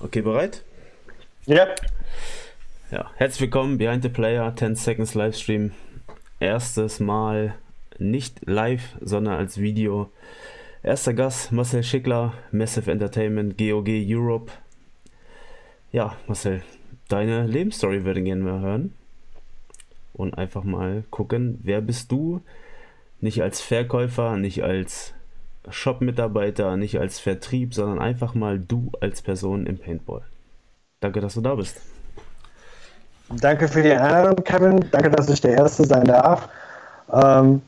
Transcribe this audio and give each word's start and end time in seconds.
Okay, 0.00 0.20
bereit? 0.20 0.62
Ja. 1.46 1.66
Ja, 2.92 3.10
herzlich 3.16 3.40
willkommen, 3.40 3.78
Behind 3.78 4.00
the 4.00 4.08
Player, 4.08 4.54
10 4.54 4.76
Seconds 4.76 5.14
Livestream. 5.14 5.72
Erstes 6.38 7.00
Mal 7.00 7.56
nicht 7.98 8.46
live, 8.46 8.96
sondern 9.00 9.34
als 9.34 9.58
Video. 9.58 10.08
Erster 10.84 11.14
Gast, 11.14 11.50
Marcel 11.50 11.82
Schickler, 11.82 12.32
Massive 12.52 12.88
Entertainment, 12.92 13.58
GOG 13.58 13.88
Europe. 13.88 14.52
Ja, 15.90 16.16
Marcel, 16.28 16.62
deine 17.08 17.48
Lebensstory 17.48 18.04
würden 18.04 18.24
gerne 18.24 18.44
mal 18.44 18.60
hören. 18.60 18.94
Und 20.12 20.38
einfach 20.38 20.62
mal 20.62 21.02
gucken, 21.10 21.58
wer 21.64 21.80
bist 21.80 22.12
du? 22.12 22.40
Nicht 23.20 23.42
als 23.42 23.60
Verkäufer, 23.60 24.36
nicht 24.36 24.62
als 24.62 25.12
Shop-Mitarbeiter, 25.70 26.76
nicht 26.76 26.98
als 26.98 27.18
Vertrieb, 27.18 27.74
sondern 27.74 27.98
einfach 27.98 28.34
mal 28.34 28.58
du 28.58 28.90
als 29.00 29.22
Person 29.22 29.66
im 29.66 29.78
Paintball. 29.78 30.22
Danke, 31.00 31.20
dass 31.20 31.34
du 31.34 31.40
da 31.40 31.54
bist. 31.54 31.76
Danke 33.40 33.68
für 33.68 33.82
die 33.82 33.92
Einladung, 33.92 34.42
Kevin. 34.44 34.84
Danke, 34.90 35.10
dass 35.10 35.28
ich 35.28 35.40
der 35.40 35.52
Erste 35.52 35.84
sein 35.84 36.04
darf. 36.04 36.48
Ähm, 37.12 37.62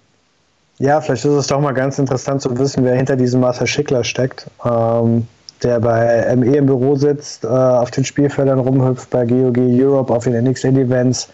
ja, 0.78 1.00
vielleicht 1.00 1.24
ist 1.26 1.32
es 1.32 1.46
doch 1.46 1.60
mal 1.60 1.72
ganz 1.72 1.98
interessant 1.98 2.40
zu 2.40 2.58
wissen, 2.58 2.84
wer 2.84 2.94
hinter 2.94 3.14
diesem 3.16 3.40
Marcel 3.40 3.66
Schickler 3.66 4.02
steckt, 4.02 4.46
ähm, 4.64 5.26
der 5.62 5.78
bei 5.78 6.34
ME 6.36 6.56
im 6.56 6.66
Büro 6.66 6.96
sitzt, 6.96 7.44
äh, 7.44 7.48
auf 7.48 7.90
den 7.90 8.04
Spielfeldern 8.04 8.58
rumhüpft, 8.58 9.10
bei 9.10 9.26
GOG 9.26 9.58
Europe, 9.58 10.12
auf 10.12 10.24
den 10.24 10.42
NXL-Events 10.42 11.28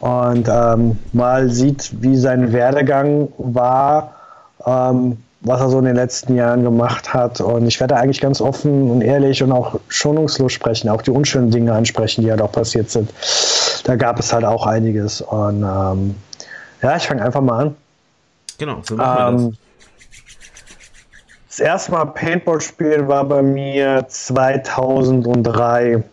und 0.00 0.48
ähm, 0.48 0.98
mal 1.14 1.48
sieht, 1.48 1.90
wie 2.02 2.16
sein 2.16 2.52
Werdegang 2.52 3.28
war, 3.38 4.14
ähm, 4.66 5.16
was 5.40 5.60
er 5.60 5.68
so 5.68 5.78
in 5.78 5.84
den 5.84 5.96
letzten 5.96 6.34
Jahren 6.34 6.62
gemacht 6.62 7.14
hat. 7.14 7.40
Und 7.40 7.66
ich 7.66 7.78
werde 7.80 7.96
eigentlich 7.96 8.20
ganz 8.20 8.40
offen 8.40 8.90
und 8.90 9.02
ehrlich 9.02 9.42
und 9.42 9.52
auch 9.52 9.78
schonungslos 9.88 10.52
sprechen, 10.52 10.88
auch 10.88 11.02
die 11.02 11.10
unschönen 11.10 11.50
Dinge 11.50 11.72
ansprechen, 11.72 12.22
die 12.22 12.30
halt 12.30 12.42
auch 12.42 12.52
passiert 12.52 12.90
sind. 12.90 13.10
Da 13.84 13.96
gab 13.96 14.18
es 14.18 14.32
halt 14.32 14.44
auch 14.44 14.66
einiges. 14.66 15.20
Und 15.20 15.62
ähm, 15.62 16.16
ja, 16.82 16.96
ich 16.96 17.06
fange 17.06 17.22
einfach 17.22 17.40
mal 17.40 17.66
an. 17.66 17.76
Genau, 18.58 18.78
so 18.82 18.96
machen 18.96 19.36
wir 19.36 19.44
Ähm, 19.44 19.56
das 21.48 21.60
erste 21.60 21.92
Mal 21.92 22.04
Paintball 22.06 22.60
spielen 22.60 23.08
war 23.08 23.24
bei 23.24 23.42
mir 23.42 24.04
2003 24.06 26.04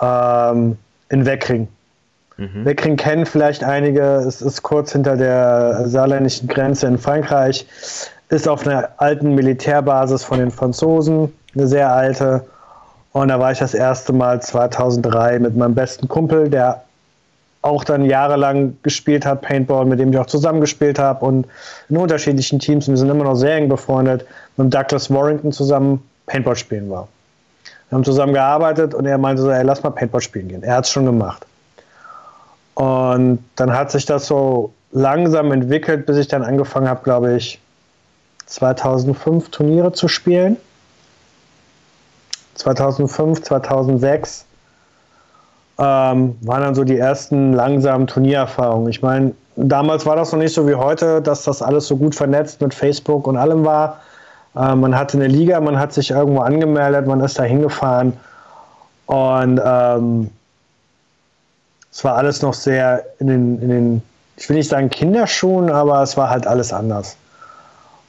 ähm, 0.00 0.78
in 1.08 1.26
Weckring. 1.26 1.68
das. 2.36 2.46
Mhm. 2.46 2.64
Weckring 2.64 2.96
kennen 2.96 3.26
vielleicht 3.26 3.64
einige. 3.64 4.02
Es 4.02 4.42
ist 4.42 4.62
kurz 4.62 4.92
hinter 4.92 5.16
der 5.16 5.88
saarländischen 5.88 6.48
Grenze 6.48 6.86
in 6.86 6.98
Frankreich. 6.98 7.66
Ist 8.32 8.48
auf 8.48 8.66
einer 8.66 8.88
alten 8.96 9.34
Militärbasis 9.34 10.24
von 10.24 10.38
den 10.38 10.50
Franzosen, 10.50 11.30
eine 11.54 11.66
sehr 11.66 11.92
alte. 11.92 12.42
Und 13.12 13.28
da 13.28 13.38
war 13.38 13.52
ich 13.52 13.58
das 13.58 13.74
erste 13.74 14.14
Mal 14.14 14.40
2003 14.40 15.38
mit 15.38 15.54
meinem 15.54 15.74
besten 15.74 16.08
Kumpel, 16.08 16.48
der 16.48 16.82
auch 17.60 17.84
dann 17.84 18.06
jahrelang 18.06 18.74
gespielt 18.82 19.26
hat, 19.26 19.42
Paintball, 19.42 19.84
mit 19.84 20.00
dem 20.00 20.14
ich 20.14 20.18
auch 20.18 20.24
zusammengespielt 20.24 20.98
habe 20.98 21.22
und 21.26 21.46
in 21.90 21.98
unterschiedlichen 21.98 22.58
Teams. 22.58 22.88
Und 22.88 22.94
wir 22.94 22.98
sind 23.00 23.10
immer 23.10 23.24
noch 23.24 23.34
sehr 23.34 23.54
eng 23.56 23.68
befreundet, 23.68 24.24
mit 24.56 24.72
Douglas 24.72 25.10
Warrington 25.10 25.52
zusammen 25.52 26.02
Paintball 26.24 26.56
spielen 26.56 26.88
war. 26.88 27.08
Wir 27.90 27.96
haben 27.96 28.04
zusammen 28.04 28.32
gearbeitet 28.32 28.94
und 28.94 29.04
er 29.04 29.18
meinte 29.18 29.42
so, 29.42 29.50
ey, 29.50 29.62
lass 29.62 29.82
mal 29.82 29.90
Paintball 29.90 30.22
spielen 30.22 30.48
gehen. 30.48 30.62
Er 30.62 30.76
hat 30.76 30.86
es 30.86 30.90
schon 30.90 31.04
gemacht. 31.04 31.44
Und 32.76 33.44
dann 33.56 33.76
hat 33.76 33.90
sich 33.90 34.06
das 34.06 34.26
so 34.26 34.72
langsam 34.92 35.52
entwickelt, 35.52 36.06
bis 36.06 36.16
ich 36.16 36.28
dann 36.28 36.42
angefangen 36.42 36.88
habe, 36.88 37.02
glaube 37.04 37.36
ich, 37.36 37.60
2005 38.52 39.50
Turniere 39.50 39.92
zu 39.92 40.08
spielen. 40.08 40.58
2005, 42.54 43.42
2006 43.42 44.44
ähm, 45.78 46.36
waren 46.42 46.62
dann 46.62 46.74
so 46.74 46.84
die 46.84 46.98
ersten 46.98 47.54
langsamen 47.54 48.06
Turniererfahrungen. 48.06 48.90
Ich 48.90 49.00
meine, 49.00 49.32
damals 49.56 50.04
war 50.04 50.16
das 50.16 50.32
noch 50.32 50.38
nicht 50.38 50.52
so 50.52 50.68
wie 50.68 50.74
heute, 50.74 51.22
dass 51.22 51.44
das 51.44 51.62
alles 51.62 51.86
so 51.86 51.96
gut 51.96 52.14
vernetzt 52.14 52.60
mit 52.60 52.74
Facebook 52.74 53.26
und 53.26 53.38
allem 53.38 53.64
war. 53.64 54.00
Äh, 54.54 54.74
man 54.74 54.94
hatte 54.94 55.16
eine 55.16 55.28
Liga, 55.28 55.58
man 55.60 55.78
hat 55.78 55.94
sich 55.94 56.10
irgendwo 56.10 56.42
angemeldet, 56.42 57.06
man 57.06 57.20
ist 57.20 57.38
da 57.38 57.44
hingefahren 57.44 58.12
und 59.06 59.60
ähm, 59.64 60.30
es 61.90 62.04
war 62.04 62.16
alles 62.16 62.42
noch 62.42 62.54
sehr 62.54 63.02
in 63.18 63.28
den, 63.28 63.62
in 63.62 63.68
den, 63.70 64.02
ich 64.36 64.46
will 64.50 64.56
nicht 64.56 64.68
sagen 64.68 64.90
Kinderschuhen, 64.90 65.70
aber 65.70 66.02
es 66.02 66.18
war 66.18 66.28
halt 66.28 66.46
alles 66.46 66.72
anders. 66.72 67.16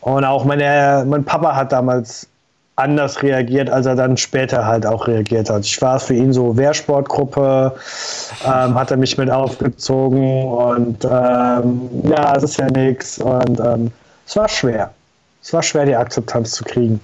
Und 0.04 0.26
auch 0.26 0.44
meine, 0.44 1.06
mein 1.08 1.24
Papa 1.24 1.56
hat 1.56 1.72
damals 1.72 2.28
anders 2.76 3.22
reagiert, 3.22 3.70
als 3.70 3.86
er 3.86 3.96
dann 3.96 4.18
später 4.18 4.66
halt 4.66 4.86
auch 4.86 5.08
reagiert 5.08 5.50
hat. 5.50 5.64
Ich 5.64 5.82
war 5.82 6.00
für 6.00 6.14
ihn 6.14 6.34
so 6.34 6.58
Wehrsportgruppe, 6.58 7.74
ähm, 8.46 8.76
hat 8.76 8.92
er 8.92 8.98
mich 8.98 9.18
mit 9.18 9.30
aufgezogen 9.30 10.44
und 10.48 11.06
ähm, 11.06 11.90
ja, 12.04 12.36
es 12.36 12.44
ist 12.44 12.58
ja 12.58 12.70
nichts. 12.70 13.20
Und 13.20 13.60
ähm, 13.60 13.92
es 14.26 14.36
war 14.36 14.50
schwer. 14.50 14.92
Es 15.42 15.54
war 15.54 15.64
schwer, 15.64 15.86
die 15.86 15.96
Akzeptanz 15.96 16.52
zu 16.52 16.64
kriegen, 16.64 17.00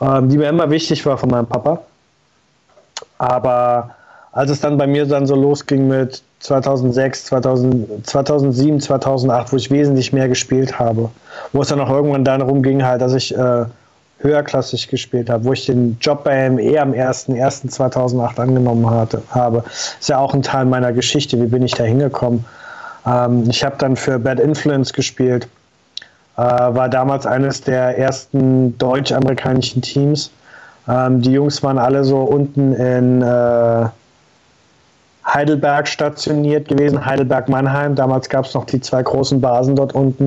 ähm, 0.00 0.28
die 0.28 0.36
mir 0.36 0.48
immer 0.48 0.68
wichtig 0.70 1.06
war 1.06 1.16
von 1.16 1.30
meinem 1.30 1.46
Papa. 1.46 1.80
Aber 3.18 3.94
als 4.32 4.50
es 4.50 4.60
dann 4.60 4.76
bei 4.76 4.86
mir 4.86 5.06
dann 5.06 5.26
so 5.26 5.36
losging 5.36 5.88
mit 5.88 6.22
2006, 6.40 7.26
2000, 7.26 8.06
2007, 8.06 8.80
2008, 8.80 9.52
wo 9.52 9.56
ich 9.56 9.70
wesentlich 9.70 10.12
mehr 10.12 10.28
gespielt 10.28 10.78
habe, 10.78 11.10
wo 11.52 11.62
es 11.62 11.68
dann 11.68 11.80
auch 11.80 11.90
irgendwann 11.90 12.24
darum 12.24 12.62
ging, 12.62 12.82
halt, 12.82 13.02
dass 13.02 13.12
ich 13.12 13.36
äh, 13.36 13.64
höherklassig 14.20 14.88
gespielt 14.88 15.30
habe, 15.30 15.44
wo 15.44 15.52
ich 15.52 15.66
den 15.66 15.96
Job 16.00 16.24
bei 16.24 16.48
ME 16.50 16.80
am 16.80 16.92
1.1.2008 16.92 18.40
angenommen 18.40 18.88
hatte, 18.88 19.22
habe. 19.30 19.64
Ist 19.98 20.08
ja 20.08 20.18
auch 20.18 20.34
ein 20.34 20.42
Teil 20.42 20.64
meiner 20.64 20.92
Geschichte, 20.92 21.40
wie 21.40 21.46
bin 21.46 21.62
ich 21.62 21.72
da 21.72 21.84
hingekommen. 21.84 22.44
Ähm, 23.06 23.44
ich 23.48 23.64
habe 23.64 23.76
dann 23.78 23.96
für 23.96 24.18
Bad 24.18 24.40
Influence 24.40 24.92
gespielt, 24.92 25.46
äh, 26.36 26.40
war 26.40 26.88
damals 26.88 27.26
eines 27.26 27.60
der 27.62 27.98
ersten 27.98 28.76
deutsch-amerikanischen 28.78 29.82
Teams. 29.82 30.30
Ähm, 30.88 31.20
die 31.20 31.32
Jungs 31.32 31.62
waren 31.62 31.78
alle 31.78 32.04
so 32.04 32.18
unten 32.18 32.72
in 32.74 33.22
äh, 33.22 33.86
Heidelberg 35.26 35.86
stationiert 35.86 36.68
gewesen, 36.68 37.04
Heidelberg-Mannheim. 37.04 37.94
Damals 37.94 38.28
gab 38.28 38.46
es 38.46 38.54
noch 38.54 38.64
die 38.64 38.80
zwei 38.80 39.02
großen 39.02 39.40
Basen 39.40 39.76
dort 39.76 39.94
unten. 39.94 40.26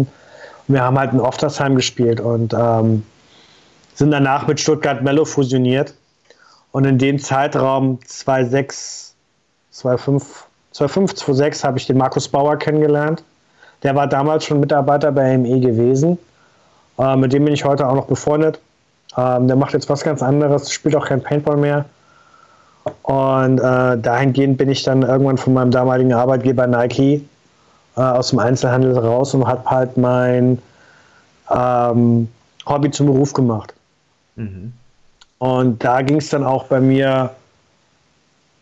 Und 0.67 0.75
wir 0.75 0.83
haben 0.83 0.97
halt 0.97 1.13
in 1.13 1.19
Oftersheim 1.19 1.75
gespielt 1.75 2.19
und 2.19 2.53
ähm, 2.53 3.03
sind 3.95 4.11
danach 4.11 4.47
mit 4.47 4.59
Stuttgart 4.59 5.01
Mello 5.01 5.25
fusioniert. 5.25 5.93
Und 6.71 6.85
in 6.85 6.97
dem 6.97 7.19
Zeitraum 7.19 7.99
2006, 8.05 9.13
2005, 9.71 10.45
2005 10.71 11.13
2006 11.15 11.63
habe 11.63 11.77
ich 11.77 11.87
den 11.87 11.97
Markus 11.97 12.27
Bauer 12.27 12.57
kennengelernt. 12.57 13.23
Der 13.83 13.95
war 13.95 14.07
damals 14.07 14.45
schon 14.45 14.59
Mitarbeiter 14.59 15.11
bei 15.11 15.37
ME 15.37 15.59
gewesen. 15.59 16.17
Äh, 16.97 17.15
mit 17.15 17.33
dem 17.33 17.45
bin 17.45 17.53
ich 17.53 17.65
heute 17.65 17.87
auch 17.87 17.95
noch 17.95 18.07
befreundet. 18.07 18.59
Ähm, 19.17 19.47
der 19.47 19.55
macht 19.55 19.73
jetzt 19.73 19.89
was 19.89 20.03
ganz 20.03 20.23
anderes, 20.23 20.71
spielt 20.71 20.95
auch 20.95 21.07
kein 21.07 21.21
Paintball 21.21 21.57
mehr. 21.57 21.85
Und 23.03 23.59
äh, 23.59 23.97
dahingehend 23.97 24.57
bin 24.57 24.69
ich 24.69 24.83
dann 24.83 25.03
irgendwann 25.03 25.37
von 25.37 25.53
meinem 25.53 25.71
damaligen 25.71 26.13
Arbeitgeber 26.13 26.67
Nike 26.67 27.23
äh, 27.95 28.01
aus 28.01 28.29
dem 28.29 28.39
Einzelhandel 28.39 28.97
raus 28.97 29.33
und 29.33 29.45
habe 29.45 29.69
halt 29.69 29.95
mein 29.97 30.57
ähm, 31.49 32.27
Hobby 32.65 32.91
zum 32.91 33.07
Beruf 33.07 33.33
gemacht. 33.33 33.73
Mhm. 34.35 34.73
Und 35.39 35.83
da 35.83 36.01
ging 36.01 36.17
es 36.17 36.29
dann 36.29 36.43
auch 36.43 36.65
bei 36.65 36.79
mir 36.79 37.29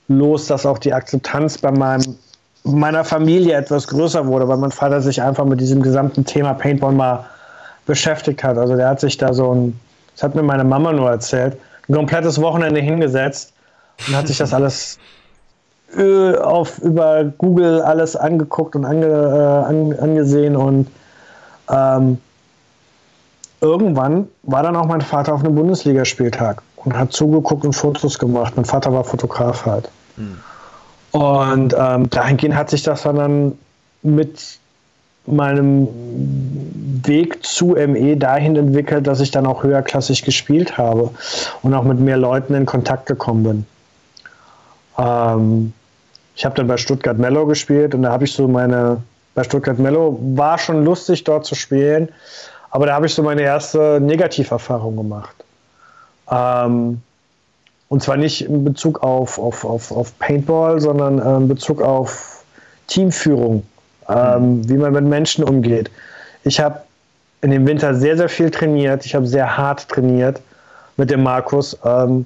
los, 0.08 0.48
dass 0.48 0.66
auch 0.66 0.78
die 0.78 0.94
Akzeptanz 0.94 1.58
bei 1.58 1.72
meinem, 1.72 2.16
meiner 2.64 3.04
Familie 3.04 3.56
etwas 3.56 3.88
größer 3.88 4.26
wurde, 4.26 4.48
weil 4.48 4.58
mein 4.58 4.72
Vater 4.72 5.02
sich 5.02 5.22
einfach 5.22 5.46
mit 5.46 5.60
diesem 5.62 5.82
gesamten 5.82 6.26
Thema 6.26 6.54
Paintball 6.54 6.92
mal 6.92 7.26
beschäftigt 7.86 8.44
hat. 8.44 8.58
Also 8.58 8.76
der 8.76 8.90
hat 8.90 9.00
sich 9.00 9.18
da 9.18 9.34
so 9.34 9.54
ein, 9.54 9.80
das 10.14 10.24
hat 10.24 10.36
mir 10.36 10.44
meine 10.44 10.64
Mama 10.64 10.92
nur 10.92 11.10
erzählt, 11.10 11.58
ein 11.88 11.96
komplettes 11.96 12.40
Wochenende 12.42 12.82
hingesetzt 12.82 13.54
und 14.08 14.16
hat 14.16 14.28
sich 14.28 14.38
das 14.38 14.54
alles 14.54 14.98
äh, 15.98 16.36
auf, 16.38 16.80
über 16.80 17.26
Google 17.38 17.82
alles 17.82 18.16
angeguckt 18.16 18.76
und 18.76 18.86
ange, 18.86 19.08
äh, 19.08 19.70
an, 19.70 19.94
angesehen 20.00 20.56
und 20.56 20.88
ähm, 21.70 22.18
irgendwann 23.62 24.28
war 24.44 24.64
dann 24.64 24.76
auch 24.76 24.86
mein 24.86 25.02
Vater 25.02 25.34
auf 25.34 25.44
einem 25.44 25.56
Bundesligaspieltag 25.56 26.62
und 26.78 26.98
hat 26.98 27.14
zugeguckt 27.14 27.64
und 27.64 27.74
Fotos 27.74 28.18
gemacht. 28.18 28.54
Mein 28.56 28.66
Vater 28.66 28.92
war 28.92 29.04
Fotograf 29.04 29.66
halt. 29.66 29.90
Mhm. 30.18 30.38
Und 31.12 31.76
ähm, 31.78 32.10
dahingehend 32.10 32.56
hat 32.56 32.70
sich 32.70 32.84
das 32.84 33.04
dann 33.04 33.58
mit 34.02 34.58
meinem 35.28 35.88
Weg 37.04 37.46
zu 37.46 37.76
ME 37.76 38.18
dahin 38.18 38.56
entwickelt, 38.56 39.06
dass 39.06 39.20
ich 39.20 39.30
dann 39.30 39.46
auch 39.46 39.64
höherklassig 39.64 40.24
gespielt 40.24 40.78
habe 40.78 41.12
und 41.62 41.74
auch 41.74 41.84
mit 41.84 42.00
mehr 42.00 42.18
Leuten 42.18 42.56
in 42.56 42.66
Kontakt 42.66 43.06
gekommen 43.06 43.44
bin. 43.44 43.66
Ähm, 44.98 45.74
ich 46.36 46.46
habe 46.46 46.56
dann 46.56 46.68
bei 46.68 46.78
Stuttgart 46.78 47.18
Mellow 47.18 47.46
gespielt 47.46 47.94
und 47.96 48.04
da 48.04 48.12
habe 48.12 48.24
ich 48.24 48.34
so 48.34 48.48
meine, 48.48 49.02
bei 49.36 49.44
Stuttgart 49.44 49.80
Mellow 49.80 50.18
war 50.36 50.58
schon 50.58 50.84
lustig 50.84 51.24
dort 51.24 51.46
zu 51.46 51.56
spielen, 51.56 52.10
aber 52.72 52.86
da 52.86 52.94
habe 52.94 53.06
ich 53.06 53.14
so 53.14 53.24
meine 53.24 53.42
erste 53.42 54.00
Negativerfahrung 54.02 54.96
gemacht. 54.96 55.36
Ähm, 56.30 57.02
Und 57.90 58.02
zwar 58.02 58.16
nicht 58.16 58.46
in 58.48 58.64
Bezug 58.64 59.04
auf, 59.04 59.38
auf, 59.38 59.66
auf, 59.66 59.92
auf 59.92 60.18
Paintball, 60.20 60.80
sondern 60.80 61.20
äh, 61.20 61.36
in 61.36 61.48
Bezug 61.50 61.82
auf 61.82 62.46
Teamführung, 62.88 63.64
ähm, 64.08 64.60
mhm. 64.60 64.70
wie 64.70 64.78
man 64.78 64.94
mit 64.94 65.04
Menschen 65.04 65.44
umgeht. 65.44 65.92
Ich 66.46 66.62
habe 66.62 66.80
in 67.42 67.52
dem 67.52 67.68
Winter 67.68 67.94
sehr, 67.94 68.16
sehr 68.16 68.30
viel 68.30 68.50
trainiert. 68.50 69.06
Ich 69.06 69.14
habe 69.14 69.28
sehr 69.28 69.58
hart 69.58 69.90
trainiert 69.90 70.40
mit 70.96 71.10
dem 71.10 71.22
Markus. 71.24 71.78
Ähm, 71.84 72.26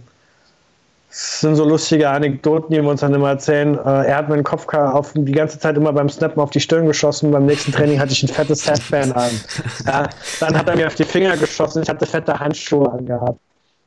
es 1.18 1.40
sind 1.40 1.56
so 1.56 1.64
lustige 1.64 2.10
Anekdoten, 2.10 2.72
die 2.72 2.82
wir 2.82 2.90
uns 2.90 3.00
dann 3.00 3.14
immer 3.14 3.30
erzählen. 3.30 3.76
Äh, 3.78 4.08
er 4.08 4.18
hat 4.18 4.28
meinen 4.28 4.44
Kopf 4.44 4.68
auf, 4.74 5.14
die 5.14 5.32
ganze 5.32 5.58
Zeit 5.58 5.78
immer 5.78 5.94
beim 5.94 6.10
Snappen 6.10 6.42
auf 6.42 6.50
die 6.50 6.60
Stirn 6.60 6.86
geschossen. 6.88 7.32
Beim 7.32 7.46
nächsten 7.46 7.72
Training 7.72 8.02
hatte 8.02 8.12
ich 8.12 8.22
ein 8.24 8.28
fettes 8.28 8.68
Headband 8.68 9.16
an. 9.16 9.32
Ja, 9.86 10.10
dann 10.42 10.58
hat 10.58 10.68
er 10.68 10.76
mir 10.76 10.88
auf 10.88 10.96
die 10.96 11.06
Finger 11.06 11.38
geschossen. 11.38 11.84
Ich 11.84 11.90
hatte 11.90 12.06
fette 12.06 12.38
Handschuhe 12.38 12.92
angehabt. 12.92 13.40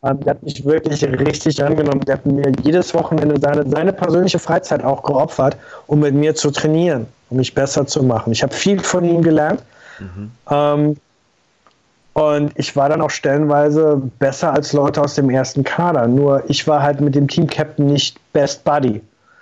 Ähm, 0.04 0.20
der 0.20 0.30
hat 0.30 0.42
mich 0.42 0.64
wirklich 0.64 1.04
richtig 1.04 1.62
angenommen. 1.62 2.00
Der 2.00 2.14
hat 2.14 2.24
mir 2.24 2.50
jedes 2.62 2.94
Wochenende 2.94 3.38
seine, 3.38 3.68
seine 3.68 3.92
persönliche 3.92 4.38
Freizeit 4.38 4.82
auch 4.82 5.02
geopfert, 5.02 5.56
um 5.86 6.00
mit 6.00 6.14
mir 6.14 6.34
zu 6.34 6.50
trainieren, 6.50 7.06
um 7.28 7.36
mich 7.36 7.54
besser 7.54 7.86
zu 7.86 8.02
machen. 8.02 8.32
Ich 8.32 8.42
habe 8.42 8.54
viel 8.54 8.80
von 8.80 9.04
ihm 9.04 9.20
gelernt. 9.20 9.62
Mhm. 9.98 10.30
Ähm, 10.50 10.96
und 12.18 12.50
ich 12.56 12.74
war 12.74 12.88
dann 12.88 13.00
auch 13.00 13.10
stellenweise 13.10 14.02
besser 14.18 14.52
als 14.52 14.72
Leute 14.72 15.00
aus 15.00 15.14
dem 15.14 15.30
ersten 15.30 15.62
Kader. 15.62 16.08
Nur 16.08 16.42
ich 16.50 16.66
war 16.66 16.82
halt 16.82 17.00
mit 17.00 17.14
dem 17.14 17.28
Team-Captain 17.28 17.86
nicht 17.86 18.18
Best 18.32 18.64
Buddy. 18.64 19.00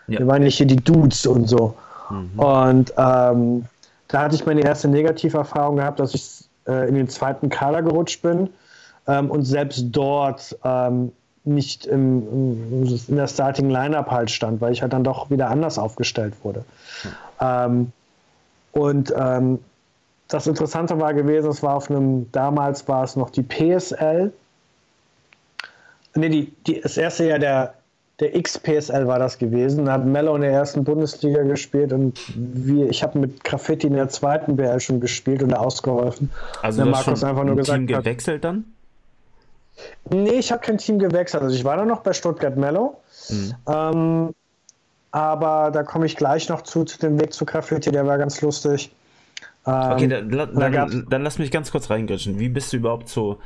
Ja. 0.09 0.19
Wir 0.19 0.27
waren 0.27 0.43
nicht 0.43 0.59
hier 0.59 0.67
die 0.67 0.77
Dudes 0.77 1.25
und 1.25 1.49
so. 1.49 1.75
Mhm. 2.11 2.39
Und 2.39 2.93
ähm, 2.99 3.65
da 4.09 4.21
hatte 4.21 4.35
ich 4.35 4.45
meine 4.45 4.61
erste 4.61 4.89
Negativerfahrung 4.89 5.77
gehabt, 5.77 6.01
dass 6.01 6.13
ich 6.13 6.45
äh, 6.69 6.87
in 6.87 6.97
den 6.97 7.09
zweiten 7.09 7.49
Kader 7.49 7.81
gerutscht 7.81 8.21
bin 8.21 8.51
ähm, 9.07 9.31
und 9.31 9.45
selbst 9.45 9.87
dort 9.93 10.55
ähm, 10.63 11.13
nicht 11.45 11.87
im, 11.87 12.29
im, 12.31 13.01
in 13.09 13.17
der 13.17 13.27
Starting 13.27 13.71
Lineup 13.71 14.11
halt 14.11 14.31
stand, 14.31 14.61
weil 14.61 14.75
ich 14.75 14.83
halt 14.83 14.93
dann 14.93 15.03
doch 15.03 15.31
wieder 15.31 15.49
anders 15.49 15.79
aufgestellt 15.79 16.35
wurde. 16.43 16.63
Mhm. 17.41 17.93
und 18.73 19.15
ähm, 19.17 19.61
das 20.29 20.47
Interessante 20.47 20.99
war 20.99 21.15
gewesen, 21.15 21.51
es 21.51 21.63
war 21.63 21.77
auf 21.77 21.91
einem, 21.91 22.31
damals 22.33 22.87
war 22.89 23.05
es 23.05 23.17
noch 23.17 23.31
die 23.31 23.43
PSL. 23.43 24.33
Nee, 26.15 26.29
die, 26.29 26.53
die, 26.67 26.81
das 26.81 26.97
erste 26.97 27.27
Jahr 27.27 27.39
der, 27.39 27.75
der 28.21 28.41
XPSL 28.41 29.07
war 29.07 29.19
das 29.19 29.39
gewesen. 29.39 29.85
Da 29.85 29.93
hat 29.93 30.07
Mello 30.07 30.35
in 30.35 30.43
der 30.43 30.53
ersten 30.53 30.85
Bundesliga 30.85 31.43
gespielt 31.43 31.93
und 31.93 32.19
wir, 32.35 32.89
ich 32.89 33.03
habe 33.03 33.19
mit 33.19 33.45
Graffiti 33.45 33.87
in 33.87 33.93
der 33.93 34.09
zweiten 34.09 34.57
BL 34.57 34.81
schon 34.81 35.01
gespielt 35.01 35.43
und 35.43 35.55
ausgeholfen. 35.55 36.31
Also 36.63 36.83
der 36.83 36.91
Markus 36.91 37.23
einfach 37.23 37.45
nur 37.45 37.57
gesagt 37.57 37.79
Team 37.79 37.87
gewechselt 37.87 38.45
dann? 38.45 38.65
Nee, 40.09 40.39
ich 40.39 40.51
habe 40.51 40.63
kein 40.63 40.79
Team 40.79 40.99
gewechselt. 40.99 41.43
Also 41.43 41.55
ich 41.55 41.65
war 41.65 41.77
dann 41.77 41.89
noch 41.89 42.01
bei 42.01 42.15
Stuttgart 42.15 42.57
Mello. 42.57 42.99
Mhm. 43.29 43.55
Ähm, 43.69 44.35
aber 45.11 45.71
da 45.71 45.83
komme 45.83 46.07
ich 46.07 46.17
gleich 46.17 46.49
noch 46.49 46.63
zu, 46.63 46.85
zu 46.85 46.99
dem 46.99 47.21
Weg 47.21 47.33
zu 47.33 47.45
Graffiti, 47.45 47.91
der 47.91 48.07
war 48.07 48.19
ganz 48.19 48.41
lustig. 48.41 48.91
Okay, 49.67 50.05
ähm, 50.05 50.31
dann, 50.31 50.31
dann, 50.31 50.73
dann, 50.73 51.07
dann, 51.09 51.23
lass 51.23 51.39
mich 51.39 51.51
ganz 51.51 51.73
kurz 51.73 51.91
reingritschen. 51.91 52.39
Wie 52.39 52.49
bist 52.49 52.73
du 52.73 52.77
überhaupt 52.77 53.09
so, 53.09 53.41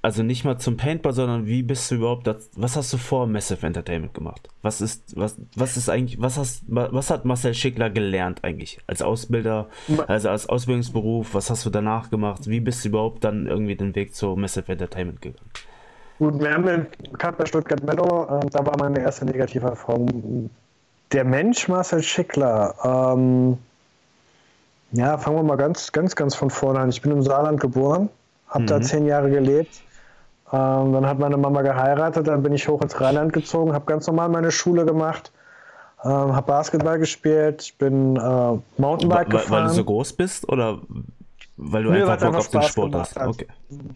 also 0.00 0.22
nicht 0.22 0.44
mal 0.44 0.56
zum 0.58 0.76
Paintball, 0.76 1.12
sondern 1.12 1.46
wie 1.46 1.64
bist 1.64 1.90
du 1.90 1.96
überhaupt, 1.96 2.28
das, 2.28 2.48
was 2.54 2.76
hast 2.76 2.92
du 2.92 2.96
vor 2.96 3.26
Massive 3.26 3.66
Entertainment 3.66 4.14
gemacht? 4.14 4.48
Was 4.62 4.80
ist, 4.80 5.16
was, 5.16 5.36
was 5.56 5.76
ist 5.76 5.88
eigentlich, 5.88 6.20
was 6.20 6.38
hast, 6.38 6.62
was 6.68 7.10
hat 7.10 7.24
Marcel 7.24 7.54
Schickler 7.54 7.90
gelernt 7.90 8.44
eigentlich 8.44 8.78
als 8.86 9.02
Ausbilder, 9.02 9.68
also 10.06 10.28
als 10.28 10.48
Ausbildungsberuf? 10.48 11.34
Was 11.34 11.50
hast 11.50 11.66
du 11.66 11.70
danach 11.70 12.10
gemacht? 12.10 12.46
Wie 12.46 12.60
bist 12.60 12.84
du 12.84 12.90
überhaupt 12.90 13.24
dann 13.24 13.48
irgendwie 13.48 13.74
den 13.74 13.96
Weg 13.96 14.14
zu 14.14 14.36
Massive 14.36 14.70
Entertainment 14.70 15.22
gegangen? 15.22 15.50
Gut, 16.20 16.40
wir 16.40 16.54
haben 16.54 16.86
gerade 17.18 17.36
bei 17.36 17.46
Stuttgart 17.46 17.82
Mellow, 17.82 18.24
äh, 18.24 18.46
da 18.50 18.64
war 18.64 18.76
meine 18.78 19.00
erste 19.00 19.24
negative 19.24 19.66
Erfahrung. 19.66 20.50
Der 21.10 21.24
Mensch 21.24 21.66
Marcel 21.66 22.00
Schickler, 22.00 22.74
ähm, 22.84 23.58
ja, 24.92 25.18
fangen 25.18 25.36
wir 25.36 25.42
mal 25.42 25.56
ganz, 25.56 25.92
ganz, 25.92 26.14
ganz 26.16 26.34
von 26.34 26.50
vorne 26.50 26.80
an. 26.80 26.90
Ich 26.90 27.02
bin 27.02 27.12
im 27.12 27.22
Saarland 27.22 27.60
geboren, 27.60 28.08
habe 28.48 28.62
mhm. 28.62 28.66
da 28.66 28.80
zehn 28.80 29.06
Jahre 29.06 29.30
gelebt. 29.30 29.82
Ähm, 30.52 30.92
dann 30.92 31.06
hat 31.06 31.18
meine 31.18 31.38
Mama 31.38 31.62
geheiratet, 31.62 32.26
dann 32.26 32.42
bin 32.42 32.52
ich 32.52 32.68
hoch 32.68 32.82
ins 32.82 33.00
Rheinland 33.00 33.32
gezogen, 33.32 33.72
habe 33.72 33.86
ganz 33.86 34.06
normal 34.06 34.28
meine 34.28 34.50
Schule 34.50 34.84
gemacht, 34.84 35.32
ähm, 36.04 36.36
habe 36.36 36.46
Basketball 36.46 36.98
gespielt, 36.98 37.62
ich 37.62 37.78
bin 37.78 38.16
äh, 38.16 38.58
Mountainbike 38.76 39.32
weil, 39.32 39.40
gefahren. 39.40 39.62
Weil 39.62 39.68
du 39.68 39.74
so 39.74 39.84
groß 39.84 40.12
bist 40.12 40.46
oder 40.50 40.78
weil 41.56 41.84
du 41.84 41.90
nee, 41.90 42.02
einfach 42.02 42.18
Bock 42.20 42.36
auf 42.36 42.48
den 42.48 42.62
Sport 42.62 42.94
hast? 42.94 43.16
Hat. 43.16 43.28
Okay. 43.28 43.46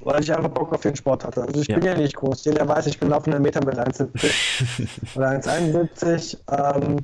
Weil 0.04 0.22
ich 0.22 0.34
einfach 0.34 0.50
Bock 0.50 0.72
auf 0.72 0.80
den 0.80 0.96
Sport 0.96 1.24
hatte. 1.24 1.42
Also 1.42 1.60
ich 1.60 1.68
ja. 1.68 1.76
bin 1.76 1.84
ja 1.84 1.94
nicht 1.94 2.16
groß. 2.16 2.44
Jeder 2.44 2.66
weiß, 2.66 2.86
ich 2.86 2.98
bin 2.98 3.10
laufender 3.10 3.40
Meter 3.40 3.64
mit 3.64 3.78
1,70 3.78 5.16
oder 5.16 5.30
1,71. 5.30 6.38
Ähm, 6.50 6.98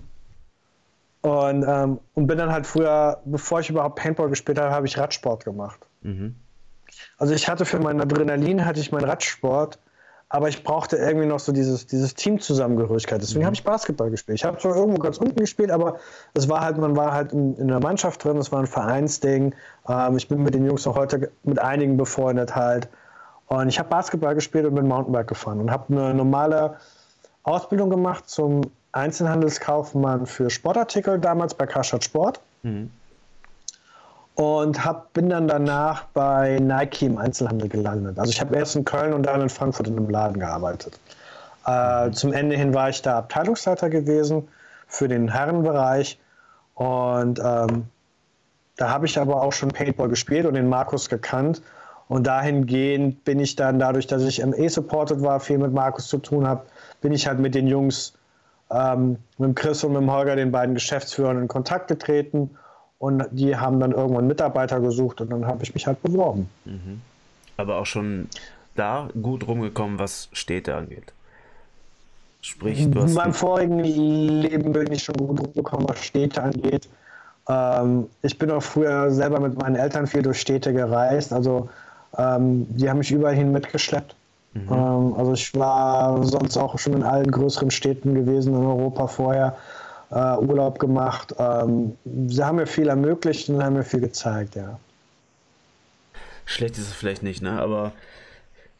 und, 1.22 1.64
ähm, 1.66 2.00
und 2.14 2.26
bin 2.26 2.36
dann 2.36 2.52
halt 2.52 2.66
früher, 2.66 3.20
bevor 3.24 3.60
ich 3.60 3.70
überhaupt 3.70 3.96
Paintball 3.96 4.28
gespielt 4.28 4.60
habe, 4.60 4.74
habe 4.74 4.86
ich 4.86 4.98
Radsport 4.98 5.44
gemacht. 5.44 5.80
Mhm. 6.02 6.34
Also 7.16 7.32
ich 7.32 7.48
hatte 7.48 7.64
für 7.64 7.78
mein 7.78 8.00
Adrenalin 8.00 8.64
hatte 8.66 8.80
ich 8.80 8.92
meinen 8.92 9.04
Radsport, 9.04 9.78
aber 10.28 10.48
ich 10.48 10.64
brauchte 10.64 10.96
irgendwie 10.96 11.26
noch 11.26 11.38
so 11.38 11.52
dieses, 11.52 11.86
dieses 11.86 12.14
Teamzusammengehörigkeit. 12.14 13.22
Deswegen 13.22 13.42
mhm. 13.42 13.46
habe 13.46 13.54
ich 13.54 13.62
Basketball 13.62 14.10
gespielt. 14.10 14.38
Ich 14.38 14.44
habe 14.44 14.58
zwar 14.58 14.74
irgendwo 14.74 14.98
ganz 14.98 15.18
unten 15.18 15.38
gespielt, 15.38 15.70
aber 15.70 15.98
es 16.34 16.48
war 16.48 16.60
halt, 16.62 16.78
man 16.78 16.96
war 16.96 17.12
halt 17.12 17.32
in, 17.32 17.54
in 17.56 17.68
der 17.68 17.80
Mannschaft 17.80 18.24
drin, 18.24 18.36
es 18.38 18.50
war 18.50 18.58
ein 18.58 18.66
Vereinsding. 18.66 19.54
Ähm, 19.88 20.16
ich 20.16 20.28
bin 20.28 20.42
mit 20.42 20.54
den 20.54 20.66
Jungs 20.66 20.86
auch 20.86 20.96
heute 20.96 21.30
mit 21.44 21.60
einigen 21.60 21.96
befreundet 21.96 22.56
halt. 22.56 22.88
Und 23.46 23.68
ich 23.68 23.78
habe 23.78 23.90
Basketball 23.90 24.34
gespielt 24.34 24.64
und 24.64 24.74
bin 24.74 24.88
Mountainbike 24.88 25.28
gefahren 25.28 25.60
und 25.60 25.70
habe 25.70 25.92
eine 25.92 26.14
normale 26.14 26.78
Ausbildung 27.44 27.90
gemacht 27.90 28.28
zum 28.28 28.62
Einzelhandelskaufmann 28.92 30.26
für 30.26 30.50
Sportartikel 30.50 31.18
damals 31.18 31.54
bei 31.54 31.66
Karstadt 31.66 32.04
Sport. 32.04 32.40
Mhm. 32.62 32.90
Und 34.34 34.84
hab, 34.84 35.12
bin 35.12 35.28
dann 35.28 35.46
danach 35.46 36.04
bei 36.14 36.58
Nike 36.58 37.06
im 37.06 37.18
Einzelhandel 37.18 37.68
gelandet. 37.68 38.18
Also 38.18 38.30
ich 38.30 38.40
habe 38.40 38.56
erst 38.56 38.76
in 38.76 38.84
Köln 38.84 39.12
und 39.12 39.24
dann 39.24 39.42
in 39.42 39.50
Frankfurt 39.50 39.88
in 39.88 39.96
einem 39.96 40.08
Laden 40.08 40.38
gearbeitet. 40.38 40.98
Äh, 41.66 42.06
mhm. 42.06 42.12
Zum 42.14 42.32
Ende 42.32 42.56
hin 42.56 42.72
war 42.72 42.88
ich 42.88 43.02
da 43.02 43.18
Abteilungsleiter 43.18 43.90
gewesen 43.90 44.48
für 44.86 45.08
den 45.08 45.28
Herrenbereich. 45.28 46.18
Und 46.74 47.40
ähm, 47.40 47.86
da 48.76 48.88
habe 48.90 49.06
ich 49.06 49.18
aber 49.18 49.42
auch 49.42 49.52
schon 49.52 49.70
Paintball 49.70 50.08
gespielt 50.08 50.46
und 50.46 50.54
den 50.54 50.68
Markus 50.68 51.08
gekannt. 51.08 51.62
Und 52.08 52.26
dahingehend 52.26 53.24
bin 53.24 53.38
ich 53.38 53.56
dann, 53.56 53.78
dadurch, 53.78 54.06
dass 54.06 54.22
ich 54.22 54.44
ME 54.44 54.68
supported 54.68 55.22
war, 55.22 55.40
viel 55.40 55.58
mit 55.58 55.72
Markus 55.72 56.08
zu 56.08 56.18
tun 56.18 56.46
habe, 56.46 56.62
bin 57.00 57.12
ich 57.12 57.26
halt 57.26 57.38
mit 57.38 57.54
den 57.54 57.66
Jungs 57.66 58.14
ähm, 58.72 59.16
mit 59.38 59.56
Chris 59.56 59.84
und 59.84 59.92
mit 59.92 60.10
Holger, 60.10 60.36
den 60.36 60.50
beiden 60.50 60.74
Geschäftsführern, 60.74 61.38
in 61.38 61.48
Kontakt 61.48 61.88
getreten 61.88 62.50
und 62.98 63.24
die 63.32 63.56
haben 63.56 63.80
dann 63.80 63.92
irgendwann 63.92 64.26
Mitarbeiter 64.26 64.80
gesucht 64.80 65.20
und 65.20 65.30
dann 65.30 65.46
habe 65.46 65.62
ich 65.62 65.74
mich 65.74 65.86
halt 65.86 66.02
beworben. 66.02 66.48
Mhm. 66.64 67.00
Aber 67.56 67.76
auch 67.76 67.86
schon 67.86 68.28
da 68.74 69.08
gut 69.20 69.46
rumgekommen, 69.46 69.98
was 69.98 70.28
Städte 70.32 70.74
angeht. 70.74 71.12
Sprich, 72.40 72.90
du 72.90 73.00
In 73.00 73.14
meinem 73.14 73.34
vorigen 73.34 73.78
Leben 73.78 74.72
bin 74.72 74.90
ich 74.90 75.04
schon 75.04 75.16
gut 75.16 75.40
rumgekommen, 75.40 75.88
was 75.88 76.04
Städte 76.04 76.42
angeht. 76.42 76.88
Ähm, 77.48 78.06
ich 78.22 78.38
bin 78.38 78.50
auch 78.50 78.62
früher 78.62 79.10
selber 79.10 79.40
mit 79.40 79.56
meinen 79.60 79.76
Eltern 79.76 80.06
viel 80.06 80.22
durch 80.22 80.40
Städte 80.40 80.72
gereist. 80.72 81.32
Also 81.32 81.68
ähm, 82.16 82.66
die 82.70 82.88
haben 82.88 82.98
mich 82.98 83.12
überall 83.12 83.34
hin 83.34 83.52
mitgeschleppt. 83.52 84.16
Mhm. 84.54 84.68
Ähm, 84.70 85.14
also 85.16 85.32
ich 85.32 85.54
war 85.54 86.22
sonst 86.24 86.56
auch 86.56 86.78
schon 86.78 86.94
in 86.94 87.02
allen 87.02 87.30
größeren 87.30 87.70
Städten 87.70 88.14
gewesen 88.14 88.54
in 88.54 88.64
Europa 88.64 89.06
vorher, 89.06 89.56
äh, 90.10 90.36
Urlaub 90.36 90.78
gemacht. 90.78 91.34
Ähm, 91.38 91.96
sie 92.04 92.44
haben 92.44 92.56
mir 92.56 92.66
viel 92.66 92.88
ermöglicht 92.88 93.48
und 93.48 93.62
haben 93.62 93.74
mir 93.74 93.84
viel 93.84 94.00
gezeigt, 94.00 94.56
ja. 94.56 94.78
Schlecht 96.44 96.76
ist 96.76 96.88
es 96.88 96.92
vielleicht 96.92 97.22
nicht, 97.22 97.40
ne? 97.40 97.60
Aber 97.60 97.92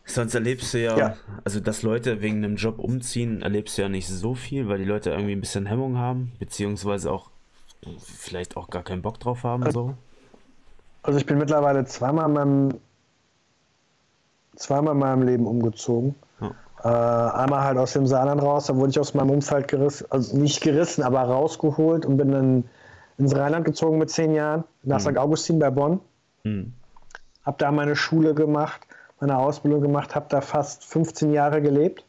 sonst 0.04 0.34
erlebst 0.34 0.74
du 0.74 0.78
ja, 0.78 0.98
ja, 0.98 1.16
also 1.44 1.60
dass 1.60 1.82
Leute 1.82 2.20
wegen 2.20 2.44
einem 2.44 2.56
Job 2.56 2.78
umziehen, 2.78 3.40
erlebst 3.40 3.78
du 3.78 3.82
ja 3.82 3.88
nicht 3.88 4.08
so 4.08 4.34
viel, 4.34 4.68
weil 4.68 4.78
die 4.78 4.84
Leute 4.84 5.10
irgendwie 5.10 5.32
ein 5.32 5.40
bisschen 5.40 5.66
Hemmung 5.66 5.96
haben, 5.96 6.32
beziehungsweise 6.38 7.10
auch 7.10 7.30
vielleicht 8.04 8.56
auch 8.56 8.68
gar 8.68 8.82
keinen 8.82 9.02
Bock 9.02 9.18
drauf 9.20 9.42
haben. 9.44 9.62
Also, 9.62 9.88
so. 9.88 9.94
also 11.02 11.18
ich 11.18 11.26
bin 11.26 11.38
mittlerweile 11.38 11.84
zweimal 11.84 12.26
in 12.26 12.32
meinem 12.32 12.74
zweimal 14.56 14.94
in 14.94 15.00
meinem 15.00 15.22
Leben 15.22 15.46
umgezogen. 15.46 16.14
Ja. 16.40 16.50
Äh, 16.82 17.42
einmal 17.42 17.64
halt 17.64 17.78
aus 17.78 17.92
dem 17.92 18.06
Saarland 18.06 18.42
raus, 18.42 18.66
da 18.66 18.76
wurde 18.76 18.90
ich 18.90 19.00
aus 19.00 19.14
meinem 19.14 19.30
Umfeld 19.30 19.68
gerissen, 19.68 20.06
also 20.10 20.36
nicht 20.36 20.60
gerissen, 20.60 21.02
aber 21.02 21.22
rausgeholt 21.22 22.06
und 22.06 22.16
bin 22.16 22.32
dann 22.32 22.64
ins 23.18 23.36
Rheinland 23.36 23.64
gezogen 23.64 23.98
mit 23.98 24.10
zehn 24.10 24.32
Jahren, 24.32 24.64
nach 24.82 24.98
mhm. 24.98 25.12
St. 25.12 25.18
Augustin 25.18 25.58
bei 25.58 25.70
Bonn. 25.70 26.00
Mhm. 26.44 26.72
Hab 27.44 27.58
da 27.58 27.70
meine 27.72 27.96
Schule 27.96 28.34
gemacht, 28.34 28.80
meine 29.20 29.38
Ausbildung 29.38 29.80
gemacht, 29.80 30.14
habe 30.14 30.26
da 30.28 30.40
fast 30.40 30.84
15 30.84 31.32
Jahre 31.32 31.62
gelebt. 31.62 32.04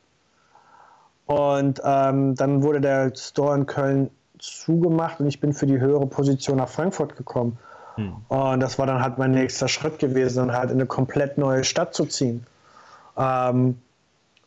Und 1.25 1.81
ähm, 1.83 2.35
dann 2.35 2.63
wurde 2.63 2.81
der 2.81 3.15
Store 3.15 3.55
in 3.55 3.65
Köln 3.65 4.09
zugemacht 4.39 5.19
und 5.19 5.27
ich 5.27 5.39
bin 5.39 5.53
für 5.53 5.65
die 5.65 5.79
höhere 5.79 6.05
Position 6.05 6.57
nach 6.57 6.67
Frankfurt 6.67 7.15
gekommen. 7.15 7.57
Hm. 7.95 8.15
Und 8.27 8.59
das 8.59 8.79
war 8.79 8.87
dann 8.87 9.01
halt 9.01 9.17
mein 9.17 9.31
nächster 9.31 9.67
Schritt 9.67 9.99
gewesen, 9.99 10.47
dann 10.47 10.57
halt 10.57 10.71
in 10.71 10.77
eine 10.77 10.85
komplett 10.85 11.37
neue 11.37 11.63
Stadt 11.63 11.93
zu 11.93 12.05
ziehen. 12.05 12.45
Ähm, 13.17 13.77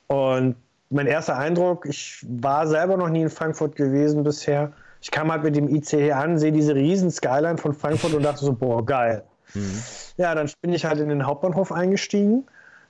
und 0.09 0.57
mein 0.91 1.07
erster 1.07 1.37
Eindruck, 1.37 1.87
ich 1.87 2.25
war 2.29 2.67
selber 2.67 2.97
noch 2.97 3.09
nie 3.09 3.23
in 3.23 3.31
Frankfurt 3.31 3.77
gewesen 3.77 4.23
bisher. 4.25 4.73
Ich 5.01 5.11
kam 5.11 5.31
halt 5.31 5.43
mit 5.43 5.57
dem 5.57 5.69
ICE 5.69 6.13
an, 6.13 6.39
sehe 6.39 6.53
diese 6.53 6.75
riesen 6.75 7.11
Skyline 7.11 7.59
von 7.59 7.73
Frankfurt 7.73 8.15
und 8.15 8.23
dachte 8.23 8.45
so, 8.45 8.53
boah, 8.53 8.85
geil. 8.85 9.23
Mhm. 9.55 9.83
Ja, 10.17 10.35
dann 10.35 10.51
bin 10.63 10.73
ich 10.73 10.85
halt 10.85 11.01
in 11.01 11.09
den 11.09 11.27
Hauptbahnhof 11.27 11.73
eingestiegen, 11.73 12.45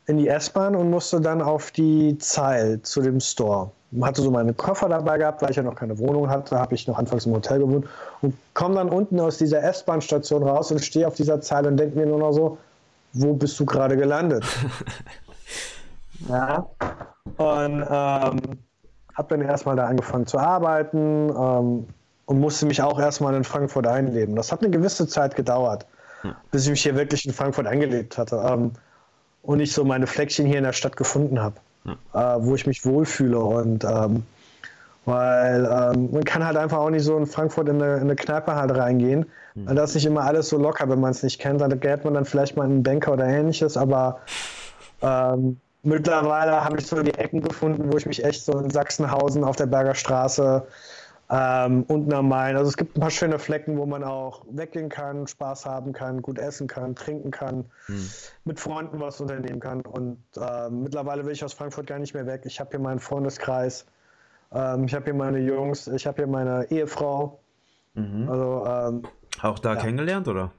in 0.07 0.17
die 0.17 0.29
S-Bahn 0.29 0.77
und 0.77 0.91
musste 0.91 1.21
dann 1.21 1.43
auf 1.43 1.71
die 1.71 2.17
Zeil 2.19 2.81
zu 2.83 3.03
dem 3.03 3.21
Store. 3.21 3.71
Hatte 4.03 4.21
so 4.21 4.31
meine 4.31 4.53
Koffer 4.53 4.89
dabei 4.89 5.19
gehabt, 5.19 5.43
weil 5.43 5.51
ich 5.51 5.57
ja 5.57 5.63
noch 5.63 5.77
keine 5.77 5.99
Wohnung 5.99 6.29
hatte, 6.29 6.59
habe 6.59 6.75
ich 6.75 6.87
noch 6.89 6.99
anfangs 6.99 7.25
im 7.25 7.33
Hotel 7.33 7.61
gewohnt 7.61 7.87
und 8.21 8.35
komme 8.53 8.75
dann 8.75 8.89
unten 8.89 9.21
aus 9.21 9.39
dieser 9.39 9.63
S-Bahn-Station 9.63 10.43
raus 10.43 10.73
und 10.73 10.85
stehe 10.85 11.07
auf 11.07 11.15
dieser 11.15 11.41
Zeile 11.41 11.69
und 11.69 11.77
denke 11.77 11.97
mir 11.97 12.07
nur 12.07 12.19
noch 12.19 12.33
so, 12.33 12.59
wo 13.13 13.33
bist 13.33 13.59
du 13.61 13.65
gerade 13.65 13.97
gelandet? 13.97 14.45
ja. 16.29 16.67
Und 17.37 17.85
ähm, 17.89 18.59
habe 19.17 19.29
dann 19.29 19.43
erstmal 19.43 19.77
da 19.77 19.87
angefangen 19.87 20.27
zu 20.27 20.39
arbeiten 20.39 21.31
ähm, 21.31 21.87
und 22.27 22.41
musste 22.41 22.67
mich 22.67 22.83
auch 22.83 22.99
erstmal 22.99 23.35
in 23.35 23.45
Frankfurt 23.45 23.87
einleben. 23.87 24.37
Das 24.37 24.53
hat 24.53 24.63
eine 24.63 24.71
gewisse 24.71 25.09
Zeit 25.09 25.35
gedauert, 25.37 25.87
hm. 26.23 26.35
bis 26.51 26.65
ich 26.65 26.71
mich 26.71 26.83
hier 26.83 26.97
wirklich 26.97 27.25
in 27.25 27.33
Frankfurt 27.33 27.67
eingelebt 27.67 28.19
hatte 28.19 28.45
ähm, 28.47 28.73
und 29.43 29.61
ich 29.61 29.73
so 29.73 29.85
meine 29.85 30.07
Fleckchen 30.07 30.47
hier 30.47 30.59
in 30.59 30.65
der 30.65 30.73
Stadt 30.73 30.97
gefunden 30.97 31.41
habe, 31.41 31.57
hm. 31.87 31.97
äh, 32.13 32.37
wo 32.41 32.55
ich 32.55 32.67
mich 32.67 32.85
wohlfühle. 32.85 33.39
Und 33.39 33.85
ähm, 33.85 34.25
weil 35.07 35.65
ähm, 35.65 36.11
man 36.11 36.25
kann 36.25 36.45
halt 36.45 36.57
einfach 36.57 36.79
auch 36.79 36.91
nicht 36.91 37.05
so 37.05 37.17
in 37.17 37.27
Frankfurt 37.27 37.69
in 37.69 37.81
eine, 37.81 37.95
in 37.95 38.03
eine 38.03 38.17
Kneipe 38.17 38.57
halt 38.57 38.77
reingehen. 38.77 39.27
Mhm. 39.55 39.77
Da 39.77 39.85
ist 39.85 39.95
nicht 39.95 40.05
immer 40.05 40.25
alles 40.25 40.49
so 40.49 40.59
locker, 40.59 40.89
wenn 40.89 41.01
man 41.01 41.13
es 41.13 41.23
nicht 41.23 41.41
kennt. 41.41 41.61
Da 41.61 41.69
gerät 41.69 42.05
man 42.05 42.15
dann 42.15 42.25
vielleicht 42.25 42.57
mal 42.57 42.65
einen 42.65 42.83
Banker 42.83 43.13
oder 43.13 43.25
ähnliches, 43.25 43.77
aber 43.77 44.19
ähm, 45.03 45.61
mittlerweile 45.85 46.65
habe 46.65 46.79
ich 46.79 46.87
so 46.87 47.01
die 47.03 47.15
Ecken 47.15 47.41
gefunden, 47.41 47.93
wo 47.93 47.97
ich 47.97 48.07
mich 48.07 48.25
echt 48.25 48.45
so 48.45 48.59
in 48.59 48.71
Sachsenhausen 48.71 49.45
auf 49.45 49.55
der 49.55 49.67
Berger 49.67 49.95
Straße 49.95 50.67
ähm, 51.29 51.85
unten 51.89 52.13
am 52.13 52.29
Main. 52.29 52.57
Also 52.57 52.69
es 52.69 52.77
gibt 52.77 52.97
ein 52.97 53.01
paar 53.01 53.11
schöne 53.11 53.39
Flecken, 53.39 53.77
wo 53.79 53.87
man 53.87 54.05
auch 54.05 54.45
weggehen 54.51 54.89
kann, 54.89 55.27
Spaß 55.27 55.67
haben 55.67 55.93
kann, 55.93 56.23
gut 56.23 56.39
essen 56.39 56.69
kann, 56.69 56.95
trinken 56.95 57.31
kann, 57.31 57.65
hm. 57.87 58.09
mit 58.45 58.61
Freunden 58.61 59.01
was 59.01 59.21
unternehmen 59.21 59.61
kann. 59.61 59.81
Und 59.81 60.19
äh, 60.37 60.71
mittlerweile 60.71 61.25
will 61.25 61.33
ich 61.33 61.45
aus 61.45 61.53
Frankfurt 61.53 61.89
gar 61.89 61.99
nicht 61.99 62.15
mehr 62.15 62.27
weg. 62.27 62.43
Ich 62.45 62.61
habe 62.61 62.71
hier 62.71 62.81
meinen 62.81 63.01
Freundeskreis. 63.01 63.87
Ähm, 64.53 64.85
ich 64.85 64.95
habe 64.95 65.07
hier 65.07 65.15
meine 65.15 65.39
Jungs, 65.39 65.89
ich 65.89 66.07
habe 66.07 66.17
hier 66.19 66.27
meine 66.29 66.71
Ehefrau. 66.71 67.41
Mhm. 67.95 68.29
Also, 68.29 68.67
ähm, 68.67 69.03
Auch 69.43 69.59
da 69.59 69.75
ja. 69.75 69.81
kennengelernt, 69.81 70.29
oder? 70.29 70.53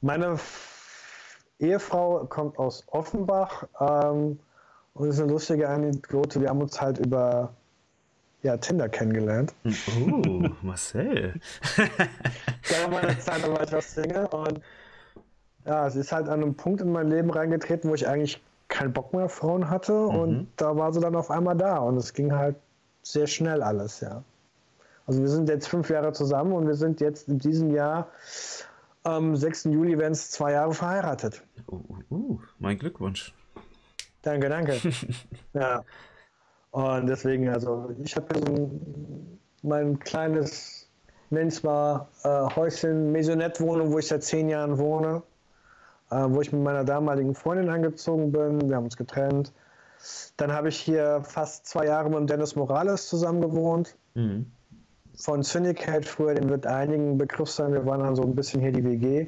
Meine 0.00 0.38
Ehefrau 1.60 2.26
kommt 2.26 2.58
aus 2.58 2.84
Offenbach 2.88 3.64
ähm, 3.80 4.38
und 4.94 5.08
ist 5.08 5.20
eine 5.20 5.30
lustige 5.30 5.68
Anekdote. 5.68 6.40
Wir 6.40 6.48
haben 6.48 6.60
uns 6.60 6.80
halt 6.80 6.98
über 6.98 7.54
ja, 8.46 8.56
Tinder 8.56 8.88
kennengelernt. 8.88 9.52
Oh, 9.64 10.48
Marcel. 10.62 11.34
da 11.76 12.92
war 12.92 13.00
eine 13.00 13.18
Zeit, 13.18 13.42
da 13.42 13.52
war 13.52 13.62
ich 13.62 13.72
was 13.72 13.92
Single 13.92 14.26
und 14.26 14.60
ja, 15.64 15.86
es 15.88 15.96
ist 15.96 16.12
halt 16.12 16.28
an 16.28 16.42
einem 16.42 16.54
Punkt 16.54 16.80
in 16.80 16.92
mein 16.92 17.08
Leben 17.08 17.28
reingetreten, 17.30 17.90
wo 17.90 17.94
ich 17.94 18.06
eigentlich 18.06 18.40
keinen 18.68 18.92
Bock 18.92 19.12
mehr 19.12 19.24
auf 19.24 19.34
Frauen 19.34 19.68
hatte 19.68 19.92
mhm. 19.92 20.14
und 20.14 20.48
da 20.56 20.76
war 20.76 20.92
sie 20.92 21.00
dann 21.00 21.16
auf 21.16 21.28
einmal 21.30 21.56
da 21.56 21.78
und 21.78 21.96
es 21.96 22.14
ging 22.14 22.32
halt 22.32 22.54
sehr 23.02 23.26
schnell 23.26 23.62
alles, 23.62 24.00
ja. 24.00 24.22
Also 25.06 25.20
wir 25.20 25.28
sind 25.28 25.48
jetzt 25.48 25.68
fünf 25.68 25.90
Jahre 25.90 26.12
zusammen 26.12 26.52
und 26.52 26.68
wir 26.68 26.74
sind 26.74 27.00
jetzt 27.00 27.28
in 27.28 27.38
diesem 27.38 27.72
Jahr 27.72 28.08
am 29.02 29.36
6. 29.36 29.64
Juli 29.64 29.98
werden 29.98 30.12
es 30.12 30.30
zwei 30.30 30.52
Jahre 30.52 30.72
verheiratet. 30.72 31.42
Uh, 31.68 31.80
uh, 32.10 32.14
uh, 32.14 32.40
mein 32.58 32.76
Glückwunsch. 32.78 33.32
Danke, 34.22 34.48
danke. 34.48 34.80
ja. 35.52 35.84
Und 36.76 37.06
deswegen, 37.06 37.48
also 37.48 37.90
ich 38.02 38.16
habe 38.16 38.26
so 38.38 38.44
ein, 38.52 39.38
mein 39.62 39.98
kleines, 39.98 40.90
nenn 41.30 41.48
es 41.48 41.62
mal, 41.62 42.08
äh, 42.22 42.54
Häuschen, 42.54 43.12
Maisonette-Wohnung, 43.12 43.92
wo 43.92 43.98
ich 43.98 44.08
seit 44.08 44.22
zehn 44.22 44.48
Jahren 44.48 44.78
wohne 44.78 45.22
äh, 46.10 46.24
wo 46.28 46.40
ich 46.40 46.52
mit 46.52 46.62
meiner 46.62 46.84
damaligen 46.84 47.34
Freundin 47.34 47.68
angezogen 47.68 48.32
bin. 48.32 48.68
Wir 48.68 48.76
haben 48.76 48.84
uns 48.84 48.96
getrennt. 48.96 49.52
Dann 50.36 50.52
habe 50.52 50.68
ich 50.68 50.76
hier 50.78 51.22
fast 51.24 51.66
zwei 51.66 51.86
Jahre 51.86 52.10
mit 52.10 52.28
Dennis 52.28 52.54
Morales 52.54 53.08
zusammen 53.08 53.40
gewohnt. 53.40 53.96
Mhm. 54.14 54.46
Von 55.16 55.42
Syndicate 55.42 56.04
früher, 56.04 56.34
den 56.34 56.48
wird 56.50 56.66
einigen 56.66 57.16
Begriff 57.16 57.50
sein. 57.50 57.72
Wir 57.72 57.86
waren 57.86 58.00
dann 58.00 58.14
so 58.14 58.22
ein 58.22 58.34
bisschen 58.34 58.60
hier 58.60 58.72
die 58.72 58.84
WG. 58.84 59.26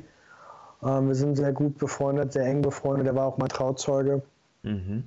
Ähm, 0.83 1.09
wir 1.09 1.15
sind 1.15 1.37
sehr 1.37 1.53
gut 1.53 1.79
befreundet, 1.79 2.33
sehr 2.33 2.45
eng 2.45 2.63
befreundet. 2.63 3.07
Der 3.07 3.15
war 3.15 3.27
auch 3.27 3.39
mein 3.39 3.49
Trauzeuge. 3.49 4.23
Mhm. 4.63 5.05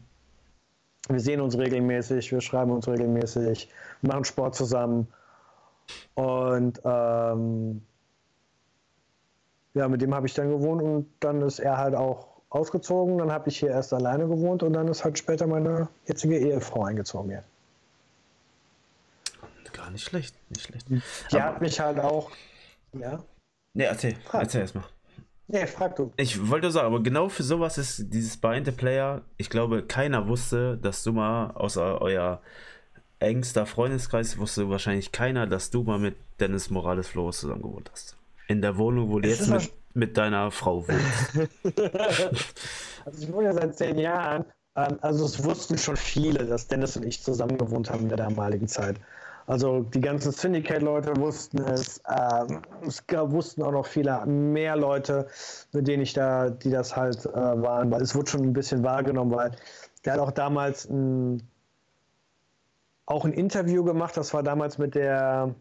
Wir 1.10 1.20
sehen 1.20 1.42
uns 1.42 1.58
regelmäßig, 1.58 2.32
wir 2.32 2.42
schreiben 2.42 2.72
uns 2.72 2.88
regelmäßig, 2.88 3.70
machen 4.02 4.24
Sport 4.24 4.56
zusammen. 4.56 5.08
Und 6.16 6.82
ähm, 6.86 7.82
ja, 9.74 9.88
mit 9.88 10.02
dem 10.02 10.14
habe 10.14 10.28
ich 10.28 10.34
dann 10.34 10.50
gewohnt 10.50 10.82
und 10.82 11.10
dann 11.20 11.42
ist 11.42 11.60
er 11.60 11.78
halt 11.78 11.96
auch 11.96 12.28
ausgezogen. 12.50 13.18
Dann 13.18 13.32
habe 13.32 13.50
ich 13.50 13.60
hier 13.60 13.70
erst 13.70 13.94
alleine 13.94 14.28
gewohnt 14.28 14.64
und 14.64 14.74
dann 14.74 14.88
ist 14.88 15.04
halt 15.04 15.18
später 15.18 15.48
meine 15.48 15.88
jetzige 16.06 16.38
Ehefrau 16.38 16.84
eingezogen. 16.84 17.32
Ja. 17.32 17.44
Gar 19.74 19.90
nicht 19.92 20.04
schlecht, 20.04 20.36
nicht 20.50 20.64
schlecht. 20.64 20.90
Die 20.90 21.02
Aber, 21.32 21.44
hat 21.44 21.62
mich 21.62 21.80
halt 21.80 22.00
auch. 22.00 22.30
Ja. 22.94 23.24
Ne, 23.74 23.86
erzähl, 23.86 24.16
frag. 24.16 24.44
erzähl 24.44 24.62
erstmal. 24.62 24.84
Nee, 25.52 25.68
frag 25.68 25.98
du. 25.98 26.14
Ich 26.16 26.50
wollte 26.50 26.72
sagen, 26.72 26.88
aber 26.88 27.04
genau 27.04 27.28
für 27.28 27.44
sowas 27.44 27.78
ist 27.78 28.06
dieses 28.14 28.40
the 28.42 28.72
Player. 28.72 29.22
Ich 29.36 29.50
glaube, 29.50 29.84
keiner 29.84 30.28
wusste, 30.28 30.78
dass 30.78 31.04
du 31.04 31.12
mal, 31.12 31.52
außer 31.52 32.02
euer 32.02 32.42
engster 33.20 33.66
Freundeskreis, 33.66 34.38
wusste 34.38 34.70
wahrscheinlich 34.70 35.12
keiner, 35.12 35.48
dass 35.48 35.70
du 35.70 35.84
mal 35.84 36.00
mit 36.00 36.16
Dennis 36.40 36.70
Morales 36.70 37.10
Flores 37.10 37.42
zusammen 37.42 37.64
gewohnt 37.64 37.90
hast. 37.92 38.16
In 38.48 38.62
der 38.62 38.78
Wohnung, 38.78 39.10
wo 39.10 39.20
du 39.20 39.28
jetzt 39.28 39.50
mit, 39.50 39.74
mit, 39.94 40.18
deiner 40.18 40.52
Frau 40.52 40.88
wohnst. 40.88 41.50
also 43.06 43.22
ich 43.22 43.32
wohne 43.32 43.48
ja 43.48 43.54
seit 43.54 43.78
zehn 43.78 44.00
Jahren. 44.00 44.46
Ähm, 44.76 44.98
also 45.02 45.26
es 45.26 45.44
wussten 45.44 45.78
schon 45.78 45.98
viele, 45.98 46.46
dass 46.46 46.68
Dennis 46.68 46.96
und 46.96 47.06
ich 47.06 47.22
zusammen 47.22 47.58
gewohnt 47.58 47.90
haben 47.90 48.04
in 48.04 48.10
der 48.10 48.18
damaligen 48.18 48.70
Zeit. 48.70 48.96
Also 49.52 49.82
die 49.82 50.00
ganzen 50.00 50.32
Syndicate-Leute 50.32 51.18
wussten 51.18 51.58
es. 51.64 52.02
Ähm, 52.08 52.62
es 52.88 53.06
gab, 53.06 53.32
wussten 53.32 53.62
auch 53.64 53.74
noch 53.74 53.86
viele 53.86 54.26
mehr 54.26 54.78
Leute, 54.78 55.28
mit 55.74 55.90
denen 55.90 56.04
ich 56.04 56.14
da, 56.14 56.50
die 56.50 56.70
das 56.70 56.96
halt 56.96 57.26
äh, 57.26 57.34
waren, 57.34 57.92
weil 57.92 58.02
es 58.02 58.16
wurde 58.16 58.32
schon 58.32 58.44
ein 58.44 58.54
bisschen 58.54 58.82
wahrgenommen, 58.82 59.36
weil 59.36 59.52
der 60.06 60.14
hat 60.14 60.22
auch 60.22 60.32
damals 60.32 60.90
ein, 60.90 61.44
auch 63.06 63.26
ein 63.26 63.34
Interview 63.34 63.84
gemacht. 63.84 64.16
Das 64.16 64.34
war 64.34 64.42
damals 64.42 64.78
mit 64.78 64.96
der 64.96 65.54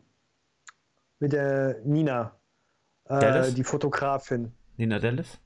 mit 1.19 1.33
der 1.33 1.79
Nina 1.83 2.31
äh, 3.09 3.51
die 3.51 3.65
Fotografin. 3.65 4.53
Nina 4.77 5.01
Dellis? 5.01 5.41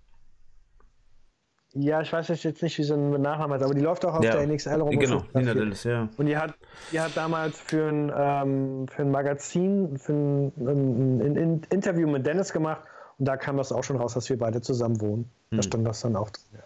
Ja, 1.77 2.01
ich 2.01 2.13
weiß 2.13 2.29
jetzt 2.29 2.63
nicht, 2.63 2.79
wie 2.79 2.85
sie 2.85 2.95
einen 2.95 3.21
Nachnamen 3.21 3.55
hat, 3.55 3.63
aber 3.63 3.75
die 3.75 3.81
läuft 3.81 4.05
auch 4.05 4.15
auf 4.15 4.25
ja. 4.25 4.37
der 4.37 4.47
NXL 4.47 4.81
rum. 4.81 4.97
Genau, 4.97 5.25
Nina 5.35 5.55
Dellis, 5.55 5.83
ja. 5.83 6.09
Und 6.17 6.27
die 6.27 6.37
hat, 6.37 6.55
die 6.93 7.01
hat 7.01 7.17
damals 7.17 7.59
für 7.59 7.89
ein, 7.89 8.13
ähm, 8.17 8.87
für 8.89 9.03
ein 9.03 9.11
Magazin, 9.11 9.99
für 9.99 10.13
ein, 10.13 10.53
ein, 10.57 11.21
ein, 11.21 11.37
ein, 11.37 11.63
Interview 11.71 12.09
mit 12.09 12.25
Dennis 12.25 12.53
gemacht 12.53 12.83
und 13.19 13.27
da 13.27 13.37
kam 13.37 13.57
das 13.57 13.73
auch 13.73 13.83
schon 13.83 13.97
raus, 13.97 14.15
dass 14.15 14.31
wir 14.31 14.39
beide 14.39 14.61
zusammen 14.61 15.01
wohnen. 15.01 15.31
Hm. 15.51 15.59
Da 15.59 15.63
stand 15.63 15.87
das 15.87 16.01
dann 16.01 16.15
auch 16.15 16.31
drin. 16.31 16.45
Ja. 16.55 16.61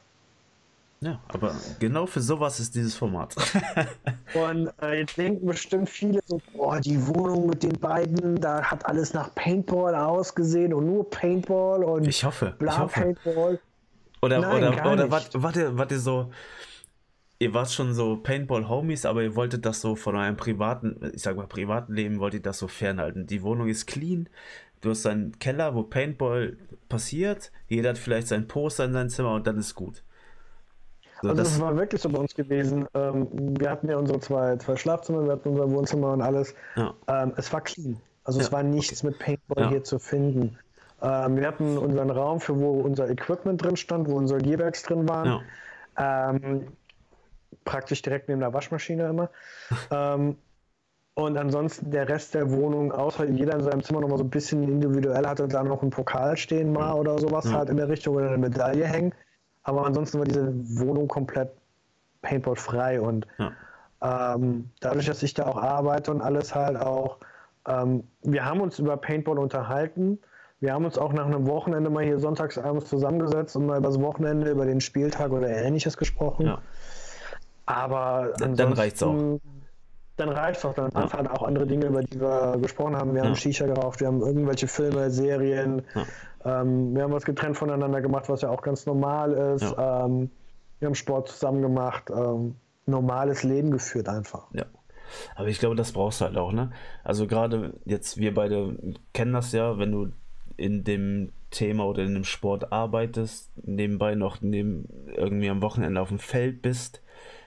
Ja, 1.00 1.20
aber 1.28 1.54
genau 1.78 2.06
für 2.06 2.20
sowas 2.20 2.58
ist 2.58 2.74
dieses 2.74 2.96
Format. 2.96 3.36
und 4.34 4.68
äh, 4.82 4.98
jetzt 4.98 5.16
denken 5.16 5.46
bestimmt 5.46 5.88
viele 5.88 6.20
so, 6.26 6.40
boah, 6.52 6.80
die 6.80 7.06
Wohnung 7.06 7.46
mit 7.46 7.62
den 7.62 7.78
beiden, 7.78 8.40
da 8.40 8.62
hat 8.62 8.84
alles 8.84 9.14
nach 9.14 9.32
Paintball 9.36 9.94
ausgesehen 9.94 10.74
und 10.74 10.86
nur 10.86 11.08
Paintball 11.08 11.84
und 11.84 12.04
ich 12.08 12.24
hoffe, 12.24 12.56
bla 12.58 12.72
ich 12.72 12.78
hoffe. 12.80 13.00
Paintball. 13.00 13.60
Oder, 14.20 14.40
Nein, 14.40 14.56
oder, 14.56 14.92
oder 14.92 15.10
wart, 15.10 15.30
wart, 15.34 15.56
ihr, 15.56 15.76
wart 15.78 15.92
ihr 15.92 15.98
so, 15.98 16.30
ihr 17.38 17.54
wart 17.54 17.70
schon 17.70 17.94
so 17.94 18.16
Paintball-Homies, 18.16 19.06
aber 19.06 19.22
ihr 19.22 19.36
wolltet 19.36 19.64
das 19.64 19.80
so 19.80 19.96
von 19.96 20.16
eurem 20.16 20.36
privaten, 20.36 21.12
ich 21.14 21.22
sag 21.22 21.36
mal 21.36 21.46
privaten 21.46 21.94
Leben, 21.94 22.18
wolltet 22.18 22.46
das 22.46 22.58
so 22.58 22.68
fernhalten. 22.68 23.26
Die 23.26 23.42
Wohnung 23.42 23.68
ist 23.68 23.86
clean, 23.86 24.28
du 24.80 24.90
hast 24.90 25.06
einen 25.06 25.38
Keller, 25.38 25.74
wo 25.74 25.82
Paintball 25.84 26.56
passiert, 26.88 27.52
jeder 27.68 27.90
hat 27.90 27.98
vielleicht 27.98 28.28
sein 28.28 28.48
Poster 28.48 28.84
in 28.84 28.92
seinem 28.92 29.08
Zimmer 29.10 29.34
und 29.34 29.46
dann 29.46 29.58
ist 29.58 29.74
gut. 29.74 30.02
So, 31.22 31.30
also 31.30 31.42
das 31.42 31.60
war 31.60 31.76
wirklich 31.76 32.00
so 32.00 32.08
bei 32.08 32.18
uns 32.18 32.34
gewesen. 32.34 32.86
Ähm, 32.94 33.26
wir 33.58 33.70
hatten 33.70 33.88
ja 33.88 33.96
unsere 33.96 34.20
zwei, 34.20 34.56
zwei 34.56 34.76
Schlafzimmer, 34.76 35.24
wir 35.24 35.32
hatten 35.32 35.48
unser 35.48 35.68
Wohnzimmer 35.70 36.12
und 36.12 36.22
alles. 36.22 36.54
Ja. 36.76 36.94
Ähm, 37.08 37.32
es 37.36 37.52
war 37.52 37.60
clean. 37.60 38.00
Also 38.22 38.38
ja, 38.38 38.46
es 38.46 38.52
war 38.52 38.62
nichts 38.62 39.02
okay. 39.02 39.10
mit 39.10 39.18
Paintball 39.18 39.64
ja. 39.64 39.70
hier 39.70 39.84
zu 39.84 39.98
finden. 39.98 40.58
Ähm, 41.00 41.36
wir 41.36 41.46
hatten 41.46 41.78
unseren 41.78 42.10
Raum, 42.10 42.40
für 42.40 42.58
wo 42.58 42.80
unser 42.80 43.08
Equipment 43.08 43.62
drin 43.62 43.76
stand, 43.76 44.08
wo 44.08 44.16
unsere 44.16 44.40
Gearbags 44.40 44.82
drin 44.82 45.08
waren. 45.08 45.42
Ähm, 45.96 46.68
praktisch 47.64 48.02
direkt 48.02 48.28
neben 48.28 48.40
der 48.40 48.52
Waschmaschine 48.52 49.08
immer. 49.08 49.30
Ähm, 49.90 50.36
und 51.14 51.36
ansonsten 51.36 51.90
der 51.90 52.08
Rest 52.08 52.34
der 52.34 52.52
Wohnung, 52.52 52.92
außer 52.92 53.24
jeder 53.24 53.54
in 53.54 53.64
seinem 53.64 53.82
Zimmer 53.82 54.00
noch 54.00 54.08
mal 54.08 54.18
so 54.18 54.22
ein 54.22 54.30
bisschen 54.30 54.62
individuell 54.62 55.26
hatte, 55.26 55.48
da 55.48 55.64
noch 55.64 55.82
einen 55.82 55.90
Pokal 55.90 56.36
stehen 56.36 56.72
mal 56.72 56.92
oder 56.92 57.18
sowas 57.18 57.52
halt 57.52 57.70
in 57.70 57.76
der 57.76 57.88
Richtung 57.88 58.14
oder 58.14 58.28
eine 58.28 58.38
Medaille 58.38 58.86
hängen. 58.86 59.12
Aber 59.64 59.84
ansonsten 59.84 60.18
war 60.18 60.26
diese 60.26 60.52
Wohnung 60.78 61.08
komplett 61.08 61.50
Paintball 62.22 62.54
frei 62.54 63.00
und 63.00 63.26
ja. 63.38 64.34
ähm, 64.34 64.70
dadurch, 64.78 65.06
dass 65.06 65.24
ich 65.24 65.34
da 65.34 65.46
auch 65.46 65.56
arbeite 65.56 66.12
und 66.12 66.20
alles 66.20 66.54
halt 66.54 66.76
auch, 66.76 67.18
ähm, 67.66 68.04
wir 68.22 68.44
haben 68.44 68.60
uns 68.60 68.78
über 68.78 68.96
Paintball 68.96 69.40
unterhalten. 69.40 70.20
Wir 70.60 70.72
haben 70.74 70.84
uns 70.84 70.98
auch 70.98 71.12
nach 71.12 71.26
einem 71.26 71.46
Wochenende 71.46 71.88
mal 71.88 72.04
hier 72.04 72.18
sonntagsabends 72.18 72.88
zusammengesetzt 72.88 73.54
und 73.56 73.66
mal 73.66 73.78
über 73.78 73.88
das 73.88 74.00
Wochenende, 74.00 74.50
über 74.50 74.66
den 74.66 74.80
Spieltag 74.80 75.30
oder 75.30 75.48
ähnliches 75.48 75.96
gesprochen. 75.96 76.46
Ja. 76.46 76.58
Aber 77.66 78.32
dann 78.38 78.72
reicht's 78.72 79.02
auch. 79.02 79.38
Dann 80.16 80.28
reicht's 80.30 80.64
auch. 80.64 80.74
Dann 80.74 80.90
ja. 80.92 81.12
halt 81.12 81.30
auch 81.30 81.44
andere 81.44 81.66
Dinge, 81.66 81.86
über 81.86 82.02
die 82.02 82.20
wir 82.20 82.58
gesprochen 82.60 82.96
haben. 82.96 83.14
Wir 83.14 83.22
ja. 83.22 83.28
haben 83.28 83.36
Shisha 83.36 83.66
geraucht, 83.66 84.00
wir 84.00 84.08
haben 84.08 84.20
irgendwelche 84.20 84.66
Filme, 84.66 85.10
Serien. 85.10 85.82
Ja. 85.94 86.62
Ähm, 86.62 86.94
wir 86.94 87.04
haben 87.04 87.12
was 87.12 87.24
getrennt 87.24 87.56
voneinander 87.56 88.00
gemacht, 88.00 88.28
was 88.28 88.40
ja 88.40 88.48
auch 88.48 88.62
ganz 88.62 88.84
normal 88.86 89.32
ist. 89.32 89.74
Ähm, 89.78 90.30
wir 90.80 90.86
haben 90.86 90.94
Sport 90.94 91.28
zusammen 91.28 91.62
gemacht. 91.62 92.10
Ähm, 92.10 92.56
normales 92.86 93.44
Leben 93.44 93.70
geführt 93.70 94.08
einfach. 94.08 94.46
Ja. 94.52 94.64
Aber 95.36 95.48
ich 95.48 95.58
glaube, 95.58 95.76
das 95.76 95.92
brauchst 95.92 96.20
du 96.20 96.24
halt 96.24 96.36
auch, 96.36 96.52
ne? 96.52 96.70
Also 97.04 97.26
gerade 97.26 97.74
jetzt, 97.84 98.18
wir 98.18 98.34
beide 98.34 98.76
kennen 99.12 99.32
das 99.32 99.52
ja, 99.52 99.78
wenn 99.78 99.92
du 99.92 100.08
in 100.58 100.84
dem 100.84 101.32
Thema 101.50 101.86
oder 101.86 102.04
in 102.04 102.12
dem 102.12 102.24
Sport 102.24 102.72
arbeitest, 102.72 103.50
nebenbei 103.64 104.14
noch 104.14 104.42
neben, 104.42 104.86
irgendwie 105.16 105.48
am 105.48 105.62
Wochenende 105.62 106.00
auf 106.00 106.08
dem 106.08 106.18
Feld 106.18 106.60
bist, 106.60 107.00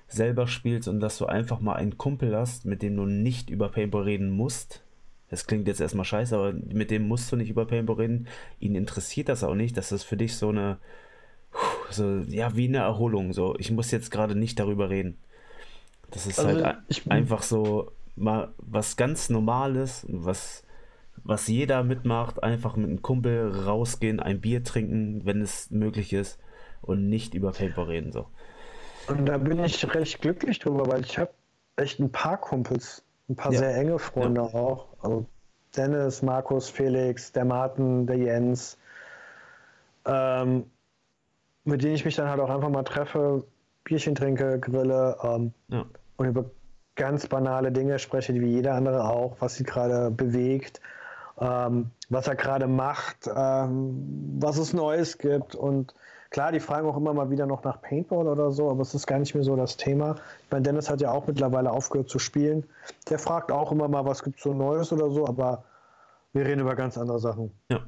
selber 0.07 0.47
spielst 0.47 0.87
und 0.87 0.99
dass 0.99 1.17
du 1.17 1.27
einfach 1.27 1.59
mal 1.59 1.75
einen 1.75 1.97
Kumpel 1.97 2.35
hast, 2.35 2.65
mit 2.65 2.81
dem 2.81 2.95
du 2.95 3.05
nicht 3.05 3.49
über 3.49 3.69
Paintball 3.69 4.03
reden 4.03 4.31
musst. 4.31 4.81
Das 5.29 5.45
klingt 5.45 5.67
jetzt 5.67 5.79
erstmal 5.79 6.05
scheiße, 6.05 6.35
aber 6.35 6.53
mit 6.53 6.89
dem 6.89 7.07
musst 7.07 7.31
du 7.31 7.35
nicht 7.35 7.49
über 7.49 7.65
Paintball 7.65 7.97
reden. 7.97 8.27
Ihn 8.59 8.75
interessiert 8.75 9.29
das 9.29 9.43
auch 9.43 9.55
nicht. 9.55 9.77
Das 9.77 9.91
ist 9.91 10.03
für 10.03 10.17
dich 10.17 10.35
so 10.35 10.49
eine, 10.49 10.77
so, 11.89 12.19
ja, 12.27 12.55
wie 12.55 12.67
eine 12.67 12.79
Erholung. 12.79 13.31
So, 13.31 13.55
ich 13.57 13.71
muss 13.71 13.91
jetzt 13.91 14.11
gerade 14.11 14.35
nicht 14.35 14.59
darüber 14.59 14.89
reden. 14.89 15.17
Das 16.09 16.25
ist 16.25 16.39
also 16.39 16.65
halt 16.65 16.79
einfach 17.07 17.43
so 17.43 17.91
mal 18.17 18.49
was 18.57 18.97
ganz 18.97 19.29
Normales, 19.29 20.05
was, 20.09 20.63
was 21.23 21.47
jeder 21.47 21.83
mitmacht. 21.83 22.43
Einfach 22.43 22.75
mit 22.75 22.87
einem 22.87 23.01
Kumpel 23.01 23.51
rausgehen, 23.65 24.19
ein 24.19 24.41
Bier 24.41 24.63
trinken, 24.63 25.25
wenn 25.25 25.41
es 25.41 25.71
möglich 25.71 26.13
ist 26.13 26.39
und 26.81 27.09
nicht 27.09 27.33
über 27.33 27.51
Paintball 27.51 27.85
reden. 27.85 28.11
So. 28.11 28.27
Und 29.07 29.25
da 29.25 29.37
bin 29.37 29.63
ich 29.63 29.93
recht 29.93 30.21
glücklich 30.21 30.59
drüber, 30.59 30.87
weil 30.87 31.01
ich 31.01 31.17
habe 31.17 31.31
echt 31.75 31.99
ein 31.99 32.11
paar 32.11 32.37
Kumpels, 32.37 33.03
ein 33.29 33.35
paar 33.35 33.51
ja. 33.51 33.59
sehr 33.59 33.75
enge 33.75 33.99
Freunde 33.99 34.41
ja. 34.41 34.47
auch. 34.53 34.87
Also 35.01 35.25
Dennis, 35.75 36.21
Markus, 36.21 36.69
Felix, 36.69 37.31
der 37.31 37.45
Martin, 37.45 38.05
der 38.05 38.17
Jens, 38.17 38.77
ähm, 40.05 40.65
mit 41.63 41.83
denen 41.83 41.95
ich 41.95 42.05
mich 42.05 42.15
dann 42.15 42.29
halt 42.29 42.39
auch 42.39 42.49
einfach 42.49 42.69
mal 42.69 42.83
treffe, 42.83 43.45
Bierchen 43.83 44.15
trinke, 44.15 44.59
grille 44.59 45.17
ähm, 45.23 45.53
ja. 45.69 45.85
und 46.17 46.27
über 46.27 46.45
ganz 46.95 47.27
banale 47.27 47.71
Dinge 47.71 47.99
spreche, 47.99 48.33
wie 48.33 48.47
jeder 48.47 48.75
andere 48.75 49.07
auch, 49.09 49.37
was 49.39 49.55
sie 49.55 49.63
gerade 49.63 50.11
bewegt, 50.11 50.81
ähm, 51.39 51.91
was 52.09 52.27
er 52.27 52.35
gerade 52.35 52.67
macht, 52.67 53.29
ähm, 53.33 54.37
was 54.39 54.57
es 54.57 54.73
Neues 54.73 55.17
gibt 55.17 55.55
und 55.55 55.93
Klar, 56.31 56.53
die 56.53 56.61
fragen 56.61 56.87
auch 56.87 56.95
immer 56.95 57.13
mal 57.13 57.29
wieder 57.29 57.45
noch 57.45 57.61
nach 57.65 57.81
Paintball 57.81 58.25
oder 58.25 58.51
so, 58.51 58.69
aber 58.71 58.83
es 58.83 58.95
ist 58.95 59.05
gar 59.05 59.19
nicht 59.19 59.35
mehr 59.35 59.43
so 59.43 59.57
das 59.57 59.75
Thema. 59.75 60.15
Ich 60.45 60.51
meine, 60.51 60.63
Dennis 60.63 60.89
hat 60.89 61.01
ja 61.01 61.11
auch 61.11 61.27
mittlerweile 61.27 61.69
aufgehört 61.69 62.09
zu 62.09 62.19
spielen. 62.19 62.63
Der 63.09 63.19
fragt 63.19 63.51
auch 63.51 63.69
immer 63.73 63.89
mal, 63.89 64.05
was 64.05 64.23
gibt 64.23 64.37
es 64.37 64.43
so 64.43 64.53
Neues 64.53 64.93
oder 64.93 65.11
so, 65.11 65.27
aber 65.27 65.65
wir 66.31 66.45
reden 66.45 66.61
über 66.61 66.73
ganz 66.73 66.97
andere 66.97 67.19
Sachen. 67.19 67.51
Ja. 67.69 67.81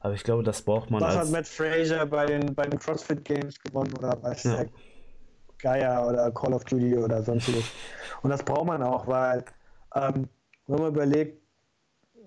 Aber 0.00 0.14
ich 0.14 0.24
glaube, 0.24 0.42
das 0.42 0.62
braucht 0.62 0.90
man. 0.90 1.02
Was 1.02 1.18
hat 1.18 1.28
Matt 1.28 1.46
Fraser 1.46 2.06
bei 2.06 2.24
den, 2.24 2.54
bei 2.54 2.64
den 2.64 2.78
CrossFit 2.78 3.22
Games 3.26 3.60
gewonnen 3.60 3.92
oder 3.98 4.22
weiß 4.22 4.44
ja. 4.44 4.64
Gaia 5.58 6.06
oder 6.06 6.30
Call 6.30 6.54
of 6.54 6.64
Duty 6.64 6.96
oder 6.96 7.22
sonstiges. 7.22 7.64
Und 8.22 8.30
das 8.30 8.42
braucht 8.42 8.66
man 8.66 8.82
auch, 8.82 9.06
weil, 9.06 9.44
ähm, 9.94 10.28
wenn 10.66 10.78
man 10.78 10.88
überlegt, 10.88 11.42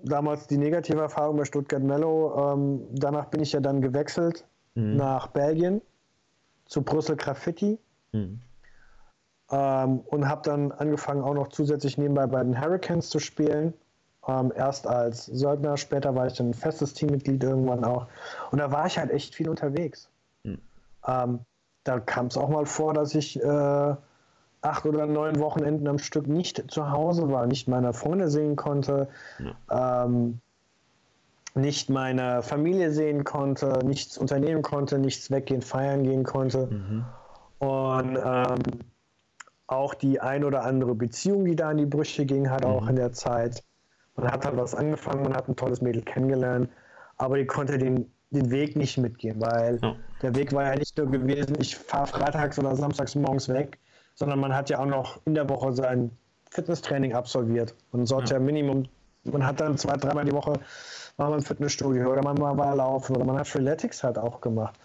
damals 0.03 0.47
die 0.47 0.57
negative 0.57 1.01
Erfahrung 1.01 1.37
bei 1.37 1.45
Stuttgart 1.45 1.81
Mellow, 1.81 2.53
ähm, 2.53 2.87
danach 2.91 3.25
bin 3.25 3.41
ich 3.41 3.51
ja 3.51 3.59
dann 3.59 3.81
gewechselt 3.81 4.45
mhm. 4.75 4.95
nach 4.95 5.27
Belgien 5.27 5.81
zu 6.65 6.81
Brüssel 6.81 7.15
Graffiti 7.15 7.79
mhm. 8.11 8.39
ähm, 9.51 9.99
und 9.99 10.27
habe 10.27 10.41
dann 10.43 10.71
angefangen 10.71 11.23
auch 11.23 11.33
noch 11.33 11.49
zusätzlich 11.49 11.97
nebenbei 11.97 12.27
bei 12.27 12.43
den 12.43 12.59
Hurricanes 12.59 13.09
zu 13.09 13.19
spielen. 13.19 13.73
Ähm, 14.27 14.51
erst 14.55 14.87
als 14.87 15.25
Söldner, 15.25 15.77
später 15.77 16.13
war 16.15 16.27
ich 16.27 16.33
dann 16.33 16.49
ein 16.49 16.53
festes 16.53 16.93
Teammitglied 16.93 17.43
irgendwann 17.43 17.85
auch. 17.85 18.07
Und 18.51 18.59
da 18.59 18.71
war 18.71 18.85
ich 18.85 18.97
halt 18.97 19.11
echt 19.11 19.35
viel 19.35 19.49
unterwegs. 19.49 20.09
Mhm. 20.43 20.59
Ähm, 21.07 21.39
da 21.83 21.99
kam 21.99 22.27
es 22.27 22.37
auch 22.37 22.49
mal 22.49 22.65
vor, 22.65 22.93
dass 22.93 23.15
ich 23.15 23.41
äh, 23.41 23.95
acht 24.61 24.85
oder 24.85 25.05
neun 25.05 25.39
Wochenenden 25.39 25.87
am 25.87 25.99
Stück 25.99 26.27
nicht 26.27 26.63
zu 26.69 26.91
Hause 26.91 27.29
war, 27.31 27.45
nicht 27.45 27.67
meine 27.67 27.93
Freunde 27.93 28.29
sehen 28.29 28.55
konnte. 28.55 29.07
Ja. 29.69 30.05
Ähm, 30.05 30.39
nicht 31.57 31.89
meine 31.89 32.43
Familie 32.43 32.91
sehen 32.91 33.23
konnte, 33.23 33.79
nichts 33.83 34.17
unternehmen 34.17 34.61
konnte, 34.61 34.99
nichts 34.99 35.31
weggehen, 35.31 35.61
feiern 35.61 36.03
gehen 36.03 36.23
konnte. 36.23 36.67
Mhm. 36.67 37.05
Und 37.59 38.17
ähm, 38.23 38.59
auch 39.65 39.93
die 39.95 40.19
ein 40.19 40.43
oder 40.43 40.63
andere 40.63 40.95
Beziehung, 40.95 41.45
die 41.45 41.55
da 41.55 41.71
in 41.71 41.77
die 41.77 41.85
Brüche 41.85 42.25
ging, 42.25 42.49
hat 42.49 42.63
mhm. 42.63 42.69
auch 42.69 42.87
in 42.87 42.95
der 42.95 43.11
Zeit. 43.11 43.63
Man 44.15 44.31
hat 44.31 44.45
halt 44.45 44.57
was 44.57 44.73
angefangen, 44.73 45.23
man 45.23 45.35
hat 45.35 45.47
ein 45.47 45.55
tolles 45.55 45.81
Mädel 45.81 46.01
kennengelernt, 46.01 46.69
aber 47.17 47.37
die 47.37 47.45
konnte 47.45 47.77
den, 47.77 48.11
den 48.31 48.49
Weg 48.49 48.75
nicht 48.75 48.97
mitgehen, 48.97 49.39
weil 49.39 49.79
ja. 49.81 49.95
der 50.21 50.35
Weg 50.35 50.53
war 50.53 50.63
ja 50.63 50.75
nicht 50.75 50.97
nur 50.97 51.07
gewesen, 51.07 51.57
ich 51.59 51.75
fahre 51.75 52.07
freitags 52.07 52.57
oder 52.57 52.75
samstags 52.75 53.13
morgens 53.15 53.49
weg, 53.49 53.77
sondern 54.17 54.39
man 54.39 54.53
hat 54.53 54.69
ja 54.69 54.79
auch 54.79 54.85
noch 54.85 55.19
in 55.25 55.35
der 55.35 55.47
Woche 55.47 55.71
sein 55.73 56.11
Fitnesstraining 56.49 57.13
absolviert. 57.13 57.75
Man 57.91 58.05
sollte 58.05 58.33
ja, 58.33 58.39
ja 58.39 58.45
Minimum, 58.45 58.87
man 59.23 59.45
hat 59.45 59.61
dann 59.61 59.77
zwei, 59.77 59.95
dreimal 59.95 60.25
die 60.25 60.33
Woche 60.33 60.59
war 61.17 61.29
man 61.29 61.39
im 61.39 61.45
Fitnessstudio 61.45 62.11
oder 62.11 62.23
man 62.23 62.39
war 62.39 62.75
laufen 62.75 63.15
oder 63.15 63.25
man 63.25 63.37
hat 63.39 63.47
Freeletics 63.47 64.03
halt 64.03 64.17
auch 64.17 64.39
gemacht. 64.41 64.79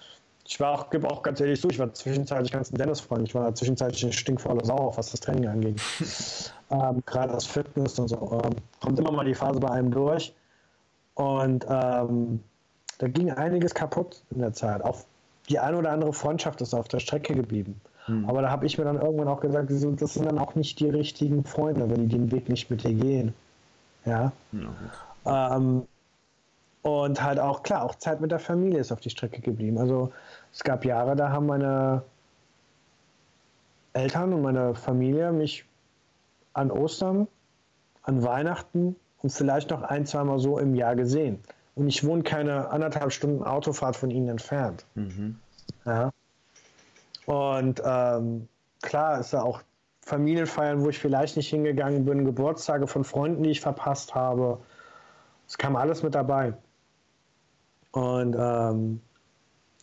Ich 0.45 0.59
war 0.59 0.73
auch, 0.73 0.91
gebe 0.91 1.09
auch 1.09 1.23
ganz 1.23 1.41
ehrlich 1.41 1.61
zu, 1.61 1.69
ich 1.69 1.79
war 1.79 1.93
zwischenzeitlich 1.95 2.51
ganz 2.51 2.73
ein 2.73 2.77
Dennis-Freund. 2.77 3.29
Ich 3.29 3.35
war 3.35 3.55
zwischenzeitlich 3.55 4.03
eine 4.03 4.13
stinkvolle 4.13 4.65
Sau, 4.65 4.93
was 4.97 5.13
das 5.13 5.21
Training 5.21 5.47
angeht. 5.47 5.81
ähm, 6.71 7.03
Gerade 7.07 7.33
das 7.33 7.47
Fitness 7.47 7.99
und 7.99 8.09
so. 8.09 8.41
Ähm, 8.45 8.57
kommt 8.81 8.99
immer 8.99 9.13
mal 9.13 9.25
die 9.25 9.35
Phase 9.35 9.61
bei 9.61 9.71
einem 9.71 9.93
durch. 9.93 10.35
Und 11.15 11.65
ähm, 11.69 12.43
da 12.99 13.09
ging 13.09 13.31
einiges 13.31 13.73
kaputt 13.73 14.25
in 14.31 14.41
der 14.41 14.53
Zeit. 14.53 14.83
Auch 14.83 15.05
die 15.49 15.59
eine 15.59 15.77
oder 15.77 15.93
andere 15.93 16.13
Freundschaft 16.13 16.61
ist 16.61 16.75
auf 16.75 16.89
der 16.89 16.99
Strecke 16.99 17.35
geblieben. 17.35 17.81
Mhm. 18.07 18.29
Aber 18.29 18.43
da 18.43 18.51
habe 18.51 18.67
ich 18.67 18.79
mir 18.79 18.85
dann 18.85 19.01
irgendwann 19.01 19.29
auch 19.29 19.41
gesagt, 19.41 19.71
das 19.71 19.81
sind 20.15 20.27
dann 20.27 20.39
auch 20.39 20.55
nicht 20.55 20.81
die 20.81 20.89
richtigen 20.89 21.45
Freunde, 21.45 21.89
wenn 21.91 22.09
die 22.09 22.17
den 22.17 22.33
Weg 22.33 22.49
nicht 22.49 22.71
mit 22.71 22.85
dir 22.85 22.95
gehen. 22.95 23.35
Ja. 24.05 24.33
ja 25.25 25.57
ähm, 25.57 25.87
und 26.83 27.23
halt 27.23 27.39
auch, 27.39 27.63
klar, 27.63 27.85
auch 27.85 27.95
Zeit 27.95 28.21
mit 28.21 28.33
der 28.33 28.41
Familie 28.41 28.81
ist 28.81 28.91
auf 28.91 29.01
die 29.01 29.11
Strecke 29.11 29.41
geblieben. 29.41 29.79
Also 29.79 30.13
es 30.53 30.65
gab 30.65 30.85
Jahre, 30.85 31.15
da 31.15 31.31
haben 31.31 31.47
meine 31.47 32.03
Eltern 33.93 34.33
und 34.33 34.43
meine 34.43 34.75
Familie 34.75 35.33
mich 35.33 35.65
an 36.55 36.71
Ostern, 36.71 37.29
an 38.03 38.25
Weihnachten 38.25 38.97
und 39.23 39.31
vielleicht 39.31 39.71
noch 39.71 39.83
ein, 39.83 40.07
zweimal 40.07 40.41
so 40.41 40.59
im 40.59 40.75
Jahr 40.75 40.97
gesehen. 40.97 41.39
Und 41.77 41.89
ich 41.89 42.05
wohne 42.05 42.23
keine 42.23 42.71
anderthalb 42.71 43.13
Stunden 43.13 43.45
Autofahrt 43.45 43.97
von 43.97 44.11
ihnen 44.11 44.29
entfernt. 44.29 44.85
Mhm. 44.95 45.39
Ja. 45.85 46.11
Und 47.27 47.83
ähm, 47.85 48.49
klar 48.83 49.21
ist 49.21 49.33
da 49.33 49.43
auch 49.43 49.63
Familienfeiern, 50.03 50.83
wo 50.83 50.89
ich 50.89 50.99
vielleicht 50.99 51.37
nicht 51.37 51.49
hingegangen 51.49 52.05
bin, 52.05 52.25
Geburtstage 52.25 52.87
von 52.87 53.05
Freunden, 53.05 53.43
die 53.43 53.51
ich 53.51 53.61
verpasst 53.61 54.15
habe. 54.15 54.59
Es 55.47 55.57
kam 55.57 55.77
alles 55.77 56.03
mit 56.03 56.15
dabei. 56.15 56.55
Und 57.93 58.35
ähm, 58.35 59.01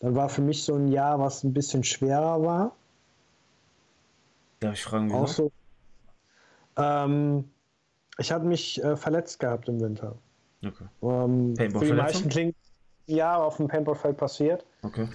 dann 0.00 0.14
war 0.14 0.28
für 0.28 0.42
mich 0.42 0.64
so 0.64 0.74
ein 0.74 0.88
Jahr, 0.88 1.18
was 1.18 1.44
ein 1.44 1.52
bisschen 1.52 1.84
schwerer 1.84 2.42
war. 2.42 2.72
Darf 4.60 4.74
ich 4.74 4.84
fragen, 4.84 5.08
wieso? 5.08 5.16
Auch 5.16 5.28
so, 5.28 5.52
ähm, 6.76 7.50
ich 8.18 8.32
hatte 8.32 8.44
mich 8.44 8.82
äh, 8.82 8.96
verletzt 8.96 9.38
gehabt 9.40 9.68
im 9.68 9.80
Winter. 9.80 10.16
Okay. 10.64 10.84
Ähm, 11.02 11.56
für 11.56 11.86
die 11.86 11.92
meisten 11.92 12.28
klingt 12.28 12.56
ja 13.06 13.36
auf 13.36 13.56
dem 13.56 13.68
Paintballfeld 13.68 14.16
passiert. 14.16 14.66
Okay. 14.82 15.08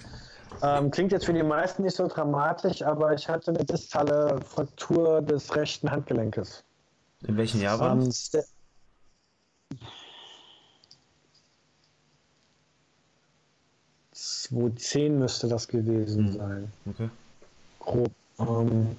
Ähm, 0.61 0.91
klingt 0.91 1.11
jetzt 1.11 1.25
für 1.25 1.33
die 1.33 1.43
meisten 1.43 1.83
nicht 1.83 1.95
so 1.95 2.07
dramatisch, 2.07 2.81
aber 2.81 3.13
ich 3.13 3.27
hatte 3.27 3.51
eine 3.51 3.65
distale 3.65 4.39
Fraktur 4.41 5.21
des 5.21 5.55
rechten 5.55 5.89
Handgelenkes. 5.89 6.63
In 7.27 7.37
welchem 7.37 7.61
Jahr 7.61 7.79
war 7.79 7.95
das? 7.95 8.31
2010 14.11 15.19
müsste 15.19 15.47
das 15.47 15.67
gewesen 15.67 16.25
mhm. 16.25 16.33
sein. 16.33 16.71
Okay. 16.85 17.09
Grob. 17.79 18.11
Ähm, 18.39 18.95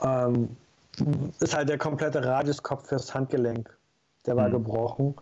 ähm, 0.00 0.56
ist 1.40 1.54
halt 1.54 1.68
der 1.68 1.78
komplette 1.78 2.24
Radiuskopf 2.24 2.88
fürs 2.88 3.14
Handgelenk. 3.14 3.76
Der 4.26 4.36
war 4.36 4.48
mhm. 4.48 4.52
gebrochen. 4.52 5.14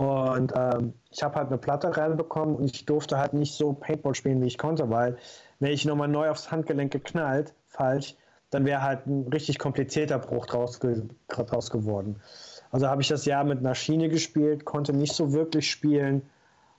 Und 0.00 0.54
ähm, 0.56 0.94
ich 1.10 1.22
habe 1.22 1.34
halt 1.34 1.48
eine 1.48 1.58
Platte 1.58 1.94
reinbekommen 1.94 2.56
und 2.56 2.64
ich 2.64 2.86
durfte 2.86 3.18
halt 3.18 3.34
nicht 3.34 3.52
so 3.52 3.74
Paintball 3.74 4.14
spielen, 4.14 4.40
wie 4.40 4.46
ich 4.46 4.56
konnte, 4.56 4.88
weil 4.88 5.18
wenn 5.58 5.72
ich 5.72 5.84
nochmal 5.84 6.08
neu 6.08 6.30
aufs 6.30 6.50
Handgelenk 6.50 6.90
geknallt, 6.90 7.52
falsch, 7.68 8.16
dann 8.48 8.64
wäre 8.64 8.80
halt 8.80 9.06
ein 9.06 9.28
richtig 9.28 9.58
komplizierter 9.58 10.18
Bruch 10.18 10.46
draus, 10.46 10.80
ge 10.80 11.02
draus 11.28 11.68
geworden. 11.68 12.16
Also 12.70 12.88
habe 12.88 13.02
ich 13.02 13.08
das 13.08 13.26
Jahr 13.26 13.44
mit 13.44 13.58
einer 13.58 13.74
Schiene 13.74 14.08
gespielt, 14.08 14.64
konnte 14.64 14.94
nicht 14.94 15.12
so 15.12 15.34
wirklich 15.34 15.70
spielen 15.70 16.22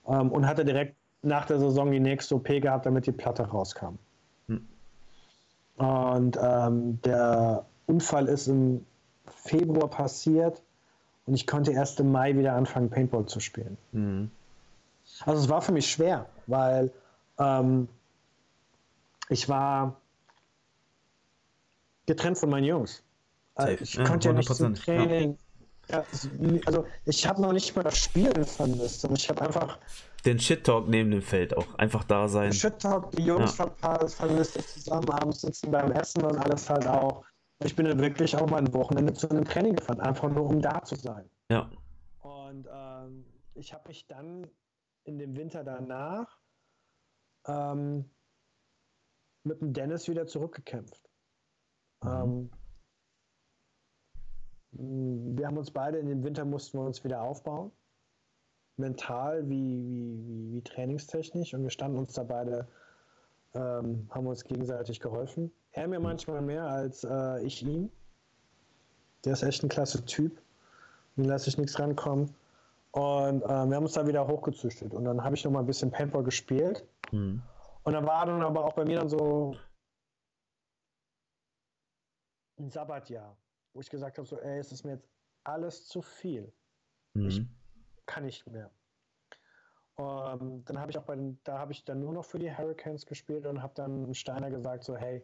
ähm, 0.07 0.31
und 0.31 0.47
hatte 0.47 0.65
direkt 0.65 0.95
nach 1.21 1.45
der 1.45 1.59
Saison 1.59 1.91
die 1.91 1.99
nächste 1.99 2.33
OP 2.33 2.47
gehabt, 2.47 2.87
damit 2.87 3.05
die 3.05 3.11
Platte 3.11 3.43
rauskam. 3.43 3.99
Hm. 4.47 4.67
Und 5.75 6.39
ähm, 6.41 6.99
der 7.03 7.67
Unfall 7.85 8.27
ist 8.27 8.47
im 8.47 8.83
Februar 9.27 9.89
passiert 9.91 10.63
und 11.25 11.33
ich 11.33 11.47
konnte 11.47 11.71
erst 11.71 11.99
im 11.99 12.11
Mai 12.11 12.35
wieder 12.35 12.53
anfangen, 12.53 12.89
Paintball 12.89 13.25
zu 13.25 13.39
spielen. 13.39 13.77
Mhm. 13.91 14.31
Also 15.25 15.43
es 15.43 15.49
war 15.49 15.61
für 15.61 15.71
mich 15.71 15.89
schwer, 15.91 16.27
weil 16.47 16.91
ähm, 17.37 17.87
ich 19.29 19.47
war 19.49 19.95
getrennt 22.05 22.37
von 22.37 22.49
meinen 22.49 22.65
Jungs. 22.65 23.03
Also 23.55 23.83
ich 23.83 23.93
ja, 23.93 24.03
konnte 24.03 24.29
ja 24.29 24.33
nicht 24.33 24.53
zum 24.53 24.73
Training. 24.75 25.37
Ja. 25.89 26.05
also 26.65 26.85
ich 27.05 27.27
habe 27.27 27.41
noch 27.41 27.51
nicht 27.51 27.75
mal 27.75 27.83
das 27.83 27.97
Spielen 27.97 28.45
vermisst. 28.45 29.05
Ich 29.13 29.29
habe 29.29 29.41
einfach 29.41 29.77
den 30.25 30.39
Shit-Talk 30.39 30.87
neben 30.87 31.11
dem 31.11 31.21
Feld 31.21 31.55
auch. 31.57 31.73
Einfach 31.77 32.03
da 32.03 32.27
sein. 32.27 32.53
Shit-Talk, 32.53 33.11
die 33.11 33.23
Jungs 33.23 33.57
ja. 33.57 33.69
vermisst, 34.07 34.61
zusammen 34.73 35.09
abends 35.09 35.41
sitzen 35.41 35.71
beim 35.71 35.91
Essen 35.91 36.23
und 36.23 36.37
alles 36.37 36.69
halt 36.69 36.87
auch. 36.87 37.23
Ich 37.63 37.75
bin 37.75 37.85
dann 37.85 37.99
wirklich 37.99 38.35
auch 38.35 38.49
mal 38.49 38.57
ein 38.57 38.73
Wochenende 38.73 39.13
zu 39.13 39.29
einem 39.29 39.45
Training 39.45 39.75
gefahren, 39.75 39.99
einfach 39.99 40.29
nur 40.29 40.49
um 40.49 40.61
da 40.61 40.83
zu 40.83 40.95
sein. 40.95 41.29
Ja. 41.49 41.69
Und 42.21 42.67
ähm, 42.71 43.25
ich 43.53 43.73
habe 43.73 43.87
mich 43.87 44.07
dann 44.07 44.47
in 45.03 45.19
dem 45.19 45.35
Winter 45.35 45.63
danach 45.63 46.39
ähm, 47.47 48.09
mit 49.43 49.61
dem 49.61 49.73
Dennis 49.73 50.07
wieder 50.07 50.25
zurückgekämpft. 50.25 51.09
Mhm. 52.03 52.09
Ähm, 54.73 55.35
wir 55.35 55.47
haben 55.47 55.57
uns 55.57 55.71
beide 55.71 55.99
in 55.99 56.07
dem 56.07 56.23
Winter 56.23 56.45
mussten 56.45 56.79
wir 56.79 56.85
uns 56.85 57.03
wieder 57.03 57.21
aufbauen. 57.21 57.71
Mental 58.77 59.47
wie, 59.49 59.85
wie, 59.85 60.27
wie, 60.27 60.53
wie 60.53 60.61
trainingstechnisch 60.63 61.53
und 61.53 61.63
wir 61.63 61.69
standen 61.69 61.97
uns 61.97 62.13
da 62.13 62.23
beide, 62.23 62.67
ähm, 63.53 64.07
haben 64.09 64.27
uns 64.27 64.45
gegenseitig 64.45 64.99
geholfen. 64.99 65.51
Er 65.73 65.87
mir 65.87 65.99
manchmal 65.99 66.41
mehr 66.41 66.65
als 66.65 67.03
äh, 67.03 67.43
ich 67.43 67.63
ihm. 67.63 67.89
Der 69.23 69.33
ist 69.33 69.43
echt 69.43 69.63
ein 69.63 69.69
klasse 69.69 70.03
Typ. 70.05 70.41
Den 71.15 71.25
lasse 71.25 71.49
ich 71.49 71.57
nichts 71.57 71.79
rankommen. 71.79 72.35
Und 72.91 73.41
äh, 73.43 73.47
wir 73.47 73.75
haben 73.75 73.83
uns 73.83 73.93
da 73.93 74.05
wieder 74.05 74.27
hochgezüchtet. 74.27 74.93
Und 74.93 75.05
dann 75.05 75.23
habe 75.23 75.35
ich 75.35 75.43
noch 75.45 75.51
mal 75.51 75.59
ein 75.59 75.65
bisschen 75.65 75.91
Paintball 75.91 76.23
gespielt. 76.23 76.85
Mhm. 77.11 77.41
Und 77.83 77.93
dann 77.93 78.05
war 78.05 78.25
dann 78.25 78.41
aber 78.41 78.65
auch 78.65 78.73
bei 78.73 78.85
mir 78.85 78.99
dann 78.99 79.09
so 79.09 79.55
ein 82.59 82.69
Sabbatjahr, 82.69 83.35
wo 83.73 83.81
ich 83.81 83.89
gesagt 83.89 84.17
habe, 84.17 84.27
so, 84.27 84.39
ey, 84.39 84.59
es 84.59 84.71
ist 84.71 84.83
mir 84.83 84.93
jetzt 84.93 85.09
alles 85.43 85.87
zu 85.87 86.01
viel. 86.01 86.51
Mhm. 87.13 87.27
Ich 87.27 87.45
kann 88.05 88.25
nicht 88.25 88.45
mehr. 88.47 88.69
Und 89.95 90.65
dann 90.65 90.79
habe 90.79 90.91
ich 90.91 90.97
auch 90.97 91.03
bei 91.03 91.15
den, 91.15 91.39
da 91.43 91.59
habe 91.59 91.71
ich 91.71 91.85
dann 91.85 91.99
nur 91.99 92.13
noch 92.13 92.25
für 92.25 92.39
die 92.39 92.55
Hurricanes 92.55 93.05
gespielt 93.05 93.45
und 93.45 93.61
habe 93.61 93.73
dann 93.75 94.13
Steiner 94.13 94.49
gesagt, 94.49 94.83
so, 94.83 94.95
hey, 94.95 95.23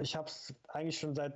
ich 0.00 0.16
habe 0.16 0.28
es 0.28 0.54
eigentlich 0.68 0.98
schon 0.98 1.14
seit 1.14 1.34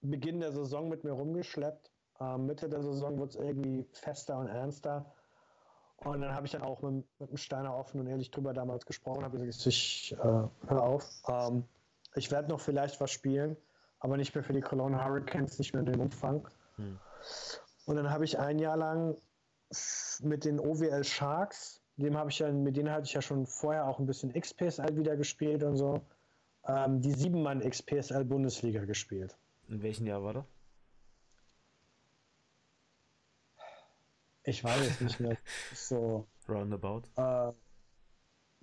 Beginn 0.00 0.40
der 0.40 0.52
Saison 0.52 0.88
mit 0.88 1.04
mir 1.04 1.12
rumgeschleppt. 1.12 1.90
Ähm, 2.20 2.46
Mitte 2.46 2.68
der 2.68 2.82
Saison 2.82 3.18
wird 3.18 3.30
es 3.30 3.36
irgendwie 3.36 3.86
fester 3.92 4.38
und 4.38 4.48
ernster. 4.48 5.12
Und 6.04 6.20
dann 6.20 6.34
habe 6.34 6.46
ich 6.46 6.52
dann 6.52 6.62
auch 6.62 6.82
mit, 6.82 7.04
mit 7.20 7.30
dem 7.30 7.36
Steiner 7.36 7.76
offen 7.76 8.00
und 8.00 8.08
ehrlich 8.08 8.30
drüber 8.30 8.52
damals 8.52 8.84
gesprochen, 8.86 9.24
habe 9.24 9.38
gesagt, 9.38 9.66
ich 9.66 10.12
äh, 10.18 10.48
hör 10.66 10.82
auf. 10.82 11.08
Ähm, 11.28 11.64
ich 12.14 12.30
werde 12.30 12.48
noch 12.48 12.60
vielleicht 12.60 13.00
was 13.00 13.10
spielen, 13.10 13.56
aber 14.00 14.16
nicht 14.16 14.34
mehr 14.34 14.42
für 14.42 14.52
die 14.52 14.60
Cologne 14.60 15.02
Hurricanes, 15.02 15.58
nicht 15.58 15.72
mehr 15.72 15.80
in 15.80 15.92
den 15.92 16.00
Umfang. 16.00 16.48
Hm. 16.76 16.98
Und 17.86 17.96
dann 17.96 18.10
habe 18.10 18.24
ich 18.24 18.38
ein 18.38 18.58
Jahr 18.58 18.76
lang 18.76 19.16
mit 20.20 20.44
den 20.44 20.60
OWL 20.60 21.04
Sharks, 21.04 21.80
dem 21.96 22.16
habe 22.16 22.30
ich 22.30 22.38
ja, 22.40 22.50
mit 22.50 22.76
denen 22.76 22.90
hatte 22.90 23.04
ich 23.04 23.12
ja 23.12 23.22
schon 23.22 23.46
vorher 23.46 23.86
auch 23.86 23.98
ein 23.98 24.06
bisschen 24.06 24.32
XPSL 24.32 24.96
wieder 24.96 25.16
gespielt 25.16 25.62
und 25.62 25.76
so, 25.76 26.00
ähm, 26.66 27.00
die 27.00 27.12
Siebenmann 27.12 27.60
XPSL 27.60 28.24
Bundesliga 28.24 28.84
gespielt. 28.84 29.36
In 29.68 29.82
welchem 29.82 30.06
Jahr 30.06 30.22
war 30.22 30.34
das? 30.34 30.44
Ich 34.44 34.64
weiß 34.64 34.80
es 34.80 35.00
nicht 35.00 35.20
mehr. 35.20 35.36
So. 35.74 36.26
Roundabout. 36.48 37.02
Äh, 37.16 37.52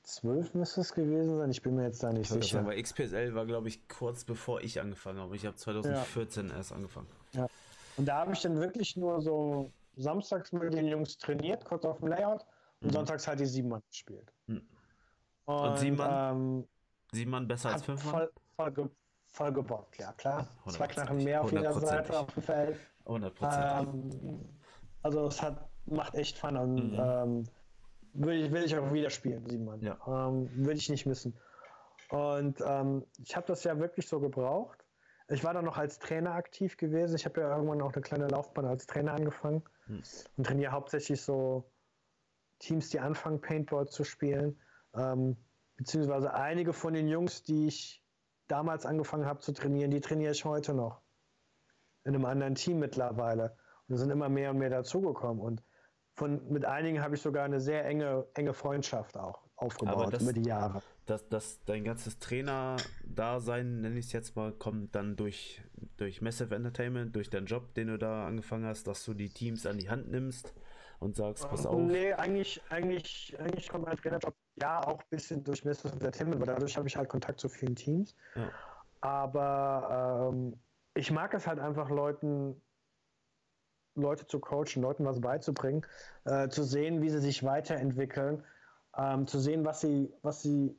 12 0.03 0.53
müsste 0.55 0.81
es 0.81 0.93
gewesen 0.93 1.37
sein. 1.37 1.51
Ich 1.51 1.61
bin 1.61 1.75
mir 1.75 1.83
jetzt 1.83 2.03
da 2.03 2.11
nicht 2.11 2.29
sicher. 2.29 2.41
Sagen, 2.41 2.65
aber 2.65 2.81
XPSL 2.81 3.35
war, 3.35 3.45
glaube 3.45 3.67
ich, 3.67 3.87
kurz 3.87 4.25
bevor 4.25 4.61
ich 4.61 4.81
angefangen 4.81 5.19
habe. 5.19 5.35
Ich 5.35 5.45
habe 5.45 5.55
2014 5.55 6.49
ja. 6.49 6.55
erst 6.55 6.73
angefangen. 6.73 7.07
Ja. 7.33 7.47
Und 7.97 8.05
da 8.05 8.17
habe 8.17 8.33
ich 8.33 8.41
dann 8.41 8.59
wirklich 8.59 8.97
nur 8.97 9.21
so 9.21 9.71
samstags 9.95 10.51
mit 10.51 10.73
den 10.73 10.87
Jungs 10.87 11.17
trainiert, 11.17 11.65
kurz 11.65 11.85
auf 11.85 11.99
dem 11.99 12.07
Layout, 12.07 12.45
und 12.81 12.87
mhm. 12.87 12.93
sonntags 12.93 13.27
halt 13.27 13.39
die 13.39 13.45
sieben 13.45 13.69
Mann 13.69 13.83
gespielt. 13.89 14.33
Mhm. 14.47 14.67
Und, 15.45 15.55
und 15.55 15.77
sieben 15.77 15.97
Mann? 15.97 16.35
Ähm, 16.35 16.67
sieben 17.11 17.31
Mann 17.31 17.47
besser 17.47 17.71
als 17.73 17.83
fünf 17.83 18.03
Mann? 18.05 18.13
Voll, 18.13 18.31
voll, 18.55 18.71
ge 18.71 18.89
voll 19.27 19.53
gebockt, 19.53 19.97
ja 19.97 20.11
klar. 20.13 20.47
Zwei 20.67 20.87
Knarren 20.87 21.23
mehr 21.23 21.43
auf 21.43 21.51
jeder 21.51 21.73
Seite 21.73 22.19
auf 22.19 22.33
dem 22.33 22.43
Feld. 22.43 22.79
100 23.05 23.33
ähm, 23.41 24.49
Also 25.01 25.27
es 25.27 25.41
hat, 25.41 25.69
macht 25.85 26.15
echt 26.15 26.37
Fun 26.37 26.57
und 26.57 26.93
mhm. 26.93 26.99
ähm, 26.99 27.43
will, 28.13 28.45
ich, 28.45 28.51
will 28.51 28.63
ich 28.63 28.77
auch 28.77 28.91
wieder 28.91 29.09
spielen, 29.09 29.45
sieben 29.45 29.65
Mann. 29.65 29.81
Ja. 29.81 29.97
Ähm, 30.07 30.49
will 30.65 30.77
ich 30.77 30.89
nicht 30.89 31.05
missen. 31.05 31.37
Und 32.09 32.61
ähm, 32.65 33.05
ich 33.23 33.35
habe 33.35 33.45
das 33.47 33.63
ja 33.63 33.77
wirklich 33.79 34.07
so 34.07 34.19
gebraucht. 34.19 34.83
Ich 35.27 35.43
war 35.43 35.53
dann 35.53 35.65
noch 35.65 35.77
als 35.77 35.99
Trainer 35.99 36.31
aktiv 36.31 36.75
gewesen. 36.75 37.15
Ich 37.15 37.25
habe 37.25 37.41
ja 37.41 37.55
irgendwann 37.55 37.81
auch 37.81 37.93
eine 37.93 38.01
kleine 38.01 38.27
Laufbahn 38.27 38.65
als 38.65 38.87
Trainer 38.87 39.13
angefangen 39.13 39.63
hm. 39.85 40.01
und 40.37 40.43
trainiere 40.43 40.71
hauptsächlich 40.71 41.21
so 41.21 41.71
Teams, 42.57 42.89
die 42.89 42.99
anfangen, 42.99 43.39
Paintball 43.39 43.87
zu 43.87 44.03
spielen. 44.03 44.59
Ähm, 44.95 45.37
beziehungsweise 45.79 46.33
einige 46.33 46.73
von 46.73 46.93
den 46.93 47.07
Jungs, 47.07 47.41
die 47.43 47.67
ich 47.67 48.03
damals 48.49 48.85
angefangen 48.85 49.25
habe 49.25 49.39
zu 49.39 49.53
trainieren, 49.53 49.91
die 49.91 50.01
trainiere 50.01 50.33
ich 50.33 50.43
heute 50.43 50.73
noch. 50.73 51.01
In 52.03 52.13
einem 52.13 52.25
anderen 52.25 52.55
Team 52.55 52.79
mittlerweile. 52.79 53.55
Und 53.87 53.95
es 53.95 54.01
sind 54.01 54.09
immer 54.09 54.27
mehr 54.27 54.51
und 54.51 54.57
mehr 54.57 54.69
dazugekommen. 54.69 55.41
Und 55.41 55.63
von, 56.15 56.45
mit 56.49 56.65
einigen 56.65 57.01
habe 57.01 57.15
ich 57.15 57.21
sogar 57.21 57.45
eine 57.45 57.61
sehr 57.61 57.85
enge, 57.85 58.27
enge 58.33 58.53
Freundschaft 58.53 59.15
auch 59.15 59.47
aufgebaut 59.55 60.13
das, 60.13 60.21
über 60.21 60.33
die 60.33 60.43
Jahre. 60.43 60.81
Das, 61.05 61.29
das, 61.29 61.63
dein 61.63 61.85
ganzes 61.85 62.19
Trainer-Dasein, 62.19 63.79
nenne 63.79 63.99
ich 63.99 64.07
es 64.07 64.11
jetzt 64.11 64.35
mal, 64.35 64.51
kommt 64.51 64.95
dann 64.95 65.15
durch, 65.15 65.61
durch 65.95 66.21
Massive 66.21 66.53
Entertainment, 66.53 67.15
durch 67.15 67.29
deinen 67.29 67.45
Job, 67.45 67.73
den 67.75 67.87
du 67.87 67.97
da 67.97 68.27
angefangen 68.27 68.65
hast, 68.65 68.85
dass 68.87 69.05
du 69.05 69.13
die 69.13 69.29
Teams 69.29 69.65
an 69.65 69.77
die 69.77 69.89
Hand 69.89 70.11
nimmst 70.11 70.53
und 70.99 71.15
sagst, 71.15 71.47
pass 71.49 71.65
auf. 71.65 71.79
Nee, 71.79 72.13
eigentlich, 72.13 72.61
eigentlich, 72.69 73.35
eigentlich 73.39 73.69
kommt 73.69 73.85
mein 73.85 73.97
Trainerjob 73.97 74.35
ja 74.55 74.85
auch 74.85 74.99
ein 74.99 75.09
bisschen 75.09 75.43
durch 75.43 75.63
Massive 75.63 75.93
Entertainment, 75.93 76.39
weil 76.41 76.47
dadurch 76.47 76.77
habe 76.77 76.87
ich 76.87 76.97
halt 76.97 77.09
Kontakt 77.09 77.39
zu 77.39 77.49
vielen 77.49 77.75
Teams. 77.75 78.15
Ja. 78.35 78.49
Aber 79.01 80.31
ähm, 80.33 80.59
ich 80.93 81.11
mag 81.11 81.33
es 81.33 81.47
halt 81.47 81.59
einfach 81.59 81.89
Leuten 81.89 82.61
Leute 83.95 84.25
zu 84.27 84.39
coachen, 84.39 84.81
Leuten 84.81 85.05
was 85.05 85.19
beizubringen, 85.19 85.85
äh, 86.25 86.47
zu 86.49 86.63
sehen, 86.63 87.01
wie 87.01 87.09
sie 87.09 87.19
sich 87.19 87.43
weiterentwickeln, 87.43 88.43
ähm, 88.97 89.27
zu 89.27 89.39
sehen, 89.39 89.65
was 89.65 89.81
sie, 89.81 90.13
was 90.21 90.41
sie, 90.41 90.77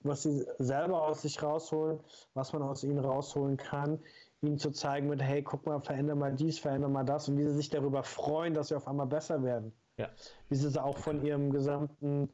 was 0.00 0.22
sie 0.22 0.46
selber 0.58 1.02
aus 1.02 1.22
sich 1.22 1.42
rausholen, 1.42 2.00
was 2.34 2.52
man 2.52 2.62
aus 2.62 2.84
ihnen 2.84 2.98
rausholen 2.98 3.56
kann, 3.56 4.00
ihnen 4.42 4.58
zu 4.58 4.70
zeigen 4.70 5.08
mit, 5.08 5.22
hey, 5.22 5.42
guck 5.42 5.66
mal, 5.66 5.80
verändere 5.80 6.16
mal 6.16 6.34
dies, 6.34 6.58
verändere 6.58 6.90
mal 6.90 7.04
das 7.04 7.28
und 7.28 7.38
wie 7.38 7.44
sie 7.44 7.54
sich 7.54 7.70
darüber 7.70 8.02
freuen, 8.02 8.54
dass 8.54 8.68
sie 8.68 8.74
auf 8.74 8.88
einmal 8.88 9.06
besser 9.06 9.42
werden. 9.42 9.72
Ja. 9.96 10.10
Wie 10.48 10.56
sie 10.56 10.82
auch 10.82 10.98
von 10.98 11.24
ihrem 11.24 11.50
gesamten 11.50 12.28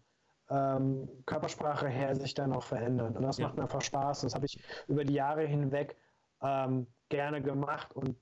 ähm, 0.49 1.09
Körpersprache 1.27 1.89
her 1.89 2.17
sich 2.17 2.35
dann 2.35 2.53
auch 2.53 2.63
verändern. 2.63 3.17
Und 3.17 3.23
das 3.23 3.39
ja. 3.39 3.47
macht 3.47 3.57
mir 3.57 3.63
einfach 3.65 3.83
Spaß. 3.83 4.23
Das 4.23 4.35
habe 4.35 4.47
ich 4.47 4.59
über 4.87 5.05
die 5.05 5.15
Jahre 5.15 5.45
hinweg 5.45 5.97
ähm, 6.41 6.87
gerne 7.09 7.43
gemacht 7.43 7.95
und 7.95 8.17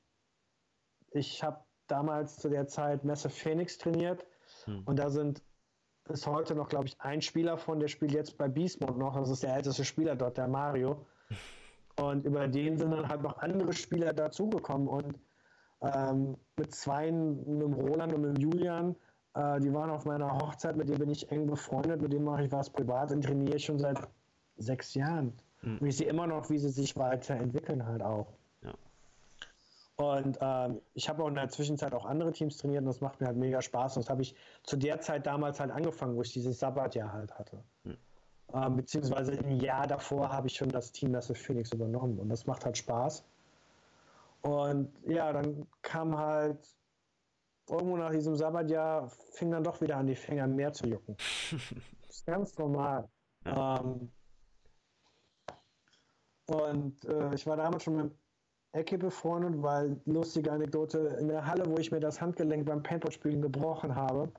ich 1.10 1.42
habe 1.42 1.60
damals 1.86 2.38
zu 2.38 2.48
der 2.48 2.66
Zeit 2.66 3.04
Messe 3.04 3.30
Phoenix 3.30 3.78
trainiert 3.78 4.26
hm. 4.64 4.82
und 4.84 4.98
da 4.98 5.10
sind 5.10 5.42
bis 6.04 6.26
heute 6.26 6.54
noch, 6.54 6.68
glaube 6.68 6.86
ich, 6.86 7.00
ein 7.00 7.20
Spieler 7.20 7.58
von, 7.58 7.80
der 7.80 7.88
spielt 7.88 8.12
jetzt 8.12 8.38
bei 8.38 8.48
Beast 8.48 8.80
Mode 8.80 8.98
noch, 8.98 9.16
das 9.16 9.30
ist 9.30 9.42
der 9.42 9.54
älteste 9.54 9.84
Spieler 9.84 10.16
dort, 10.16 10.36
der 10.38 10.48
Mario. 10.48 11.04
Und 11.98 12.24
über 12.24 12.46
den 12.46 12.76
sind 12.76 12.90
dann 12.90 13.08
halt 13.08 13.22
noch 13.22 13.38
andere 13.38 13.72
Spieler 13.72 14.12
dazugekommen 14.12 14.86
und 14.86 15.18
ähm, 15.80 16.36
mit 16.56 16.74
zwei, 16.74 17.10
mit 17.10 17.46
dem 17.46 17.72
Roland 17.72 18.12
und 18.12 18.22
mit 18.22 18.36
dem 18.36 18.42
Julian, 18.42 18.96
äh, 19.34 19.60
die 19.60 19.72
waren 19.72 19.90
auf 19.90 20.04
meiner 20.04 20.30
Hochzeit, 20.38 20.76
mit 20.76 20.88
denen 20.88 20.98
bin 20.98 21.10
ich 21.10 21.30
eng 21.30 21.46
befreundet, 21.46 22.02
mit 22.02 22.12
denen 22.12 22.24
mache 22.24 22.44
ich 22.44 22.52
was 22.52 22.70
privat 22.70 23.12
und 23.12 23.24
trainiere 23.24 23.58
schon 23.58 23.78
seit 23.78 23.98
sechs 24.58 24.94
Jahren. 24.94 25.32
Mhm. 25.62 25.78
Und 25.78 25.86
ich 25.86 25.96
sehe 25.96 26.08
immer 26.08 26.26
noch, 26.26 26.50
wie 26.50 26.58
sie 26.58 26.70
sich 26.70 26.96
weiterentwickeln 26.96 27.86
halt 27.86 28.02
auch. 28.02 28.26
Und 29.96 30.36
ähm, 30.42 30.82
ich 30.92 31.08
habe 31.08 31.22
auch 31.22 31.28
in 31.28 31.34
der 31.34 31.48
Zwischenzeit 31.48 31.94
auch 31.94 32.04
andere 32.04 32.30
Teams 32.30 32.58
trainiert 32.58 32.80
und 32.80 32.86
das 32.86 33.00
macht 33.00 33.20
mir 33.20 33.28
halt 33.28 33.38
mega 33.38 33.62
Spaß. 33.62 33.96
Und 33.96 34.04
das 34.04 34.10
habe 34.10 34.22
ich 34.22 34.34
zu 34.62 34.76
der 34.76 35.00
Zeit 35.00 35.26
damals 35.26 35.58
halt 35.58 35.70
angefangen, 35.70 36.16
wo 36.16 36.22
ich 36.22 36.32
dieses 36.32 36.58
Sabbatjahr 36.58 37.12
halt 37.12 37.32
hatte. 37.38 37.62
Hm. 37.84 37.96
Ähm, 38.54 38.76
beziehungsweise 38.76 39.32
im 39.32 39.50
Jahr 39.60 39.86
davor 39.86 40.30
habe 40.30 40.46
ich 40.46 40.54
schon 40.54 40.68
das 40.68 40.92
Team 40.92 41.12
Massive 41.12 41.38
Phoenix 41.38 41.72
übernommen 41.72 42.18
und 42.18 42.28
das 42.28 42.46
macht 42.46 42.64
halt 42.64 42.78
Spaß. 42.78 43.24
Und 44.42 44.92
ja, 45.06 45.32
dann 45.32 45.66
kam 45.82 46.16
halt 46.16 46.58
irgendwo 47.68 47.96
nach 47.96 48.12
diesem 48.12 48.36
Sabbatjahr, 48.36 49.10
fing 49.32 49.50
dann 49.50 49.64
doch 49.64 49.80
wieder 49.80 49.96
an, 49.96 50.06
die 50.06 50.14
Finger 50.14 50.46
mehr 50.46 50.72
zu 50.72 50.86
jucken. 50.86 51.16
das 52.06 52.16
ist 52.16 52.26
ganz 52.26 52.56
normal. 52.56 53.08
Ja. 53.44 53.80
Ähm, 53.80 54.12
und 56.46 57.04
äh, 57.06 57.34
ich 57.34 57.46
war 57.46 57.56
damals 57.56 57.82
schon 57.82 57.96
mit 57.96 58.12
Ecke 58.72 58.98
befreundet, 58.98 59.60
weil 59.62 60.00
lustige 60.04 60.52
Anekdote, 60.52 60.98
in 61.20 61.28
der 61.28 61.46
Halle, 61.46 61.66
wo 61.66 61.76
ich 61.78 61.90
mir 61.90 61.98
das 61.98 62.20
Handgelenk 62.20 62.66
beim 62.66 62.82
Paintball-Spielen 62.82 63.42
gebrochen 63.42 63.96
habe, 63.96 64.30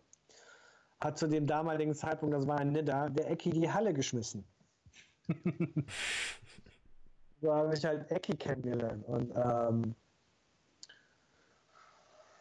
hat 1.00 1.18
zu 1.18 1.28
dem 1.28 1.46
damaligen 1.46 1.94
Zeitpunkt, 1.94 2.36
das 2.36 2.48
war 2.48 2.58
ein 2.58 2.72
Nidda, 2.72 3.10
der 3.10 3.30
Ecki 3.30 3.52
die 3.52 3.72
Halle 3.72 3.94
geschmissen. 3.94 4.44
so 7.42 7.54
habe 7.54 7.74
ich 7.74 7.86
halt 7.86 8.10
Ecki 8.12 8.36
kennengelernt. 8.36 9.06
Und 9.06 9.32
ähm, 9.36 9.96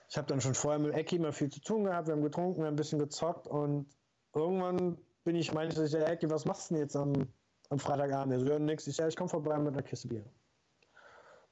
ich 0.08 0.16
habe 0.16 0.28
dann 0.28 0.40
schon 0.40 0.54
vorher 0.54 0.78
mit 0.78 0.94
Ecki 0.94 1.16
immer 1.16 1.32
viel 1.32 1.50
zu 1.50 1.60
tun 1.60 1.84
gehabt. 1.84 2.06
Wir 2.06 2.14
haben 2.14 2.22
getrunken, 2.22 2.60
wir 2.60 2.66
haben 2.66 2.74
ein 2.74 2.76
bisschen 2.76 2.98
gezockt 2.98 3.46
und 3.46 3.86
irgendwann 4.34 4.96
bin 5.24 5.36
ich, 5.36 5.52
meinte 5.52 5.84
ich, 5.84 5.92
ja, 5.92 6.00
Ecki, 6.04 6.30
was 6.30 6.44
machst 6.44 6.70
du 6.70 6.74
denn 6.74 6.82
jetzt 6.82 6.96
am, 6.96 7.12
am 7.68 7.78
Freitagabend? 7.78 8.32
Er 8.32 8.40
so, 8.40 8.46
ja, 8.46 8.58
nix. 8.58 8.86
Ich 8.86 8.96
sage, 8.96 9.10
ich 9.10 9.16
komme 9.16 9.28
vorbei 9.28 9.58
mit 9.58 9.74
einer 9.74 9.82
Kiste 9.82 10.08
Bier. 10.08 10.24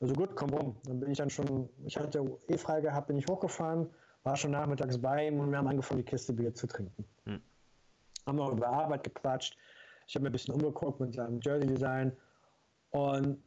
Also 0.00 0.14
gut, 0.14 0.34
komm 0.36 0.50
rum. 0.50 0.76
Dann 0.84 1.00
bin 1.00 1.10
ich 1.10 1.18
dann 1.18 1.30
schon, 1.30 1.68
ich 1.84 1.96
hatte 1.96 2.38
eh 2.48 2.56
frei 2.56 2.80
gehabt, 2.80 3.08
bin 3.08 3.16
ich 3.16 3.26
hochgefahren, 3.26 3.90
war 4.24 4.36
schon 4.36 4.50
nachmittags 4.50 5.00
bei 5.00 5.28
ihm 5.28 5.38
und 5.38 5.50
wir 5.50 5.58
haben 5.58 5.68
angefangen, 5.68 6.00
die 6.00 6.10
Kiste 6.10 6.32
Bier 6.32 6.52
zu 6.54 6.66
trinken. 6.66 7.04
Hm. 7.26 7.40
Haben 8.26 8.36
noch 8.36 8.52
über 8.52 8.68
Arbeit 8.68 9.04
gequatscht. 9.04 9.56
Ich 10.06 10.14
habe 10.14 10.24
mir 10.24 10.30
ein 10.30 10.32
bisschen 10.32 10.54
umgeguckt 10.54 10.98
mit 11.00 11.14
seinem 11.14 11.40
Jersey-Design. 11.40 12.16
Und 12.90 13.42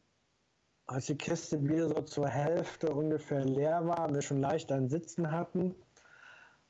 als 0.86 1.08
die 1.08 1.18
Kiste 1.18 1.58
Bier 1.58 1.90
so 1.90 2.02
zur 2.02 2.30
Hälfte 2.30 2.94
ungefähr 2.94 3.44
leer 3.44 3.86
war, 3.88 4.14
wir 4.14 4.22
schon 4.22 4.40
leicht 4.40 4.72
ein 4.72 4.88
Sitzen 4.88 5.32
hatten, 5.32 5.76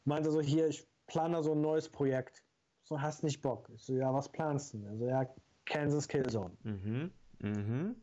meinte 0.05 0.31
so, 0.31 0.41
hier, 0.41 0.67
ich 0.67 0.87
plane 1.07 1.43
so 1.43 1.51
ein 1.51 1.61
neues 1.61 1.89
Projekt. 1.89 2.43
So, 2.83 3.01
hast 3.01 3.23
nicht 3.23 3.41
Bock. 3.41 3.69
Ich 3.75 3.83
so, 3.83 3.93
ja, 3.93 4.13
was 4.13 4.29
planst 4.29 4.73
du? 4.73 4.87
Also, 4.87 5.05
ja, 5.05 5.29
Kansas 5.65 6.07
Killzone. 6.07 6.55
Mhm. 6.63 7.11
Mhm. 7.39 7.95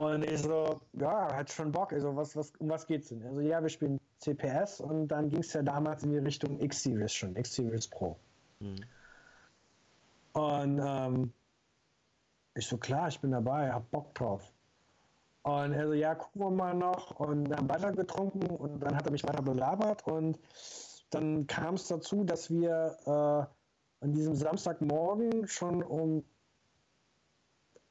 Und 0.00 0.24
ich 0.24 0.42
so, 0.42 0.80
ja, 0.94 1.34
hat 1.34 1.50
schon 1.50 1.70
Bock. 1.70 1.92
Also, 1.92 2.16
was, 2.16 2.34
was, 2.34 2.52
um 2.58 2.70
was 2.70 2.86
geht's 2.86 3.08
denn? 3.08 3.22
Also, 3.24 3.40
ja, 3.40 3.60
wir 3.60 3.68
spielen 3.68 4.00
CPS 4.18 4.80
und 4.80 5.08
dann 5.08 5.28
ging 5.28 5.40
es 5.40 5.52
ja 5.52 5.62
damals 5.62 6.02
in 6.02 6.10
die 6.10 6.18
Richtung 6.18 6.60
X-Series 6.60 7.12
schon, 7.12 7.36
X-Series 7.36 7.88
Pro. 7.88 8.16
Mhm. 8.60 8.76
Und 10.32 10.80
ähm, 10.82 11.32
ich 12.54 12.66
so, 12.66 12.78
klar, 12.78 13.08
ich 13.08 13.20
bin 13.20 13.32
dabei, 13.32 13.70
hab 13.70 13.90
Bock 13.90 14.14
drauf. 14.14 14.42
Und 15.42 15.72
er 15.72 15.86
so, 15.88 15.92
ja, 15.92 16.14
gucken 16.14 16.40
wir 16.40 16.50
mal 16.50 16.74
noch. 16.74 17.18
Und 17.18 17.44
dann 17.46 17.68
weiter 17.68 17.92
getrunken 17.92 18.46
und 18.46 18.80
dann 18.80 18.96
hat 18.96 19.06
er 19.06 19.12
mich 19.12 19.24
weiter 19.24 19.42
belabert. 19.42 20.06
Und 20.06 20.38
dann 21.10 21.46
kam 21.46 21.74
es 21.74 21.88
dazu, 21.88 22.24
dass 22.24 22.50
wir 22.50 22.96
äh, 23.04 24.04
an 24.04 24.12
diesem 24.12 24.34
Samstagmorgen 24.34 25.46
schon 25.48 25.82
um 25.82 26.24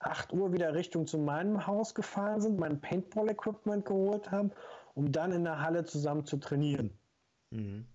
8 0.04 0.34
Uhr 0.34 0.54
wieder 0.54 0.74
Richtung 0.74 1.08
zu 1.08 1.18
meinem 1.18 1.68
Haus 1.68 1.96
gefahren 1.96 2.42
sind, 2.42 2.60
mein 2.60 2.82
Paintball-Equipment 2.82 3.86
geholt 3.86 4.32
haben, 4.32 4.52
um 4.96 5.12
dann 5.12 5.32
in 5.32 5.44
der 5.44 5.62
Halle 5.62 5.86
zusammen 5.86 6.26
zu 6.26 6.38
trainieren. 6.38 6.92
Mhm. 7.52 7.86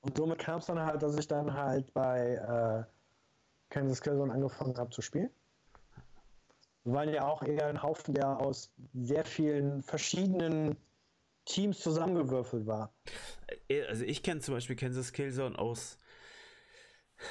Und 0.00 0.16
somit 0.16 0.38
kam 0.38 0.58
es 0.58 0.66
dann 0.66 0.78
halt, 0.78 1.02
dass 1.02 1.18
ich 1.18 1.26
dann 1.26 1.52
halt 1.52 1.92
bei 1.92 2.34
äh, 2.34 2.84
Kansas 3.70 4.00
Killzone 4.00 4.32
angefangen 4.32 4.76
habe 4.76 4.90
zu 4.90 5.02
spielen. 5.02 5.30
Wir 6.84 6.92
waren 6.92 7.08
ja 7.08 7.26
auch 7.26 7.42
eher 7.42 7.66
ein 7.66 7.82
Haufen, 7.82 8.14
der 8.14 8.40
aus 8.40 8.72
sehr 8.94 9.24
vielen 9.24 9.82
verschiedenen 9.82 10.76
Teams 11.44 11.80
zusammengewürfelt 11.80 12.66
war. 12.66 12.92
Äh, 13.68 13.84
also 13.86 14.04
ich 14.04 14.22
kenne 14.22 14.40
zum 14.40 14.54
Beispiel 14.54 14.76
Kansas 14.76 15.12
Killzone 15.12 15.58
aus 15.58 15.98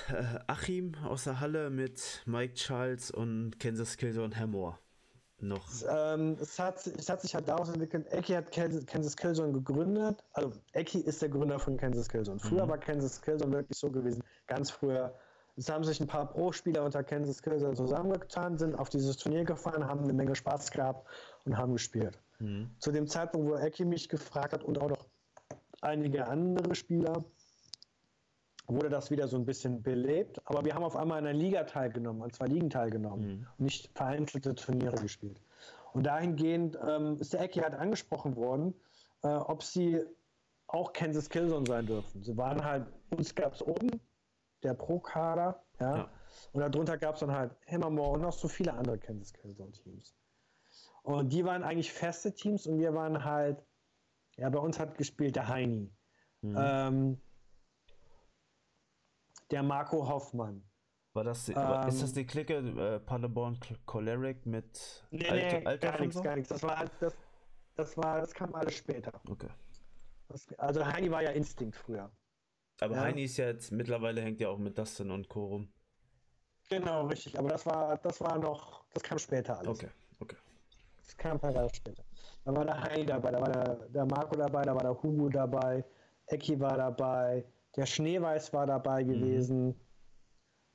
äh, 0.10 0.40
Achim 0.48 0.96
aus 1.04 1.26
der 1.26 1.40
Halle 1.40 1.70
mit 1.70 2.24
Mike 2.26 2.54
Charles 2.56 3.12
und 3.12 3.60
Kansas 3.60 3.98
Killzone 3.98 4.36
Hammer 4.36 4.80
noch. 5.40 5.68
Ähm, 5.90 6.38
es, 6.40 6.58
hat, 6.60 6.86
es 6.88 7.10
hat 7.10 7.22
sich 7.22 7.36
halt 7.36 7.48
daraus 7.48 7.70
entwickelt, 7.70 8.08
Eki 8.12 8.34
hat 8.34 8.52
Kansas 8.52 9.16
Killzone 9.16 9.54
gegründet. 9.54 10.24
Also 10.34 10.52
Eki 10.74 11.00
ist 11.00 11.22
der 11.22 11.30
Gründer 11.30 11.60
von 11.60 11.78
Kansas 11.78 12.08
Killzone. 12.08 12.40
Früher 12.40 12.66
mhm. 12.66 12.70
war 12.70 12.78
Kansas 12.78 13.22
Killzone 13.22 13.52
wirklich 13.52 13.78
so 13.78 13.90
gewesen, 13.90 14.24
ganz 14.48 14.72
früher. 14.72 15.14
Es 15.58 15.70
haben 15.70 15.84
sich 15.86 16.02
ein 16.02 16.08
paar 16.08 16.28
Pro-Spieler 16.34 16.84
unter 16.84 17.04
Kansas 17.04 17.42
Killzone 17.42 17.76
zusammengetan, 17.76 18.58
sind 18.58 18.76
auf 18.76 18.90
dieses 18.90 19.16
Turnier 19.18 19.46
gefahren, 19.46 19.88
haben 19.88 20.04
eine 20.04 20.14
Menge 20.14 20.36
Spaß 20.36 20.72
gehabt 20.72 21.08
und 21.46 21.58
haben 21.58 21.74
gespielt. 21.74 22.20
Mhm. 22.40 22.72
Zu 22.80 22.92
dem 22.92 23.08
Zeitpunkt, 23.08 23.50
wo 23.50 23.56
Eki 23.56 23.86
mich 23.86 24.10
gefragt 24.10 24.54
hat 24.54 24.64
und 24.64 24.82
auch 24.82 24.90
noch 24.90 25.06
einige 25.82 26.28
andere 26.28 26.76
Spieler, 26.76 27.24
wurde 28.68 28.90
das 28.90 29.12
wieder 29.12 29.28
so 29.28 29.38
ein 29.38 29.46
bisschen 29.46 29.82
belebt. 29.82 30.42
Aber 30.46 30.66
wir 30.66 30.76
haben 30.76 30.84
auf 30.84 30.96
einmal 30.96 31.20
in 31.20 31.28
einer 31.28 31.38
Liga 31.38 31.64
teilgenommen, 31.64 32.22
an 32.24 32.32
zwei 32.32 32.48
Ligen 32.48 32.70
teilgenommen 32.70 33.28
mhm. 33.28 33.48
und 33.58 33.66
nicht 33.66 33.90
vereinzelte 33.96 34.56
Turniere 34.56 34.96
gespielt. 34.98 35.40
Und 35.94 36.06
dahingehend 36.06 36.78
ähm, 36.86 37.18
ist 37.20 37.34
der 37.34 37.42
Ecki 37.42 37.60
halt 37.60 37.74
angesprochen 37.74 38.36
worden, 38.36 38.74
äh, 39.24 39.28
ob 39.28 39.64
sie 39.64 40.02
auch 40.68 40.94
Kansas 40.94 41.30
Killzone 41.30 41.66
sein 41.66 41.86
dürfen. 41.86 42.24
Sie 42.24 42.36
waren 42.38 42.64
halt, 42.64 42.88
uns 43.12 43.34
gab 43.36 43.54
es 43.54 43.62
oben, 43.62 44.02
der 44.64 44.74
Pro-Kader, 44.74 45.64
ja, 45.80 45.98
ja, 45.98 46.10
und 46.54 46.62
darunter 46.62 46.98
gab 46.98 47.16
es 47.16 47.20
dann 47.20 47.32
halt 47.32 47.56
Hammermore 47.68 48.12
und 48.12 48.22
noch 48.22 48.34
so 48.34 48.48
viele 48.48 48.74
andere 48.74 48.98
Kansas 48.98 49.34
Killzone-Teams. 49.34 50.16
Und 51.04 51.32
die 51.32 51.46
waren 51.46 51.64
eigentlich 51.64 51.94
feste 51.94 52.34
Teams 52.34 52.66
und 52.66 52.80
wir 52.80 52.94
waren 52.94 53.24
halt, 53.24 53.64
ja, 54.38 54.50
bei 54.50 54.60
uns 54.60 54.80
hat 54.80 54.98
gespielt 54.98 55.36
der 55.36 55.48
Heini. 55.48 55.92
Mhm. 56.42 56.56
Ähm, 56.58 57.22
der 59.52 59.64
Marco 59.64 60.08
Hoffmann. 60.08 60.64
War 61.14 61.24
das, 61.24 61.48
ähm, 61.48 61.56
ist 61.88 62.02
das 62.02 62.12
die 62.12 62.26
Clique 62.26 62.56
äh, 62.56 63.00
Paderborn 63.00 63.58
Choleric 63.86 64.46
mit 64.46 65.06
nee, 65.12 65.30
Alter, 65.30 65.60
nee, 65.60 65.66
Alter 65.66 65.92
gar 65.92 66.00
nichts, 66.02 66.16
so? 66.16 66.22
gar 66.22 66.36
nichts. 66.36 66.50
Das 66.50 66.64
war, 66.64 66.86
das, 67.00 67.16
das 67.76 67.98
war, 67.98 68.20
das 68.20 68.34
kam 68.34 68.54
alles 68.54 68.76
später. 68.76 69.14
Okay. 69.30 69.48
Das, 70.28 70.54
also 70.58 70.86
Heini 70.86 71.10
war 71.10 71.24
ja 71.24 71.32
Instinkt 71.32 71.78
früher. 71.78 72.12
Aber 72.82 72.96
ja. 72.96 73.02
Heini 73.04 73.24
ist 73.24 73.38
ja 73.38 73.46
jetzt, 73.46 73.72
mittlerweile 73.72 74.22
hängt 74.22 74.42
ja 74.42 74.50
auch 74.50 74.58
mit 74.58 74.78
Dustin 74.78 75.10
und 75.10 75.30
Co. 75.30 75.46
rum. 75.46 75.72
Genau, 76.70 77.06
richtig. 77.08 77.40
Aber 77.40 77.48
das 77.48 77.66
war, 77.66 77.98
das 77.98 78.20
war 78.20 78.38
noch, 78.38 78.84
das 78.94 79.04
kam 79.04 79.18
später 79.18 79.58
alles. 79.58 79.70
Okay, 79.70 79.90
okay. 80.20 80.36
Das 80.98 81.16
kam 81.16 81.34
ein 81.34 81.40
paar 81.40 81.52
Jahre 81.52 81.74
später. 81.74 82.04
Da 82.44 82.54
war 82.54 82.66
der 82.66 82.82
Heini 82.82 83.06
dabei, 83.06 83.32
da 83.32 83.40
war 83.40 83.52
der, 83.52 83.76
der 83.88 84.06
Marco 84.06 84.36
dabei, 84.36 84.64
da 84.64 84.74
war 84.74 84.82
der 84.82 85.02
Hugo 85.02 85.30
dabei, 85.30 85.86
Ecki 86.28 86.60
war 86.60 86.76
dabei, 86.76 87.46
der 87.76 87.86
Schneeweiß 87.86 88.54
war 88.54 88.66
dabei 88.66 89.04
mhm. 89.04 89.08
gewesen. 89.08 89.76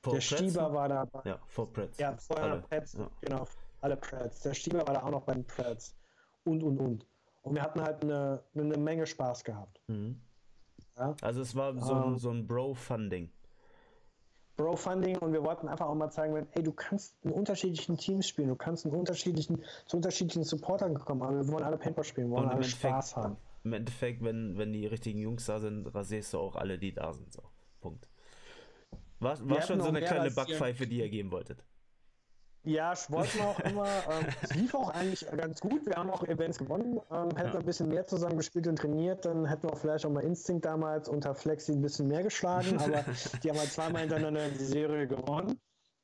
Vor 0.03 0.13
der 0.13 0.19
Pretz, 0.19 0.39
Stieber 0.39 0.73
war 0.73 0.89
dabei. 0.89 1.21
Ja, 1.25 1.39
vor 1.47 1.71
Pretz. 1.71 1.97
Ja, 1.97 2.17
vorher 2.17 2.45
alle. 2.45 2.61
Pretz, 2.61 2.93
ja. 2.93 3.09
genau. 3.21 3.47
Alle 3.81 3.97
Pretz. 3.97 4.41
Der 4.41 4.53
Stieber 4.53 4.85
war 4.87 4.93
da 4.93 5.03
auch 5.03 5.11
noch 5.11 5.23
bei 5.23 5.33
den 5.33 5.45
Pretz. 5.45 5.95
Und, 6.43 6.63
und, 6.63 6.79
und. 6.79 7.07
Und 7.43 7.55
wir 7.55 7.61
hatten 7.61 7.81
halt 7.81 8.03
eine, 8.03 8.43
eine 8.53 8.77
Menge 8.77 9.05
Spaß 9.07 9.43
gehabt. 9.43 9.79
Mhm. 9.87 10.21
Ja? 10.97 11.15
Also 11.21 11.41
es 11.41 11.55
war 11.55 11.75
so, 11.79 11.93
um, 11.93 12.17
so 12.17 12.29
ein 12.29 12.47
Bro-Funding. 12.47 13.31
Bro-Funding 14.57 15.17
und 15.17 15.33
wir 15.33 15.43
wollten 15.43 15.67
einfach 15.67 15.87
auch 15.87 15.95
mal 15.95 16.11
zeigen, 16.11 16.47
ey, 16.51 16.63
du 16.63 16.71
kannst 16.71 17.15
in 17.23 17.31
unterschiedlichen 17.31 17.97
Teams 17.97 18.27
spielen, 18.27 18.49
du 18.49 18.55
kannst 18.55 18.85
in 18.85 18.91
unterschiedlichen, 18.91 19.63
zu 19.87 19.97
unterschiedlichen 19.97 20.43
Supportern 20.43 20.93
kommen, 20.99 21.23
aber 21.23 21.35
wir 21.35 21.47
wollen 21.47 21.63
alle 21.63 21.77
Paintball 21.77 22.03
spielen, 22.03 22.29
wir 22.29 22.37
wollen 22.37 22.49
alle 22.49 22.63
Spaß 22.63 23.15
haben 23.15 23.37
im 23.63 23.73
Endeffekt, 23.73 24.23
wenn, 24.23 24.57
wenn 24.57 24.73
die 24.73 24.85
richtigen 24.87 25.19
Jungs 25.19 25.45
da 25.45 25.59
sind, 25.59 25.87
rasierst 25.87 26.33
du 26.33 26.39
auch 26.39 26.55
alle, 26.55 26.77
die 26.77 26.93
da 26.93 27.13
sind. 27.13 27.31
So, 27.31 27.43
Punkt. 27.79 28.07
War, 29.19 29.37
war 29.47 29.61
schon 29.61 29.81
so 29.81 29.87
eine 29.87 30.01
kleine 30.01 30.31
Backpfeife, 30.31 30.87
die 30.87 30.99
ihr 30.99 31.09
geben 31.09 31.31
wolltet. 31.31 31.63
Ja, 32.63 32.93
wollten 33.09 33.39
wir 33.39 33.47
auch 33.47 33.59
immer. 33.59 33.85
Ähm, 34.11 34.25
es 34.41 34.55
lief 34.55 34.75
auch 34.75 34.89
eigentlich 34.89 35.25
ganz 35.35 35.61
gut. 35.61 35.85
Wir 35.85 35.95
haben 35.95 36.09
auch 36.09 36.23
Events 36.23 36.57
gewonnen. 36.57 36.99
Ähm, 37.11 37.35
hätten 37.35 37.53
wir 37.53 37.59
ein 37.59 37.65
bisschen 37.65 37.89
mehr 37.89 38.05
zusammen 38.05 38.37
gespielt 38.37 38.67
und 38.67 38.77
trainiert, 38.77 39.25
dann 39.25 39.45
hätten 39.45 39.63
wir 39.63 39.73
auch 39.73 39.77
vielleicht 39.77 40.05
auch 40.05 40.09
mal 40.09 40.23
Instinct 40.23 40.65
damals 40.65 41.07
unter 41.07 41.33
Flexi 41.33 41.71
ein 41.71 41.81
bisschen 41.81 42.07
mehr 42.07 42.23
geschlagen. 42.23 42.77
Aber 42.77 43.03
die 43.43 43.49
haben 43.49 43.57
halt 43.57 43.71
zweimal 43.71 44.01
hintereinander 44.01 44.49
die 44.49 44.63
Serie 44.63 45.07
gewonnen. 45.07 45.59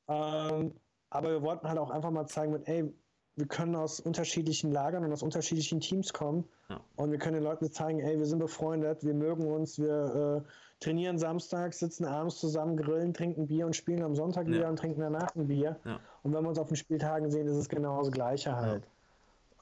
Ähm, 0.07 0.73
aber 1.09 1.29
wir 1.31 1.41
wollten 1.41 1.67
halt 1.67 1.79
auch 1.79 1.89
einfach 1.89 2.11
mal 2.11 2.27
zeigen, 2.27 2.53
mit, 2.53 2.67
ey, 2.67 2.93
wir 3.37 3.47
können 3.47 3.75
aus 3.75 3.99
unterschiedlichen 3.99 4.71
Lagern 4.71 5.05
und 5.05 5.13
aus 5.13 5.21
unterschiedlichen 5.21 5.79
Teams 5.79 6.11
kommen. 6.11 6.43
Ja. 6.69 6.81
Und 6.95 7.11
wir 7.11 7.19
können 7.19 7.35
den 7.35 7.43
Leuten 7.43 7.71
zeigen, 7.71 7.99
ey, 7.99 8.17
wir 8.17 8.25
sind 8.25 8.39
befreundet, 8.39 9.03
wir 9.03 9.13
mögen 9.13 9.45
uns, 9.45 9.77
wir 9.77 10.43
äh, 10.43 10.83
trainieren 10.83 11.19
samstags, 11.19 11.79
sitzen 11.79 12.05
abends 12.05 12.39
zusammen, 12.39 12.75
grillen, 12.75 13.13
trinken 13.13 13.47
Bier 13.47 13.67
und 13.67 13.75
spielen 13.75 14.03
am 14.03 14.15
Sonntag 14.15 14.47
ja. 14.47 14.53
wieder 14.53 14.69
und 14.69 14.77
trinken 14.77 15.01
danach 15.01 15.35
ein 15.35 15.47
Bier. 15.47 15.79
Ja. 15.85 15.99
Und 16.23 16.33
wenn 16.33 16.43
wir 16.43 16.49
uns 16.49 16.57
auf 16.57 16.67
den 16.67 16.77
Spieltagen 16.77 17.29
sehen, 17.29 17.47
ist 17.47 17.57
es 17.57 17.69
genau 17.69 17.99
das 18.01 18.11
Gleiche 18.11 18.55
halt. 18.55 18.87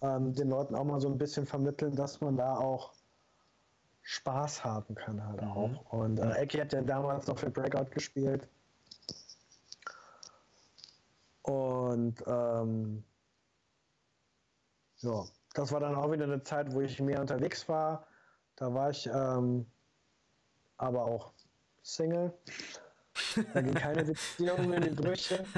ähm, 0.02 0.34
den 0.34 0.50
Leuten 0.50 0.74
auch 0.76 0.86
mal 0.86 1.02
so 1.02 1.10
ein 1.10 1.18
bisschen 1.18 1.46
vermitteln, 1.46 1.96
dass 1.96 2.22
man 2.22 2.38
da 2.38 2.58
auch 2.58 2.94
Spaß 4.04 4.64
haben 4.64 4.96
kann 4.96 5.26
halt 5.26 5.42
mhm. 5.42 5.52
auch. 5.52 5.92
Und 5.92 6.20
äh, 6.20 6.44
Eki 6.44 6.60
hat 6.60 6.72
ja 6.72 6.82
damals 6.82 7.28
noch 7.28 7.38
für 7.38 7.50
Breakout 7.50 7.92
gespielt. 7.92 8.48
Und 11.42 12.24
ähm, 12.26 13.04
ja, 15.00 15.26
das 15.54 15.72
war 15.72 15.80
dann 15.80 15.96
auch 15.96 16.12
wieder 16.12 16.26
eine 16.26 16.44
Zeit, 16.44 16.72
wo 16.74 16.82
ich 16.82 17.00
mehr 17.00 17.22
unterwegs 17.22 17.68
war. 17.70 18.08
Da 18.56 18.74
war 18.74 18.90
ich 18.90 19.08
ähm, 19.08 19.66
aber 20.78 21.06
auch 21.06 21.34
Single. 21.82 22.34
Da 23.54 23.62
ging 23.62 23.74
keine 23.74 24.04
Beziehung 24.04 24.74
in 24.74 24.82
die 24.82 24.90
Brüche. 24.90 25.44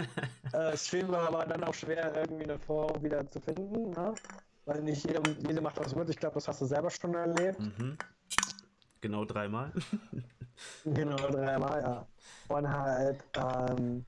Äh, 0.54 0.78
Stream 0.78 1.10
war 1.10 1.28
aber 1.28 1.45
dann 1.45 1.62
auch 1.65 1.73
schwer, 1.73 2.15
irgendwie 2.15 2.45
eine 2.45 2.58
Frau 2.58 2.89
wieder 3.04 3.30
zu 3.30 3.41
finden. 3.41 3.91
Ne? 3.91 4.15
Weil 4.65 4.82
nicht 4.82 5.06
jede, 5.06 5.21
jede 5.45 5.60
macht 5.60 5.78
das 5.78 5.93
mit. 5.93 6.10
Ich 6.10 6.15
glaube, 6.15 6.36
das 6.36 6.47
hast 6.47 6.62
du 6.62 6.65
selber 6.65 6.89
schon 6.89 7.13
erlebt. 7.13 7.60
Mhm. 7.60 7.97
Genau 9.02 9.26
dreimal. 9.26 9.73
genau 10.86 11.17
dreimal, 11.17 11.82
ja. 11.82 12.08
Und 12.47 12.69
halt, 12.69 13.23
ähm, 13.36 14.06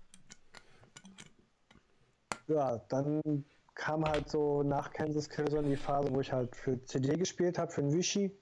ja, 2.47 2.77
dann 2.87 3.43
kam 3.79 4.03
halt 4.05 4.29
so 4.29 4.61
nach 4.61 4.91
Kansas 4.91 5.29
Killzone 5.29 5.69
die 5.69 5.77
Phase, 5.77 6.13
wo 6.13 6.19
ich 6.19 6.31
halt 6.33 6.53
für 6.53 6.83
CD 6.83 7.15
gespielt 7.15 7.57
habe, 7.57 7.71
für 7.71 7.81
ein 7.81 7.93
Vichy. 7.93 8.37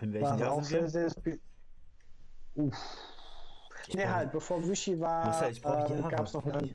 In 0.00 0.12
welchem 0.14 0.38
Jahr 0.38 0.52
auch 0.52 0.62
sehr, 0.62 0.88
sehr 0.88 1.10
Uff. 2.54 2.74
Nee, 3.92 4.06
halt, 4.06 4.32
bevor 4.32 4.66
Vichy 4.66 4.98
war, 4.98 5.42
äh, 5.42 5.52
gab 6.10 6.26
es 6.26 6.32
noch 6.32 6.46
eine. 6.46 6.74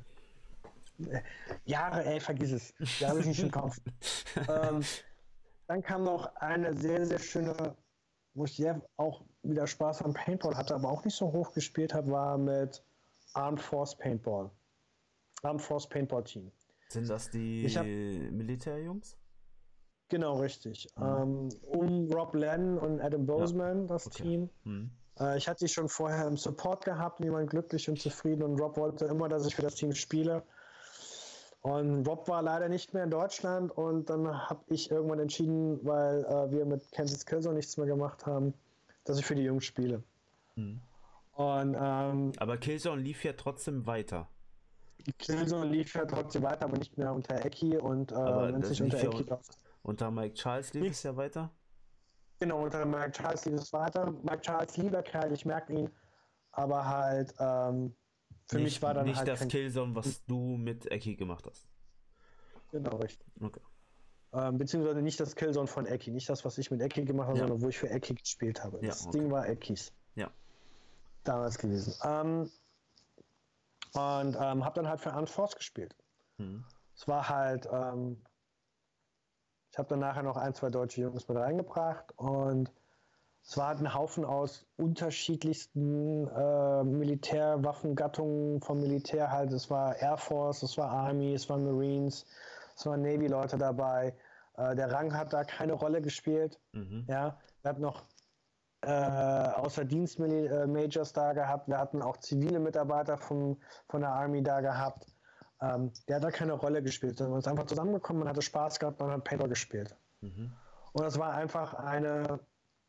Jahre, 1.65 2.06
ey, 2.06 2.19
vergiss 2.19 2.51
es. 2.51 2.73
Da 2.99 3.10
habe 3.10 3.19
ich 3.21 3.25
nicht 3.25 3.41
im 3.41 3.51
Kopf. 3.51 3.79
ähm, 4.47 4.84
dann 5.67 5.82
kam 5.82 6.03
noch 6.03 6.36
eine 6.36 6.77
sehr, 6.77 7.06
sehr 7.06 7.19
schöne, 7.19 7.75
wo 8.36 8.45
ich 8.45 8.56
sehr 8.56 8.82
auch 8.97 9.23
wieder 9.41 9.65
Spaß 9.65 10.03
am 10.03 10.13
Paintball 10.13 10.56
hatte, 10.56 10.75
aber 10.75 10.89
auch 10.89 11.03
nicht 11.03 11.15
so 11.15 11.32
hoch 11.32 11.53
gespielt 11.53 11.93
habe, 11.93 12.12
war 12.12 12.38
mit 12.38 12.84
Armed 13.34 13.62
Force 13.62 13.97
Paintball. 13.97 14.51
Armed 15.41 15.62
Force 15.62 15.89
Paintball 15.89 16.23
Team. 16.23 16.51
Sind 16.93 17.10
das 17.10 17.29
die 17.29 17.67
hab, 17.75 17.86
Militärjungs? 17.86 19.17
Genau, 20.10 20.39
richtig. 20.39 20.88
Mhm. 20.95 21.03
Ähm, 21.03 21.49
um 21.63 22.12
Rob 22.12 22.36
Lennon 22.36 22.77
und 22.77 23.01
Adam 23.01 23.25
Bozeman, 23.25 23.82
ja. 23.82 23.88
das 23.88 24.08
okay. 24.08 24.23
Team. 24.23 24.49
Mhm. 24.63 24.91
Äh, 25.19 25.38
ich 25.38 25.47
hatte 25.47 25.60
sie 25.60 25.67
schon 25.67 25.89
vorher 25.89 26.27
im 26.27 26.38
Support 26.38 26.86
gehabt, 26.86 27.19
niemand 27.19 27.49
glücklich 27.49 27.89
und 27.89 27.99
zufrieden 27.99 28.43
und 28.43 28.60
Rob 28.60 28.77
wollte 28.77 29.06
immer, 29.06 29.27
dass 29.29 29.45
ich 29.45 29.56
für 29.56 29.62
das 29.62 29.75
Team 29.75 29.93
spiele. 29.93 30.43
Und 31.62 32.06
Rob 32.08 32.27
war 32.27 32.41
leider 32.41 32.67
nicht 32.67 32.93
mehr 32.93 33.06
in 33.06 33.10
Deutschland 33.10 33.71
und 33.71 34.10
dann 34.10 34.27
habe 34.49 34.62
ich 34.67 34.91
irgendwann 34.91 35.19
entschieden, 35.19 35.79
weil 35.86 36.25
äh, 36.25 36.51
wir 36.51 36.65
mit 36.65 36.91
Kansas 36.91 37.25
Killzone 37.25 37.56
nichts 37.56 37.77
mehr 37.77 37.88
gemacht 37.88 38.25
haben, 38.25 38.53
dass 39.06 39.17
ich 39.17 39.25
für 39.25 39.36
die 39.36 39.43
Jungs 39.43 39.63
spiele. 39.63 40.03
Mhm. 40.56 40.82
Und, 41.36 41.75
ähm, 41.79 42.34
Aber 42.38 42.58
Killzone 42.58 43.01
lief 43.01 43.23
ja 43.23 43.34
trotzdem 43.34 43.88
weiter. 43.88 44.27
Killzone 45.17 45.69
lief 45.69 45.93
ja 45.95 46.06
trotzdem 46.06 46.43
weiter, 46.43 46.65
aber 46.65 46.77
nicht 46.77 46.97
mehr 46.97 47.13
unter 47.13 47.45
Eki 47.45 47.77
und 47.77 48.12
äh, 48.12 48.15
wenn 48.15 48.63
sich 48.63 48.82
unter 48.82 49.03
Eki 49.03 49.25
ja 49.27 49.39
unter 49.84 50.12
Mike 50.12 50.34
Charles 50.36 50.73
lief 50.73 50.91
es 50.91 51.03
ja 51.03 51.15
weiter. 51.15 51.51
Genau, 52.39 52.63
unter 52.63 52.86
Mike 52.86 53.12
Charles 53.12 53.45
lief 53.45 53.60
es 53.60 53.73
weiter. 53.73 54.12
Mike 54.23 54.41
Charles, 54.41 54.77
lieber 54.77 55.03
Kerl, 55.03 55.32
ich 55.32 55.45
merke 55.45 55.73
ihn, 55.73 55.89
aber 56.51 56.88
halt 56.88 57.34
ähm, 57.39 57.95
für 58.47 58.56
nicht, 58.56 58.65
mich 58.65 58.82
war 58.82 58.93
dann 58.93 59.06
nicht 59.06 59.17
halt 59.17 59.27
das 59.27 59.47
Killzone, 59.47 59.95
was 59.95 60.25
du 60.25 60.58
mit 60.58 60.89
Eki 60.91 61.15
gemacht 61.15 61.45
hast. 61.47 61.67
Genau, 62.71 62.95
richtig. 62.97 63.27
Okay. 63.39 63.62
Ähm, 64.34 64.58
beziehungsweise 64.58 65.01
nicht 65.01 65.19
das 65.19 65.36
Killzone 65.36 65.67
von 65.67 65.86
Eki, 65.86 66.12
nicht 66.12 66.27
das, 66.27 66.43
was 66.43 66.58
ich 66.58 66.71
mit 66.71 66.82
Eki 66.82 67.06
gemacht 67.06 67.27
habe, 67.27 67.38
ja. 67.38 67.47
sondern 67.47 67.62
wo 67.62 67.69
ich 67.69 67.77
für 67.77 67.89
Eki 67.89 68.15
gespielt 68.15 68.63
habe. 68.63 68.79
Das 68.79 69.06
okay. 69.06 69.19
Ding 69.19 69.32
war 69.32 69.47
Ekis. 69.47 69.93
Ja. 70.15 70.32
Damals 71.23 71.58
gewesen. 71.58 71.93
Ähm, 72.03 72.49
und 73.93 74.36
ähm, 74.39 74.65
habe 74.65 74.75
dann 74.75 74.88
halt 74.88 75.01
für 75.01 75.13
Armed 75.13 75.29
Force 75.29 75.56
gespielt. 75.56 75.95
Hm. 76.38 76.65
Es 76.95 77.08
war 77.08 77.29
halt, 77.29 77.67
ähm, 77.71 78.21
ich 79.71 79.77
habe 79.77 79.89
dann 79.89 79.99
nachher 79.99 80.23
noch 80.23 80.38
ein, 80.38 80.53
zwei 80.53 80.69
deutsche 80.69 81.01
Jungs 81.01 81.27
mit 81.27 81.38
reingebracht 81.38 82.12
und 82.17 82.71
es 83.45 83.58
war 83.58 83.67
halt 83.67 83.79
ein 83.79 83.93
Haufen 83.93 84.23
aus 84.23 84.65
unterschiedlichsten 84.77 86.27
äh, 86.27 86.84
Militärwaffengattungen 86.84 88.62
vom 88.62 88.79
Militär 88.79 89.32
halt. 89.32 89.51
Es 89.51 89.69
war 89.69 89.97
Air 89.97 90.17
Force, 90.17 90.63
es 90.63 90.77
war 90.77 90.89
Army, 90.89 91.34
es 91.34 91.49
waren 91.49 91.65
Marines, 91.65 92.25
es 92.75 92.86
waren 92.86 93.01
Navy-Leute 93.01 93.58
dabei. 93.58 94.15
Äh, 94.56 94.75
der 94.75 94.91
Rang 94.91 95.13
hat 95.15 95.34
da 95.34 95.43
keine 95.43 95.73
Rolle 95.73 96.01
gespielt. 96.01 96.60
Mhm. 96.71 97.06
Ja, 97.10 97.38
wir 97.62 97.69
hatten 97.69 97.82
noch 97.82 98.03
äh, 98.86 99.52
außer 99.56 99.86
Dienstmajors 99.86 101.12
äh, 101.12 101.13
da 101.13 101.34
gehabt. 101.34 101.67
Wir 101.67 101.78
hatten 101.78 102.02
auch 102.02 102.17
zivile 102.17 102.60
Mitarbeiter 102.60 103.17
vom, 103.17 103.58
von 103.88 104.02
der 104.02 104.12
Army 104.12 104.43
da 104.43 104.62
gehabt. 104.62 105.06
Ähm, 105.62 105.91
der 106.08 106.17
hat 106.17 106.24
da 106.24 106.32
keine 106.32 106.54
Rolle 106.54 106.84
gespielt. 106.84 107.19
Man 107.19 107.39
ist 107.39 107.48
einfach 107.48 107.65
zusammengekommen, 107.65 108.19
man 108.19 108.30
hatte 108.30 108.41
Spaß 108.41 108.80
gehabt, 108.80 109.00
man 109.00 109.12
hat 109.12 109.24
Paper 109.24 109.48
gespielt. 109.48 109.96
Mhm. 110.22 110.52
Und 110.91 111.04
das 111.04 111.17
war 111.17 111.34
einfach 111.34 111.74
eine 111.74 112.39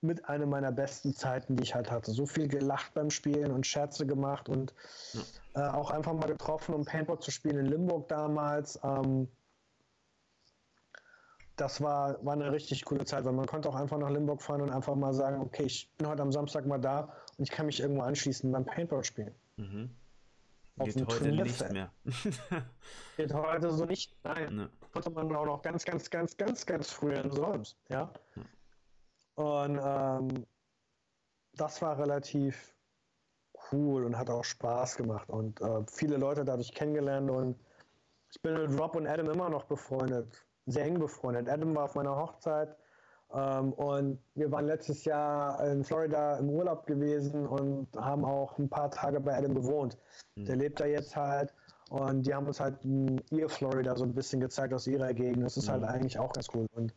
mit 0.00 0.28
einer 0.28 0.46
meiner 0.46 0.70
besten 0.70 1.14
Zeiten, 1.14 1.56
die 1.56 1.62
ich 1.62 1.74
halt 1.74 1.90
hatte. 1.90 2.10
So 2.10 2.26
viel 2.26 2.46
gelacht 2.46 2.92
beim 2.94 3.10
Spielen 3.10 3.50
und 3.50 3.66
Scherze 3.66 4.06
gemacht 4.06 4.48
und 4.48 4.74
ja. 5.14 5.20
äh, 5.54 5.72
auch 5.72 5.90
einfach 5.90 6.12
mal 6.12 6.26
getroffen, 6.26 6.74
um 6.74 6.84
Paintball 6.84 7.18
zu 7.20 7.30
spielen 7.30 7.58
in 7.58 7.66
Limburg 7.66 8.08
damals. 8.08 8.78
Ähm, 8.84 9.28
das 11.56 11.80
war, 11.80 12.24
war 12.24 12.32
eine 12.32 12.50
richtig 12.50 12.84
coole 12.84 13.04
Zeit, 13.04 13.24
weil 13.24 13.32
man 13.32 13.46
konnte 13.46 13.68
auch 13.68 13.74
einfach 13.74 13.98
nach 13.98 14.10
Limburg 14.10 14.42
fahren 14.42 14.60
und 14.60 14.70
einfach 14.70 14.94
mal 14.96 15.14
sagen, 15.14 15.40
okay, 15.40 15.64
ich 15.64 15.90
bin 15.96 16.08
heute 16.08 16.22
am 16.22 16.32
Samstag 16.32 16.66
mal 16.66 16.78
da 16.78 17.12
und 17.38 17.44
ich 17.44 17.50
kann 17.50 17.66
mich 17.66 17.80
irgendwo 17.80 18.02
anschließen 18.02 18.50
beim 18.50 18.64
Paintball 18.64 19.04
spielen. 19.04 19.34
Mhm. 19.56 19.90
Geht 20.76 21.06
heute 21.06 21.30
nicht 21.30 21.72
mehr. 21.72 21.92
Geht 23.16 23.32
heute 23.32 23.70
so 23.70 23.84
nicht. 23.84 24.16
Nein. 24.24 24.56
Ne. 24.56 24.70
Konnte 24.92 25.10
man 25.10 25.34
auch 25.36 25.46
noch 25.46 25.62
ganz, 25.62 25.84
ganz, 25.84 26.10
ganz, 26.10 26.36
ganz, 26.36 26.66
ganz 26.66 26.90
früh 26.90 27.14
in 27.14 27.30
Solms. 27.30 27.76
Ja. 27.88 28.10
ja. 28.34 28.42
Und 29.36 29.80
ähm, 29.80 30.46
das 31.52 31.80
war 31.80 31.96
relativ 31.98 32.74
cool 33.70 34.04
und 34.04 34.18
hat 34.18 34.30
auch 34.30 34.44
Spaß 34.44 34.96
gemacht 34.96 35.30
und 35.30 35.60
äh, 35.60 35.84
viele 35.86 36.16
Leute 36.16 36.44
dadurch 36.44 36.72
kennengelernt 36.72 37.30
und 37.30 37.58
ich 38.30 38.42
bin 38.42 38.54
mit 38.54 38.78
Rob 38.78 38.96
und 38.96 39.06
Adam 39.06 39.30
immer 39.30 39.48
noch 39.48 39.64
befreundet 39.64 40.44
sehr 40.66 40.84
eng 40.84 40.98
befreundet. 40.98 41.48
Adam 41.48 41.74
war 41.74 41.84
auf 41.84 41.94
meiner 41.94 42.16
Hochzeit 42.16 42.76
ähm, 43.32 43.72
und 43.74 44.18
wir 44.34 44.50
waren 44.50 44.66
letztes 44.66 45.04
Jahr 45.04 45.64
in 45.66 45.84
Florida 45.84 46.36
im 46.36 46.50
Urlaub 46.50 46.86
gewesen 46.86 47.46
und 47.46 47.88
haben 47.96 48.24
auch 48.24 48.58
ein 48.58 48.68
paar 48.68 48.90
Tage 48.90 49.20
bei 49.20 49.36
Adam 49.36 49.54
gewohnt. 49.54 49.98
Mhm. 50.36 50.44
Der 50.46 50.56
lebt 50.56 50.80
da 50.80 50.86
jetzt 50.86 51.16
halt 51.16 51.52
und 51.90 52.26
die 52.26 52.34
haben 52.34 52.46
uns 52.46 52.60
halt 52.60 52.78
ihr 52.84 53.48
Florida 53.48 53.96
so 53.96 54.04
ein 54.04 54.14
bisschen 54.14 54.40
gezeigt 54.40 54.72
aus 54.72 54.86
ihrer 54.86 55.12
Gegend. 55.12 55.44
Das 55.44 55.56
ist 55.56 55.68
halt 55.68 55.82
mhm. 55.82 55.86
halt 55.86 55.96
eigentlich 55.96 56.18
auch 56.18 56.32
ganz 56.32 56.48
cool. 56.54 56.66
Und 56.74 56.94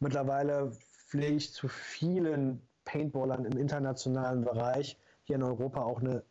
mittlerweile 0.00 0.72
pflege 0.72 1.36
ich 1.36 1.52
zu 1.52 1.68
vielen 1.68 2.60
Paintballern 2.84 3.44
im 3.44 3.58
internationalen 3.58 4.42
Bereich 4.44 4.98
hier 5.24 5.36
in 5.36 5.42
Europa 5.42 5.82
auch 5.82 6.00
eine, 6.00 6.22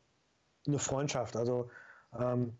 eine 0.67 0.79
Freundschaft. 0.79 1.35
Also 1.35 1.69
ähm, 2.17 2.57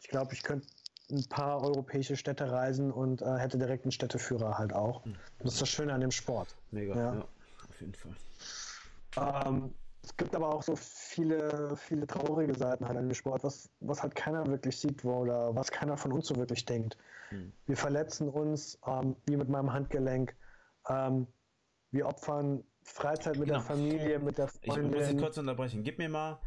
ich 0.00 0.08
glaube, 0.08 0.32
ich 0.32 0.42
könnte 0.42 0.66
ein 1.10 1.24
paar 1.28 1.62
europäische 1.62 2.16
Städte 2.16 2.50
reisen 2.50 2.90
und 2.90 3.22
äh, 3.22 3.36
hätte 3.38 3.58
direkt 3.58 3.84
einen 3.84 3.92
Städteführer 3.92 4.58
halt 4.58 4.72
auch. 4.72 5.04
Mhm. 5.04 5.16
Das 5.40 5.54
ist 5.54 5.62
das 5.62 5.68
Schöne 5.68 5.92
an 5.92 6.00
dem 6.00 6.10
Sport. 6.10 6.54
Mega, 6.70 6.94
ja, 6.94 7.14
ja 7.14 7.28
auf 7.68 7.80
jeden 7.80 7.94
Fall. 7.94 8.14
Ähm, 9.16 9.74
es 10.02 10.16
gibt 10.16 10.34
aber 10.34 10.54
auch 10.54 10.62
so 10.62 10.74
viele, 10.76 11.76
viele 11.76 12.06
traurige 12.06 12.54
Seiten 12.54 12.86
halt 12.86 12.96
an 12.96 13.08
dem 13.08 13.14
Sport, 13.14 13.44
was, 13.44 13.70
was 13.80 14.02
halt 14.02 14.14
keiner 14.14 14.46
wirklich 14.46 14.76
sieht 14.76 15.04
wo, 15.04 15.12
oder 15.18 15.54
was 15.54 15.70
keiner 15.70 15.96
von 15.96 16.12
uns 16.12 16.26
so 16.26 16.36
wirklich 16.36 16.64
denkt. 16.64 16.96
Mhm. 17.30 17.52
Wir 17.66 17.76
verletzen 17.76 18.28
uns, 18.28 18.78
ähm, 18.86 19.16
wie 19.26 19.36
mit 19.36 19.48
meinem 19.48 19.72
Handgelenk. 19.72 20.34
Ähm, 20.88 21.26
wir 21.92 22.06
opfern 22.06 22.64
Freizeit 22.84 23.38
mit 23.38 23.48
genau. 23.48 23.60
der 23.60 23.66
Familie, 23.66 24.18
mit 24.18 24.38
der 24.38 24.48
Freundin. 24.48 24.92
Ich 24.92 24.98
muss 24.98 25.08
dich 25.08 25.18
kurz 25.18 25.38
unterbrechen. 25.38 25.84
Gib 25.84 25.98
mir 25.98 26.08
mal 26.08 26.40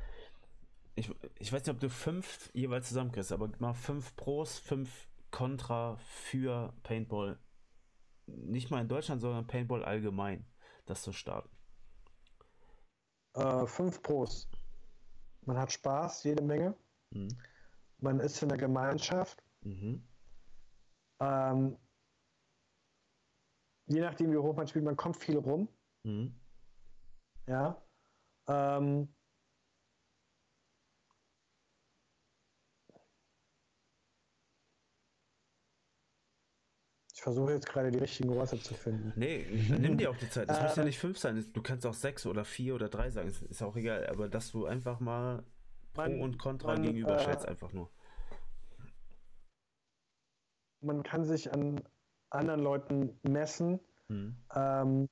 ich, 0.95 1.11
ich 1.39 1.51
weiß 1.51 1.61
nicht, 1.61 1.73
ob 1.73 1.79
du 1.79 1.89
fünf 1.89 2.49
jeweils 2.53 2.87
zusammenkriegst, 2.87 3.31
aber 3.31 3.49
mal 3.59 3.73
fünf 3.73 4.15
Pros, 4.15 4.57
fünf 4.57 5.07
Contra 5.31 5.97
für 5.97 6.73
Paintball. 6.83 7.37
Nicht 8.27 8.71
mal 8.71 8.81
in 8.81 8.87
Deutschland, 8.87 9.21
sondern 9.21 9.45
Paintball 9.45 9.83
allgemein, 9.83 10.45
das 10.85 11.01
zu 11.01 11.11
starten. 11.11 11.49
Äh, 13.33 13.65
fünf 13.65 14.01
Pros. 14.01 14.49
Man 15.41 15.57
hat 15.57 15.71
Spaß, 15.71 16.23
jede 16.23 16.41
Menge. 16.41 16.75
Mhm. 17.11 17.37
Man 17.99 18.19
ist 18.19 18.41
in 18.41 18.49
der 18.49 18.57
Gemeinschaft. 18.57 19.43
Mhm. 19.61 20.07
Ähm, 21.19 21.77
je 23.87 23.99
nachdem, 23.99 24.31
wie 24.31 24.37
hoch 24.37 24.55
man 24.55 24.67
spielt, 24.67 24.85
man 24.85 24.95
kommt 24.95 25.17
viel 25.17 25.37
rum. 25.37 25.67
Mhm. 26.03 26.33
Ja. 27.47 27.81
Ähm, 28.47 29.14
versuche 37.25 37.53
jetzt 37.53 37.67
gerade 37.67 37.89
die 37.89 37.97
richtigen 37.97 38.29
Worte 38.35 38.61
zu 38.61 38.75
finden. 38.75 39.11
Nee, 39.15 39.47
nimm 39.79 39.97
dir 39.97 40.11
auch 40.11 40.17
die 40.17 40.29
Zeit. 40.29 40.47
Es 40.47 40.61
muss 40.61 40.75
ja 40.75 40.83
nicht 40.83 40.99
fünf 40.99 41.17
sein. 41.17 41.43
Du 41.53 41.63
kannst 41.63 41.83
auch 41.87 41.95
sechs 41.95 42.27
oder 42.27 42.45
vier 42.45 42.75
oder 42.75 42.87
drei 42.87 43.09
sagen. 43.09 43.33
Ist 43.49 43.63
auch 43.63 43.75
egal. 43.75 44.05
Aber 44.05 44.29
dass 44.29 44.51
du 44.51 44.67
einfach 44.67 44.99
mal 44.99 45.43
Pro 45.95 46.03
und 46.03 46.37
Contra 46.37 46.73
man, 46.73 46.83
gegenüberstellst, 46.83 47.45
äh, 47.45 47.47
einfach 47.47 47.73
nur. 47.73 47.89
Man 50.81 51.01
kann 51.01 51.25
sich 51.25 51.51
an 51.51 51.81
anderen 52.29 52.61
Leuten 52.61 53.19
messen. 53.23 53.79
Hm. 54.09 54.37
Ähm, 54.53 55.09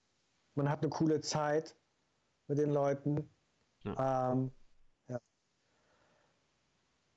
man 0.53 0.69
hat 0.69 0.83
eine 0.83 0.89
coole 0.89 1.19
Zeit 1.21 1.75
mit 2.47 2.59
den 2.59 2.69
Leuten. 2.69 3.27
Ja. 3.85 4.33
Ähm. 4.33 4.51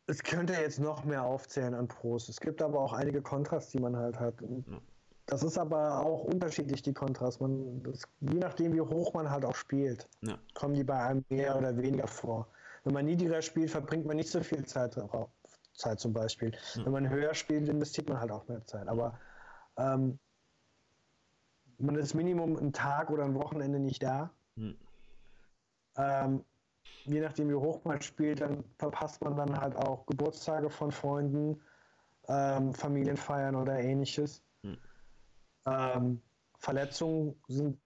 Es 0.06 0.22
könnte 0.22 0.52
jetzt 0.52 0.78
noch 0.78 1.04
mehr 1.04 1.24
aufzählen 1.24 1.74
an 1.74 1.88
Pros. 1.88 2.28
Es 2.28 2.40
gibt 2.40 2.62
aber 2.62 2.80
auch 2.80 2.92
einige 2.92 3.22
Kontras, 3.22 3.70
die 3.70 3.80
man 3.80 3.96
halt 3.96 4.18
hat. 4.20 4.40
Ja. 4.40 4.78
Das 5.26 5.42
ist 5.42 5.58
aber 5.58 6.04
auch 6.04 6.22
unterschiedlich, 6.22 6.82
die 6.82 6.92
Kontras. 6.92 7.40
Man, 7.40 7.82
das, 7.82 8.02
je 8.20 8.38
nachdem, 8.38 8.72
wie 8.72 8.80
hoch 8.80 9.12
man 9.14 9.28
halt 9.28 9.44
auch 9.44 9.56
spielt, 9.56 10.08
ja. 10.20 10.38
kommen 10.54 10.74
die 10.74 10.84
bei 10.84 11.00
einem 11.00 11.24
mehr 11.28 11.56
oder 11.56 11.76
weniger 11.76 12.06
vor. 12.06 12.46
Wenn 12.84 12.94
man 12.94 13.06
niedriger 13.06 13.42
spielt, 13.42 13.70
verbringt 13.70 14.06
man 14.06 14.16
nicht 14.16 14.30
so 14.30 14.40
viel 14.40 14.64
Zeit 14.64 14.96
darauf. 14.96 15.28
Zeit 15.74 15.98
zum 15.98 16.12
Beispiel. 16.12 16.52
Wenn 16.76 16.92
man 16.92 17.10
höher 17.10 17.34
spielt, 17.34 17.68
investiert 17.68 18.08
man 18.08 18.20
halt 18.20 18.30
auch 18.30 18.46
mehr 18.48 18.64
Zeit. 18.64 18.88
Aber 18.88 19.18
ähm, 19.76 20.18
man 21.78 21.96
ist 21.96 22.14
Minimum 22.14 22.56
einen 22.56 22.72
Tag 22.72 23.10
oder 23.10 23.24
ein 23.24 23.34
Wochenende 23.34 23.78
nicht 23.78 24.02
da. 24.02 24.30
Hm. 24.56 24.76
Ähm, 25.96 26.44
je 27.04 27.20
nachdem, 27.20 27.48
wie 27.48 27.54
hoch 27.54 27.84
man 27.84 28.00
spielt, 28.02 28.40
dann 28.40 28.64
verpasst 28.78 29.22
man 29.22 29.36
dann 29.36 29.58
halt 29.58 29.76
auch 29.76 30.06
Geburtstage 30.06 30.70
von 30.70 30.90
Freunden, 30.90 31.60
ähm, 32.28 32.74
Familienfeiern 32.74 33.54
oder 33.54 33.78
ähnliches. 33.78 34.42
Hm. 34.62 34.76
Ähm, 35.66 36.22
Verletzungen 36.58 37.36
sind, 37.48 37.78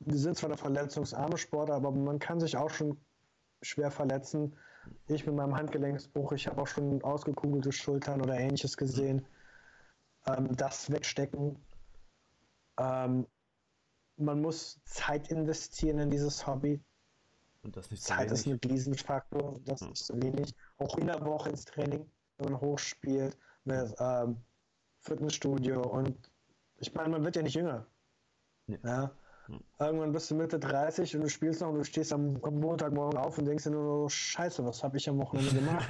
wir 0.00 0.18
sind 0.18 0.36
zwar 0.36 0.50
eine 0.50 0.58
verletzungsarme 0.58 1.38
Sportler, 1.38 1.76
aber 1.76 1.90
man 1.90 2.18
kann 2.18 2.40
sich 2.40 2.56
auch 2.56 2.70
schon 2.70 2.98
schwer 3.62 3.90
verletzen. 3.90 4.56
Ich 5.06 5.24
mit 5.24 5.34
meinem 5.34 5.56
Handgelenksbruch, 5.56 6.32
ich 6.32 6.46
habe 6.46 6.60
auch 6.60 6.66
schon 6.66 7.02
ausgekugelte 7.02 7.72
Schultern 7.72 8.20
oder 8.20 8.38
ähnliches 8.38 8.76
gesehen. 8.76 9.26
Ähm, 10.26 10.54
das 10.56 10.90
wegstecken. 10.90 11.56
Ähm, 12.78 13.26
man 14.16 14.40
muss 14.40 14.80
Zeit 14.84 15.28
investieren 15.28 15.98
in 15.98 16.10
dieses 16.10 16.46
Hobby. 16.46 16.80
Und 17.64 17.76
das 17.76 17.90
nicht 17.90 18.02
so 18.02 18.14
Zeit 18.14 18.30
ist 18.30 18.46
ein 18.46 18.60
Riesenfaktor, 18.62 19.58
das 19.64 19.80
ja. 19.80 19.90
ist 19.90 20.22
wenig. 20.22 20.54
Auch 20.76 20.96
in 20.98 21.06
der 21.06 21.24
Woche 21.24 21.48
ins 21.48 21.64
Training, 21.64 22.08
wenn 22.38 22.52
man 22.52 22.60
hochspielt, 22.60 23.36
mit 23.64 23.94
ähm, 23.98 24.36
Fitnessstudio 25.00 25.80
und 25.80 26.30
ich 26.78 26.92
meine, 26.94 27.08
man 27.08 27.24
wird 27.24 27.36
ja 27.36 27.42
nicht 27.42 27.54
jünger. 27.54 27.86
Nee. 28.66 28.78
Ja. 28.84 29.10
Hm. 29.46 29.60
Irgendwann 29.78 30.12
bist 30.12 30.30
du 30.30 30.34
Mitte 30.34 30.58
30 30.58 31.16
und 31.16 31.22
du 31.22 31.28
spielst 31.28 31.60
noch 31.60 31.68
und 31.68 31.76
du 31.76 31.84
stehst 31.84 32.12
am, 32.12 32.38
am 32.42 32.60
Montagmorgen 32.60 33.18
auf 33.18 33.38
und 33.38 33.46
denkst 33.46 33.64
dir 33.64 33.70
nur, 33.70 34.10
Scheiße, 34.10 34.64
was 34.64 34.82
habe 34.82 34.96
ich 34.96 35.08
am 35.08 35.18
Wochenende 35.18 35.54
gemacht? 35.54 35.88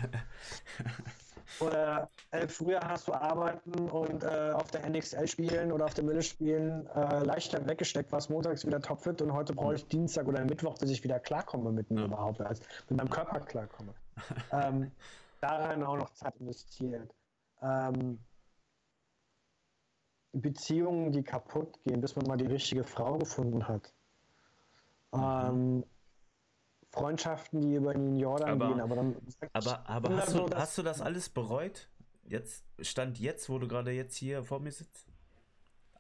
oder 1.61 2.09
äh, 2.31 2.47
früher 2.49 2.81
hast 2.81 3.09
du 3.09 3.13
arbeiten 3.13 3.89
und 3.91 4.25
äh, 4.25 4.53
auf 4.53 4.71
der 4.71 4.89
NXL 4.89 5.27
spielen 5.27 5.73
oder 5.73 5.85
auf 5.85 5.95
der 5.95 6.05
Mille 6.05 6.23
spielen 6.23 6.87
äh, 6.95 7.25
leichter 7.25 7.67
weggesteckt, 7.67 8.13
was 8.13 8.29
montags 8.29 8.67
wieder 8.67 8.81
topfit 8.81 9.23
und 9.23 9.33
heute 9.33 9.55
brauche 9.55 9.75
ich. 9.75 9.87
Dienstag 9.89 10.27
oder 10.27 10.45
Mittwoch, 10.45 10.79
bis 10.79 10.91
ich 10.91 11.05
wieder 11.05 11.21
klarkomme 11.21 11.73
mit 11.73 11.91
mir 11.91 12.01
ja. 12.01 12.07
überhaupt, 12.07 12.41
als 12.41 12.61
mit 12.89 12.99
meinem 12.99 13.11
Körper 13.11 13.41
klarkomme. 13.41 13.95
ähm, 14.53 14.91
daran 15.41 15.83
auch 15.83 15.97
noch 15.97 16.11
Zeit 16.15 16.37
investiert. 16.37 17.15
Ähm, 17.63 18.19
Beziehungen, 20.33 21.13
die 21.13 21.23
kaputt 21.23 21.79
gehen, 21.85 22.01
bis 22.01 22.17
man 22.17 22.27
mal 22.27 22.37
die 22.37 22.47
richtige 22.47 22.85
Frau 22.85 23.19
gefunden 23.19 23.69
hat. 23.69 23.93
Mhm. 25.13 25.23
Ähm, 25.23 25.85
Freundschaften, 26.95 27.61
die 27.61 27.75
über 27.75 27.93
den 27.93 28.17
Jordan 28.17 28.51
aber, 28.51 28.69
gehen, 28.69 28.81
aber 28.81 28.97
dann. 28.97 29.17
Aber, 29.53 29.89
aber 29.89 30.17
hast, 30.17 30.35
du, 30.35 30.49
hast 30.55 30.79
du 30.79 30.83
das 30.83 31.01
alles 31.01 31.29
bereut? 31.29 31.89
Jetzt, 32.23 32.65
Stand 32.81 33.19
jetzt, 33.19 33.49
wo 33.49 33.59
du 33.59 33.69
gerade 33.69 33.91
jetzt 33.91 34.17
hier 34.17 34.45
vor 34.45 34.61
mir 34.61 34.73
sitzt? 34.73 35.09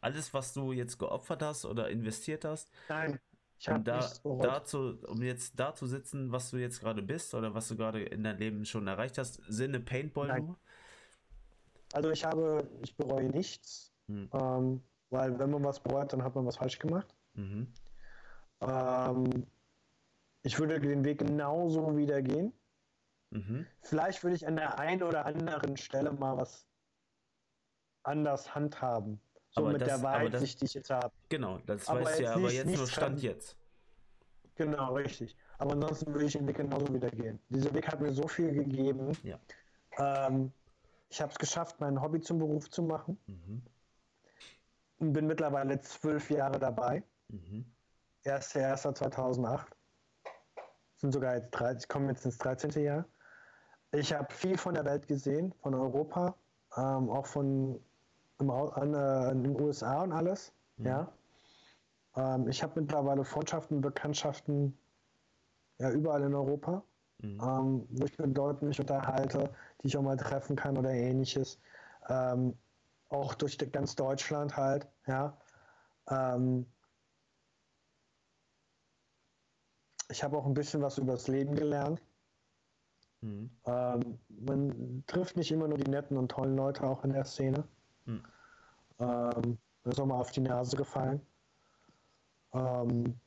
Alles, 0.00 0.32
was 0.32 0.52
du 0.52 0.72
jetzt 0.72 0.98
geopfert 0.98 1.42
hast 1.42 1.64
oder 1.64 1.90
investiert 1.90 2.44
hast? 2.44 2.70
Nein. 2.88 3.18
Ich 3.58 3.68
um, 3.68 3.82
da, 3.82 4.10
dazu, 4.40 4.98
um 5.06 5.22
jetzt 5.22 5.58
da 5.58 5.74
zu 5.74 5.86
sitzen, 5.86 6.30
was 6.32 6.50
du 6.50 6.58
jetzt 6.58 6.80
gerade 6.80 7.02
bist 7.02 7.34
oder 7.34 7.54
was 7.54 7.68
du 7.68 7.76
gerade 7.76 8.02
in 8.02 8.22
deinem 8.22 8.38
Leben 8.38 8.64
schon 8.64 8.86
erreicht 8.86 9.16
hast, 9.16 9.40
Sinne 9.48 9.80
Paintball 9.80 10.28
Nein. 10.28 10.46
nur? 10.46 10.58
Also 11.92 12.10
ich 12.10 12.24
habe, 12.24 12.68
ich 12.82 12.96
bereue 12.96 13.30
nichts. 13.30 13.92
Mhm. 14.06 14.28
Ähm, 14.32 14.82
weil 15.10 15.38
wenn 15.38 15.50
man 15.50 15.64
was 15.64 15.80
bereut, 15.80 16.12
dann 16.12 16.22
hat 16.22 16.34
man 16.34 16.44
was 16.44 16.56
falsch 16.56 16.78
gemacht. 16.78 17.14
Mhm. 17.34 17.68
Ähm, 18.60 19.46
ich 20.44 20.58
würde 20.58 20.78
den 20.78 21.04
Weg 21.04 21.18
genauso 21.18 21.96
wieder 21.96 22.22
gehen. 22.22 22.52
Mhm. 23.30 23.66
Vielleicht 23.80 24.22
würde 24.22 24.36
ich 24.36 24.46
an 24.46 24.54
der 24.54 24.78
einen 24.78 25.02
oder 25.02 25.26
anderen 25.26 25.76
Stelle 25.76 26.12
mal 26.12 26.36
was 26.36 26.64
anders 28.04 28.54
handhaben. 28.54 29.20
So 29.50 29.62
aber 29.62 29.72
mit 29.72 29.80
das, 29.80 29.88
der 29.88 30.02
Weitsicht, 30.02 30.60
die 30.60 30.66
ich 30.66 30.74
jetzt 30.74 30.90
habe. 30.90 31.12
Genau, 31.28 31.58
das 31.66 31.88
aber 31.88 32.04
weiß 32.04 32.20
ja, 32.20 32.34
aber 32.34 32.52
jetzt 32.52 32.76
nur 32.76 32.86
Stand 32.86 33.22
jetzt. 33.22 33.56
Genau, 34.54 34.94
richtig. 34.94 35.36
Aber 35.58 35.72
ansonsten 35.72 36.12
würde 36.12 36.26
ich 36.26 36.32
den 36.34 36.46
Weg 36.46 36.56
genauso 36.56 36.92
wieder 36.94 37.10
gehen. 37.10 37.40
Dieser 37.48 37.74
Weg 37.74 37.88
hat 37.88 38.00
mir 38.00 38.12
so 38.12 38.28
viel 38.28 38.52
gegeben. 38.52 39.16
Ja. 39.24 39.38
Ähm, 39.98 40.52
ich 41.08 41.20
habe 41.20 41.32
es 41.32 41.38
geschafft, 41.38 41.80
mein 41.80 42.00
Hobby 42.00 42.20
zum 42.20 42.38
Beruf 42.38 42.70
zu 42.70 42.82
machen. 42.82 43.18
Mhm 43.26 43.62
und 44.98 45.12
bin 45.12 45.26
mittlerweile 45.26 45.80
zwölf 45.80 46.30
Jahre 46.30 46.58
dabei. 46.58 47.02
Mhm. 47.28 47.64
1.1.2008. 48.24 49.66
Sind 51.04 51.12
sogar 51.12 51.34
jetzt 51.34 51.50
13, 51.50 51.80
ich 51.80 51.88
komme 51.88 52.08
jetzt 52.08 52.24
ins 52.24 52.38
13. 52.38 52.82
Jahr. 52.82 53.04
Ich 53.92 54.14
habe 54.14 54.32
viel 54.32 54.56
von 54.56 54.72
der 54.72 54.86
Welt 54.86 55.06
gesehen, 55.06 55.52
von 55.60 55.74
Europa, 55.74 56.34
ähm, 56.78 57.10
auch 57.10 57.26
von 57.26 57.78
im, 58.40 58.50
an, 58.50 58.94
äh, 58.94 59.32
in 59.32 59.42
den 59.42 59.60
USA 59.60 60.00
und 60.00 60.12
alles. 60.12 60.50
Mhm. 60.78 60.86
Ja. 60.86 61.12
Ähm, 62.16 62.48
ich 62.48 62.62
habe 62.62 62.80
mittlerweile 62.80 63.22
Freundschaften, 63.22 63.82
Bekanntschaften 63.82 64.78
ja, 65.78 65.90
überall 65.90 66.22
in 66.22 66.34
Europa, 66.34 66.82
mhm. 67.18 67.38
ähm, 67.38 67.86
wo 67.90 68.06
ich 68.06 68.18
mit 68.18 68.34
Leuten 68.34 68.68
mich 68.68 68.80
unterhalte, 68.80 69.50
die 69.82 69.88
ich 69.88 69.98
auch 69.98 70.02
mal 70.02 70.16
treffen 70.16 70.56
kann 70.56 70.78
oder 70.78 70.90
ähnliches. 70.90 71.58
Ähm, 72.08 72.56
auch 73.10 73.34
durch 73.34 73.58
ganz 73.72 73.94
Deutschland 73.94 74.56
halt, 74.56 74.88
ja. 75.06 75.36
Ähm, 76.08 76.64
ich 80.10 80.22
habe 80.22 80.36
auch 80.36 80.46
ein 80.46 80.54
bisschen 80.54 80.82
was 80.82 80.98
über 80.98 81.12
das 81.12 81.28
Leben 81.28 81.54
gelernt. 81.54 82.02
Mhm. 83.20 83.50
Ähm, 83.66 84.18
man 84.28 85.04
trifft 85.06 85.36
nicht 85.36 85.50
immer 85.50 85.68
nur 85.68 85.78
die 85.78 85.90
netten 85.90 86.16
und 86.16 86.30
tollen 86.30 86.56
Leute 86.56 86.84
auch 86.84 87.04
in 87.04 87.12
der 87.12 87.24
Szene. 87.24 87.64
Mhm. 88.06 88.22
Ähm, 88.98 89.58
ist 89.84 90.00
auch 90.00 90.06
mal 90.06 90.18
auf 90.20 90.30
die 90.32 90.40
Nase 90.40 90.76
gefallen. 90.76 91.20
Ähm, 92.52 93.18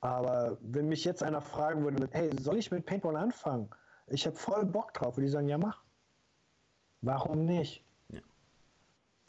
aber 0.00 0.58
wenn 0.60 0.88
mich 0.88 1.04
jetzt 1.04 1.22
einer 1.22 1.40
fragen 1.40 1.84
würde, 1.84 2.08
hey, 2.12 2.30
soll 2.40 2.58
ich 2.58 2.70
mit 2.70 2.86
Paintball 2.86 3.16
anfangen? 3.16 3.70
Ich 4.08 4.26
habe 4.26 4.36
voll 4.36 4.64
Bock 4.64 4.94
drauf. 4.94 5.16
Würde 5.16 5.26
ich 5.26 5.32
sagen, 5.32 5.48
ja, 5.48 5.58
mach. 5.58 5.82
Warum 7.02 7.44
nicht? 7.44 7.84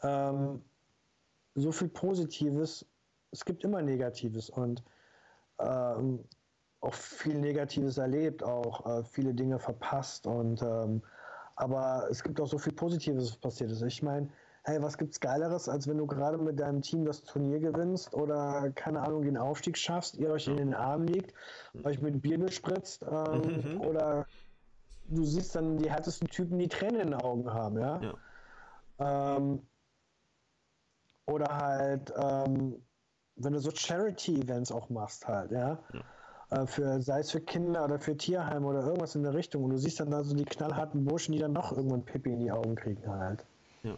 ähm, 0.04 0.62
so 1.54 1.72
viel 1.72 1.88
Positives, 1.88 2.86
es 3.30 3.44
gibt 3.44 3.64
immer 3.64 3.82
Negatives 3.82 4.50
und 4.50 4.82
ähm, 5.58 6.24
auch 6.80 6.94
viel 6.94 7.38
Negatives 7.38 7.98
erlebt, 7.98 8.42
auch 8.42 8.86
äh, 8.86 9.04
viele 9.04 9.34
Dinge 9.34 9.58
verpasst 9.58 10.26
und 10.26 10.62
ähm, 10.62 11.02
aber 11.56 12.08
es 12.10 12.22
gibt 12.22 12.40
auch 12.40 12.48
so 12.48 12.58
viel 12.58 12.72
Positives, 12.72 13.30
was 13.30 13.36
passiert 13.36 13.70
ist. 13.70 13.82
Ich 13.82 14.02
meine, 14.02 14.28
hey, 14.64 14.82
was 14.82 14.98
gibt's 14.98 15.20
Geileres, 15.20 15.68
als 15.68 15.86
wenn 15.86 15.98
du 15.98 16.06
gerade 16.06 16.38
mit 16.38 16.58
deinem 16.58 16.82
Team 16.82 17.04
das 17.04 17.22
Turnier 17.22 17.60
gewinnst 17.60 18.14
oder 18.14 18.70
keine 18.74 19.00
Ahnung 19.00 19.22
den 19.22 19.36
Aufstieg 19.36 19.78
schaffst, 19.78 20.16
ihr 20.16 20.30
euch 20.30 20.48
in 20.48 20.56
den 20.56 20.74
Arm 20.74 21.04
liegt, 21.04 21.34
euch 21.84 22.00
mit 22.00 22.22
Bier 22.22 22.38
bespritzt 22.38 23.04
ähm, 23.08 23.74
mhm. 23.74 23.80
oder 23.82 24.26
du 25.08 25.24
siehst 25.24 25.54
dann 25.54 25.76
die 25.76 25.90
härtesten 25.90 26.28
Typen, 26.28 26.58
die 26.58 26.68
Tränen 26.68 27.00
in 27.00 27.10
den 27.10 27.20
Augen 27.20 27.52
haben, 27.52 27.78
ja. 27.78 28.00
ja. 28.00 29.36
Ähm, 29.36 29.62
oder 31.26 31.56
halt, 31.56 32.12
ähm, 32.16 32.82
wenn 33.36 33.52
du 33.52 33.60
so 33.60 33.70
Charity-Events 33.70 34.72
auch 34.72 34.88
machst, 34.90 35.26
halt, 35.26 35.50
ja. 35.50 35.78
ja. 35.92 36.00
Äh, 36.50 36.66
für, 36.66 37.00
sei 37.00 37.20
es 37.20 37.30
für 37.30 37.40
Kinder 37.40 37.84
oder 37.84 37.98
für 37.98 38.16
Tierheime 38.16 38.66
oder 38.66 38.82
irgendwas 38.82 39.14
in 39.14 39.22
der 39.22 39.34
Richtung. 39.34 39.64
Und 39.64 39.70
du 39.70 39.78
siehst 39.78 40.00
dann 40.00 40.10
da 40.10 40.22
so 40.22 40.34
die 40.34 40.44
knallharten 40.44 41.04
Burschen, 41.04 41.32
die 41.32 41.38
dann 41.38 41.52
noch 41.52 41.72
irgendwann 41.72 42.04
Pippi 42.04 42.32
in 42.32 42.40
die 42.40 42.52
Augen 42.52 42.74
kriegen, 42.74 43.06
halt. 43.08 43.44
Ja. 43.82 43.96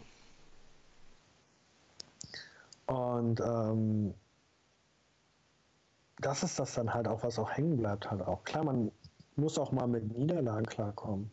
Und 2.87 3.39
ähm, 3.41 4.13
das 6.19 6.43
ist 6.43 6.57
das 6.57 6.73
dann 6.73 6.93
halt 6.93 7.07
auch, 7.07 7.23
was 7.23 7.37
auch 7.37 7.51
hängen 7.51 7.77
bleibt, 7.77 8.09
halt 8.09 8.21
auch. 8.21 8.43
Klar, 8.43 8.63
man 8.63 8.91
muss 9.35 9.59
auch 9.59 9.71
mal 9.71 9.87
mit 9.87 10.17
Niederlagen 10.17 10.65
klarkommen. 10.65 11.29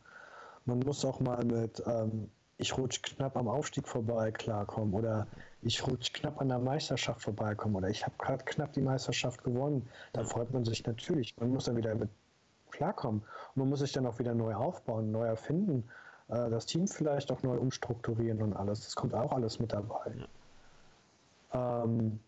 Man 0.67 0.81
muss 0.81 1.05
auch 1.05 1.21
mal 1.21 1.45
mit, 1.45 1.83
ähm, 1.87 2.31
ich 2.65 2.79
rutsch 2.79 3.03
knapp 3.03 3.37
am 3.37 3.47
Aufstieg 3.47 3.87
vorbei 3.87 4.31
klarkommen 4.33 4.95
oder 4.95 5.27
ich 5.61 5.87
rutsch 5.87 6.15
knapp 6.15 6.41
an 6.41 6.49
der 6.49 6.59
Meisterschaft 6.59 7.21
vorbeikommen 7.21 7.77
oder 7.77 7.91
ich 7.91 8.07
habe 8.07 8.15
gerade 8.17 8.43
knapp 8.43 8.73
die 8.73 8.81
Meisterschaft 8.81 9.45
gewonnen. 9.45 9.87
Da 10.15 10.25
freut 10.25 10.51
man 10.51 10.65
sich 10.65 10.87
natürlich. 10.87 11.37
Man 11.39 11.51
muss 11.51 11.67
dann 11.67 11.77
wieder 11.77 11.95
mit 11.95 12.09
klarkommen. 12.71 13.21
Und 13.21 13.57
man 13.57 13.69
muss 13.69 13.81
sich 13.81 13.93
dann 13.93 14.07
auch 14.07 14.19
wieder 14.19 14.35
neu 14.35 14.55
aufbauen, 14.55 15.13
neu 15.13 15.27
erfinden, 15.27 15.85
äh, 16.29 16.49
das 16.49 16.65
Team 16.65 16.89
vielleicht 16.89 17.31
auch 17.31 17.43
neu 17.43 17.59
umstrukturieren 17.59 18.41
und 18.41 18.55
alles. 18.55 18.81
Das 18.81 18.97
kommt 18.97 19.15
auch 19.15 19.33
alles 19.33 19.59
mit 19.59 19.71
dabei. 19.73 20.15
Ja. 21.53 21.85
Ähm, 21.85 22.19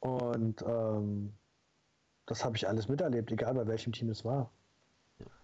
und 0.00 0.62
ähm, 0.66 1.34
das 2.24 2.46
habe 2.46 2.56
ich 2.56 2.66
alles 2.66 2.88
miterlebt, 2.88 3.30
egal 3.30 3.52
bei 3.52 3.66
welchem 3.66 3.92
Team 3.92 4.08
es 4.08 4.24
war. 4.24 4.50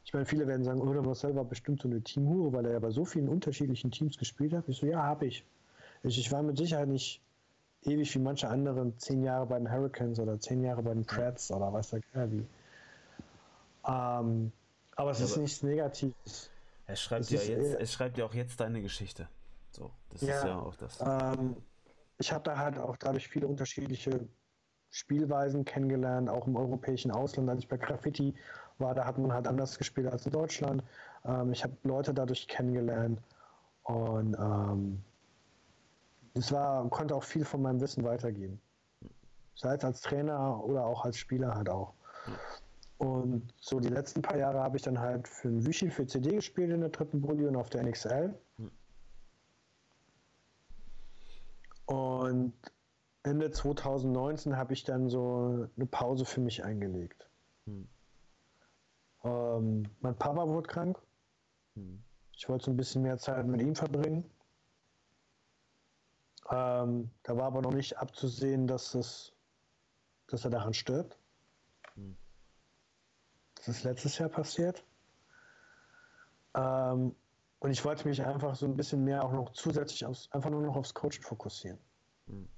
Ich 0.04 0.12
meine, 0.12 0.26
viele 0.26 0.46
werden 0.46 0.64
sagen, 0.64 0.80
oh, 0.80 0.92
der 0.92 1.02
Marcel 1.02 1.34
war 1.34 1.44
bestimmt 1.44 1.82
so 1.82 1.88
eine 1.88 2.02
Teamhure, 2.02 2.52
weil 2.52 2.66
er 2.66 2.72
ja 2.72 2.78
bei 2.78 2.90
so 2.90 3.04
vielen 3.04 3.28
unterschiedlichen 3.28 3.90
Teams 3.90 4.18
gespielt 4.18 4.52
hat. 4.52 4.68
Ich 4.68 4.78
so, 4.78 4.86
ja, 4.86 5.02
habe 5.02 5.26
ich. 5.26 5.44
ich. 6.02 6.18
Ich 6.18 6.30
war 6.30 6.42
mit 6.42 6.56
Sicherheit 6.56 6.88
nicht 6.88 7.20
ewig 7.82 8.14
wie 8.14 8.18
manche 8.18 8.48
anderen, 8.48 8.98
zehn 8.98 9.22
Jahre 9.22 9.46
bei 9.46 9.58
den 9.58 9.70
Hurricanes 9.70 10.18
oder 10.18 10.38
zehn 10.38 10.62
Jahre 10.62 10.82
bei 10.82 10.94
den 10.94 11.04
Preds 11.04 11.50
oder 11.50 11.72
was 11.72 11.90
da 11.90 11.98
wie. 12.30 12.46
Ähm, 13.86 14.52
aber 14.96 15.10
es 15.10 15.18
ja, 15.18 15.24
ist 15.24 15.36
nichts 15.36 15.62
Negatives. 15.62 16.50
Er 16.86 16.96
schreibt, 16.96 17.30
ja 17.30 17.40
jetzt, 17.40 17.74
er 17.74 17.86
schreibt 17.86 18.18
ja 18.18 18.24
auch 18.24 18.34
jetzt 18.34 18.60
deine 18.60 18.82
Geschichte. 18.82 19.28
So, 19.70 19.90
das 20.10 20.20
ja, 20.22 20.36
ist 20.36 20.44
ja 20.44 20.58
auch 20.58 20.76
das. 20.76 21.00
Ähm, 21.00 21.56
ich 22.18 22.32
habe 22.32 22.44
da 22.44 22.58
halt 22.58 22.78
auch 22.78 22.96
dadurch 22.96 23.28
viele 23.28 23.46
unterschiedliche 23.46 24.28
Spielweisen 24.90 25.64
kennengelernt, 25.64 26.30
auch 26.30 26.46
im 26.46 26.56
europäischen 26.56 27.10
Ausland. 27.10 27.48
Als 27.48 27.60
ich 27.60 27.68
bei 27.68 27.76
Graffiti 27.76 28.34
war, 28.78 28.94
da 28.94 29.04
hat 29.04 29.18
man 29.18 29.32
halt 29.32 29.46
anders 29.46 29.78
gespielt 29.78 30.08
als 30.08 30.26
in 30.26 30.32
Deutschland. 30.32 30.82
Ähm, 31.24 31.52
ich 31.52 31.62
habe 31.62 31.76
Leute 31.82 32.14
dadurch 32.14 32.48
kennengelernt 32.48 33.20
und 33.84 34.36
ähm, 34.38 35.02
es 36.34 36.50
war, 36.52 36.88
konnte 36.90 37.14
auch 37.14 37.24
viel 37.24 37.44
von 37.44 37.62
meinem 37.62 37.80
Wissen 37.80 38.04
weitergeben. 38.04 38.60
Sei 39.54 39.74
es 39.74 39.84
als 39.84 40.00
Trainer 40.00 40.62
oder 40.64 40.84
auch 40.84 41.04
als 41.04 41.16
Spieler 41.16 41.54
halt 41.54 41.68
auch. 41.68 41.94
Und 42.98 43.52
so 43.60 43.80
die 43.80 43.88
letzten 43.88 44.22
paar 44.22 44.36
Jahre 44.36 44.60
habe 44.60 44.76
ich 44.76 44.82
dann 44.82 44.98
halt 44.98 45.28
für 45.28 45.48
ein 45.48 45.64
Vichy 45.64 45.90
für 45.90 46.06
CD 46.06 46.36
gespielt 46.36 46.72
in 46.72 46.80
der 46.80 46.90
dritten 46.90 47.20
Bulli 47.20 47.46
und 47.46 47.56
auf 47.56 47.70
der 47.70 47.82
NXL. 47.84 48.34
Und 51.86 52.54
Ende 53.22 53.50
2019 53.50 54.56
habe 54.56 54.72
ich 54.72 54.84
dann 54.84 55.08
so 55.08 55.68
eine 55.76 55.86
Pause 55.86 56.24
für 56.24 56.40
mich 56.40 56.64
eingelegt. 56.64 57.28
Hm. 57.66 57.88
Ähm, 59.24 59.84
mein 60.00 60.16
Papa 60.16 60.46
wurde 60.46 60.68
krank. 60.68 61.00
Hm. 61.74 62.02
Ich 62.32 62.48
wollte 62.48 62.66
so 62.66 62.70
ein 62.70 62.76
bisschen 62.76 63.02
mehr 63.02 63.18
Zeit 63.18 63.46
mit 63.46 63.60
ihm 63.62 63.74
verbringen. 63.74 64.30
Ähm, 66.50 67.10
da 67.22 67.36
war 67.36 67.44
aber 67.44 67.62
noch 67.62 67.72
nicht 67.72 67.96
abzusehen, 67.96 68.66
dass, 68.66 68.94
es, 68.94 69.32
dass 70.26 70.44
er 70.44 70.50
daran 70.50 70.74
stirbt. 70.74 71.18
Hm. 71.94 72.16
Das 73.54 73.68
ist 73.68 73.84
letztes 73.84 74.18
Jahr 74.18 74.28
passiert. 74.28 74.84
Ähm, 76.54 77.16
und 77.60 77.70
ich 77.70 77.82
wollte 77.82 78.06
mich 78.06 78.22
einfach 78.22 78.54
so 78.54 78.66
ein 78.66 78.76
bisschen 78.76 79.04
mehr 79.04 79.24
auch 79.24 79.32
noch 79.32 79.50
zusätzlich 79.52 80.04
aufs, 80.04 80.30
einfach 80.32 80.50
nur 80.50 80.60
noch 80.60 80.76
aufs 80.76 80.92
Coachen 80.92 81.22
fokussieren. 81.22 81.78
Hm. 82.26 82.48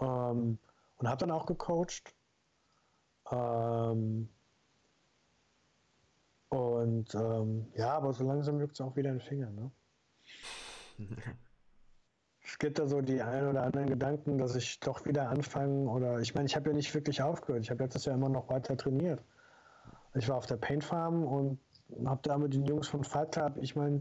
Ähm, 0.00 0.58
und 0.96 1.08
habe 1.08 1.18
dann 1.18 1.30
auch 1.30 1.44
gecoacht. 1.44 2.14
Ähm, 3.30 4.30
und 6.50 7.14
ähm, 7.14 7.66
ja, 7.74 7.92
aber 7.92 8.12
so 8.12 8.24
langsam 8.24 8.60
juckt 8.60 8.74
es 8.74 8.80
auch 8.80 8.96
wieder 8.96 9.10
in 9.10 9.18
den 9.18 9.26
Finger. 9.26 9.50
Ne? 9.50 9.70
es 12.44 12.58
gibt 12.58 12.78
da 12.78 12.86
so 12.86 13.00
die 13.00 13.22
ein 13.22 13.46
oder 13.46 13.62
anderen 13.62 13.88
Gedanken, 13.88 14.38
dass 14.38 14.56
ich 14.56 14.80
doch 14.80 15.04
wieder 15.06 15.28
anfange 15.28 15.88
oder 15.88 16.20
ich 16.20 16.34
meine, 16.34 16.46
ich 16.46 16.56
habe 16.56 16.70
ja 16.70 16.76
nicht 16.76 16.92
wirklich 16.94 17.22
aufgehört. 17.22 17.62
Ich 17.62 17.70
habe 17.70 17.82
letztes 17.82 18.04
Jahr 18.04 18.16
immer 18.16 18.28
noch 18.28 18.48
weiter 18.48 18.76
trainiert. 18.76 19.22
Ich 20.14 20.28
war 20.28 20.36
auf 20.36 20.46
der 20.46 20.56
Paint 20.56 20.82
Farm 20.82 21.24
und 21.24 21.60
habe 22.04 22.20
da 22.22 22.36
mit 22.36 22.52
den 22.52 22.64
Jungs 22.64 22.88
von 22.88 23.04
Fight 23.04 23.32
Club, 23.32 23.56
ich 23.60 23.76
meine, 23.76 24.00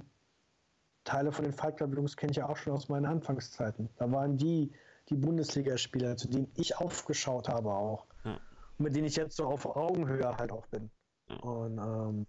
Teile 1.03 1.31
von 1.31 1.45
den 1.45 1.53
Fight 1.53 1.77
Club 1.77 1.95
Jungs 1.95 2.17
kenne 2.17 2.31
ich 2.31 2.37
ja 2.37 2.49
auch 2.49 2.57
schon 2.57 2.73
aus 2.73 2.89
meinen 2.89 3.05
Anfangszeiten. 3.05 3.89
Da 3.97 4.11
waren 4.11 4.37
die 4.37 4.71
die 5.09 5.15
Bundesligaspieler, 5.15 6.17
zu 6.17 6.27
denen 6.27 6.51
ich 6.55 6.77
aufgeschaut 6.77 7.49
habe 7.49 7.71
auch. 7.71 8.05
Ja. 8.23 8.39
Mit 8.77 8.95
denen 8.95 9.07
ich 9.07 9.15
jetzt 9.15 9.35
so 9.35 9.45
auf 9.45 9.65
Augenhöhe 9.65 10.37
halt 10.37 10.51
auch 10.51 10.65
bin. 10.67 10.89
Ja. 11.27 11.35
Und 11.37 11.77
ähm, 11.77 12.27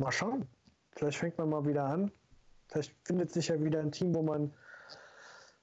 mal 0.00 0.10
schauen. 0.10 0.46
Vielleicht 0.92 1.18
fängt 1.18 1.38
man 1.38 1.48
mal 1.50 1.64
wieder 1.66 1.84
an. 1.84 2.10
Vielleicht 2.68 2.94
findet 3.04 3.32
sich 3.32 3.48
ja 3.48 3.62
wieder 3.62 3.80
ein 3.80 3.92
Team, 3.92 4.14
wo 4.14 4.22
man 4.22 4.52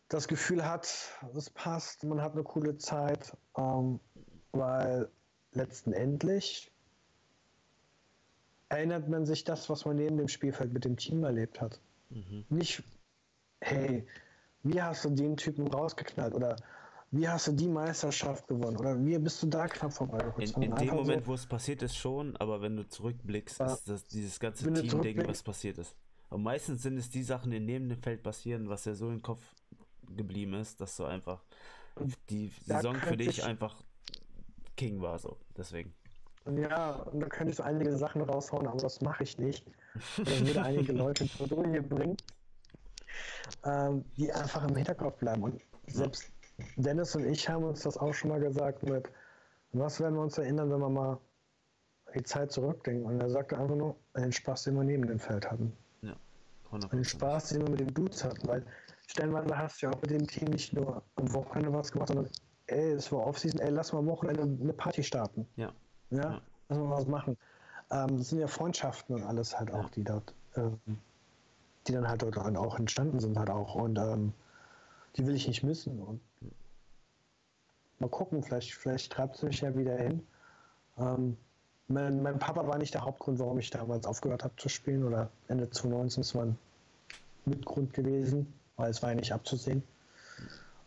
das 0.07 0.27
Gefühl 0.27 0.65
hat, 0.65 0.87
es 1.35 1.49
passt, 1.49 2.03
man 2.03 2.21
hat 2.21 2.33
eine 2.33 2.43
coole 2.43 2.77
Zeit, 2.77 3.35
ähm, 3.57 3.99
weil 4.53 5.09
letzten 5.51 5.91
Endlich 5.91 6.71
erinnert 8.69 9.09
man 9.09 9.25
sich 9.25 9.43
das, 9.43 9.69
was 9.69 9.85
man 9.85 9.97
neben 9.97 10.17
dem 10.17 10.27
Spielfeld 10.27 10.73
mit 10.73 10.85
dem 10.85 10.97
Team 10.97 11.23
erlebt 11.23 11.59
hat. 11.59 11.81
Mhm. 12.09 12.45
Nicht, 12.49 12.83
hey, 13.61 14.07
wie 14.63 14.81
hast 14.81 15.05
du 15.05 15.09
den 15.09 15.37
Typen 15.37 15.67
rausgeknallt 15.67 16.33
oder 16.33 16.55
wie 17.11 17.27
hast 17.27 17.47
du 17.47 17.51
die 17.53 17.67
Meisterschaft 17.67 18.47
gewonnen 18.47 18.77
oder 18.77 19.03
wie 19.03 19.17
bist 19.17 19.41
du 19.41 19.47
da 19.47 19.67
knapp 19.67 19.93
vorbeigekommen? 19.93 20.63
In, 20.63 20.71
in 20.71 20.75
dem 20.75 20.95
Moment, 20.95 21.23
so, 21.23 21.27
wo 21.27 21.33
es 21.33 21.45
passiert 21.45 21.81
ist, 21.81 21.95
schon, 21.95 22.35
aber 22.37 22.61
wenn 22.61 22.75
du 22.75 22.87
zurückblickst, 22.87 23.59
ja, 23.59 23.73
ist 23.73 23.89
das 23.89 24.05
dieses 24.07 24.39
ganze 24.39 24.71
Team-Ding, 24.71 25.25
was 25.27 25.43
passiert 25.43 25.77
ist. 25.77 25.95
Aber 26.29 26.39
meistens 26.39 26.81
sind 26.81 26.97
es 26.97 27.09
die 27.09 27.23
Sachen, 27.23 27.51
die 27.51 27.59
neben 27.59 27.87
dem 27.89 28.01
Feld 28.01 28.23
passieren, 28.23 28.67
was 28.67 28.85
ja 28.85 28.93
so 28.93 29.09
im 29.09 29.21
Kopf 29.21 29.43
geblieben 30.15 30.53
ist, 30.55 30.81
dass 30.81 30.97
du 30.97 31.05
einfach 31.05 31.41
die 32.29 32.51
Saison 32.65 32.95
für 32.95 33.17
dich 33.17 33.43
einfach 33.43 33.75
King 34.75 35.01
war, 35.01 35.17
so. 35.17 35.37
Deswegen. 35.57 35.93
Ja, 36.45 36.91
und 36.91 37.19
da 37.19 37.27
könnte 37.27 37.51
ich 37.51 37.57
so 37.57 37.63
einige 37.63 37.97
Sachen 37.97 38.21
raushauen, 38.21 38.67
aber 38.67 38.77
das 38.77 39.01
mache 39.01 39.23
ich 39.23 39.37
nicht. 39.37 39.65
Dann 40.17 40.47
würde 40.47 40.61
einige 40.61 40.91
Leute 40.93 41.27
zur 41.27 41.47
Ruhe 41.49 41.81
bringen 41.81 42.17
ähm, 43.63 44.05
die 44.17 44.31
einfach 44.31 44.67
im 44.67 44.75
Hinterkopf 44.75 45.17
bleiben. 45.17 45.43
Und 45.43 45.61
selbst 45.87 46.31
Dennis 46.75 47.15
und 47.15 47.25
ich 47.25 47.47
haben 47.49 47.63
uns 47.63 47.81
das 47.81 47.97
auch 47.97 48.13
schon 48.13 48.29
mal 48.29 48.39
gesagt 48.39 48.83
mit, 48.83 49.09
was 49.73 49.99
werden 49.99 50.15
wir 50.15 50.21
uns 50.21 50.37
erinnern, 50.37 50.71
wenn 50.71 50.79
wir 50.79 50.89
mal 50.89 51.19
die 52.15 52.23
Zeit 52.23 52.51
zurückdenken. 52.51 53.05
Und 53.05 53.19
er 53.19 53.29
sagte 53.29 53.57
einfach 53.57 53.75
nur, 53.75 53.95
den 54.15 54.31
Spaß, 54.31 54.63
den 54.63 54.75
wir 54.75 54.83
neben 54.83 55.05
dem 55.05 55.19
Feld 55.19 55.49
hatten. 55.49 55.71
Ja, 56.01 56.15
100%. 56.71 56.89
Den 56.89 57.03
Spaß, 57.03 57.49
den 57.49 57.61
wir 57.63 57.69
mit 57.69 57.79
den 57.81 57.93
Dudes 57.93 58.23
hatten. 58.23 58.47
Weil 58.47 58.65
stellenweise 59.07 59.57
hast 59.57 59.81
du 59.81 59.87
ja 59.87 59.93
auch 59.93 60.01
mit 60.01 60.11
dem 60.11 60.25
Team 60.25 60.49
nicht 60.49 60.73
nur 60.73 61.03
am 61.15 61.33
Wochenende 61.33 61.73
was 61.73 61.91
gemacht, 61.91 62.07
sondern 62.07 62.29
ey, 62.67 62.91
es 62.91 63.11
war 63.11 63.25
Offseason, 63.25 63.59
ey, 63.59 63.69
lass 63.69 63.93
mal 63.93 63.99
am 63.99 64.07
Wochenende 64.07 64.43
eine 64.43 64.73
Party 64.73 65.03
starten. 65.03 65.47
Ja. 65.57 65.71
Ja, 66.09 66.21
ja. 66.21 66.41
lass 66.69 66.79
mal 66.79 66.89
was 66.89 67.07
machen. 67.07 67.37
Ähm, 67.91 68.17
das 68.17 68.29
sind 68.29 68.39
ja 68.39 68.47
Freundschaften 68.47 69.15
und 69.15 69.23
alles 69.23 69.57
halt 69.57 69.71
auch, 69.71 69.83
ja. 69.83 69.89
die 69.95 70.03
dort 70.03 70.33
ähm, 70.55 70.79
die 71.87 71.93
dann 71.93 72.07
halt 72.07 72.21
dort 72.21 72.37
auch 72.37 72.77
entstanden 72.77 73.19
sind 73.19 73.37
halt 73.37 73.49
auch. 73.49 73.75
Und 73.75 73.97
ähm, 73.97 74.33
die 75.15 75.25
will 75.25 75.35
ich 75.35 75.47
nicht 75.47 75.63
missen. 75.63 75.99
Und 75.99 76.21
mal 77.99 78.09
gucken, 78.09 78.43
vielleicht, 78.43 78.73
vielleicht 78.73 79.11
treibt 79.11 79.35
es 79.35 79.43
mich 79.43 79.61
ja 79.61 79.75
wieder 79.75 79.95
hin. 79.97 80.25
Ähm, 80.97 81.37
mein, 81.87 82.21
mein, 82.21 82.37
Papa 82.37 82.67
war 82.67 82.77
nicht 82.77 82.93
der 82.93 83.03
Hauptgrund, 83.03 83.39
warum 83.39 83.59
ich 83.59 83.69
damals 83.69 84.05
aufgehört 84.05 84.43
habe 84.43 84.55
zu 84.57 84.67
spielen 84.69 85.05
oder 85.05 85.29
Ende 85.47 85.69
2019 85.69 86.21
ist 86.21 86.35
ein 86.35 86.57
Mitgrund 87.45 87.93
gewesen, 87.93 88.53
weil 88.75 88.91
es 88.91 89.01
war 89.01 89.09
ja 89.09 89.15
nicht 89.15 89.31
abzusehen. 89.31 89.83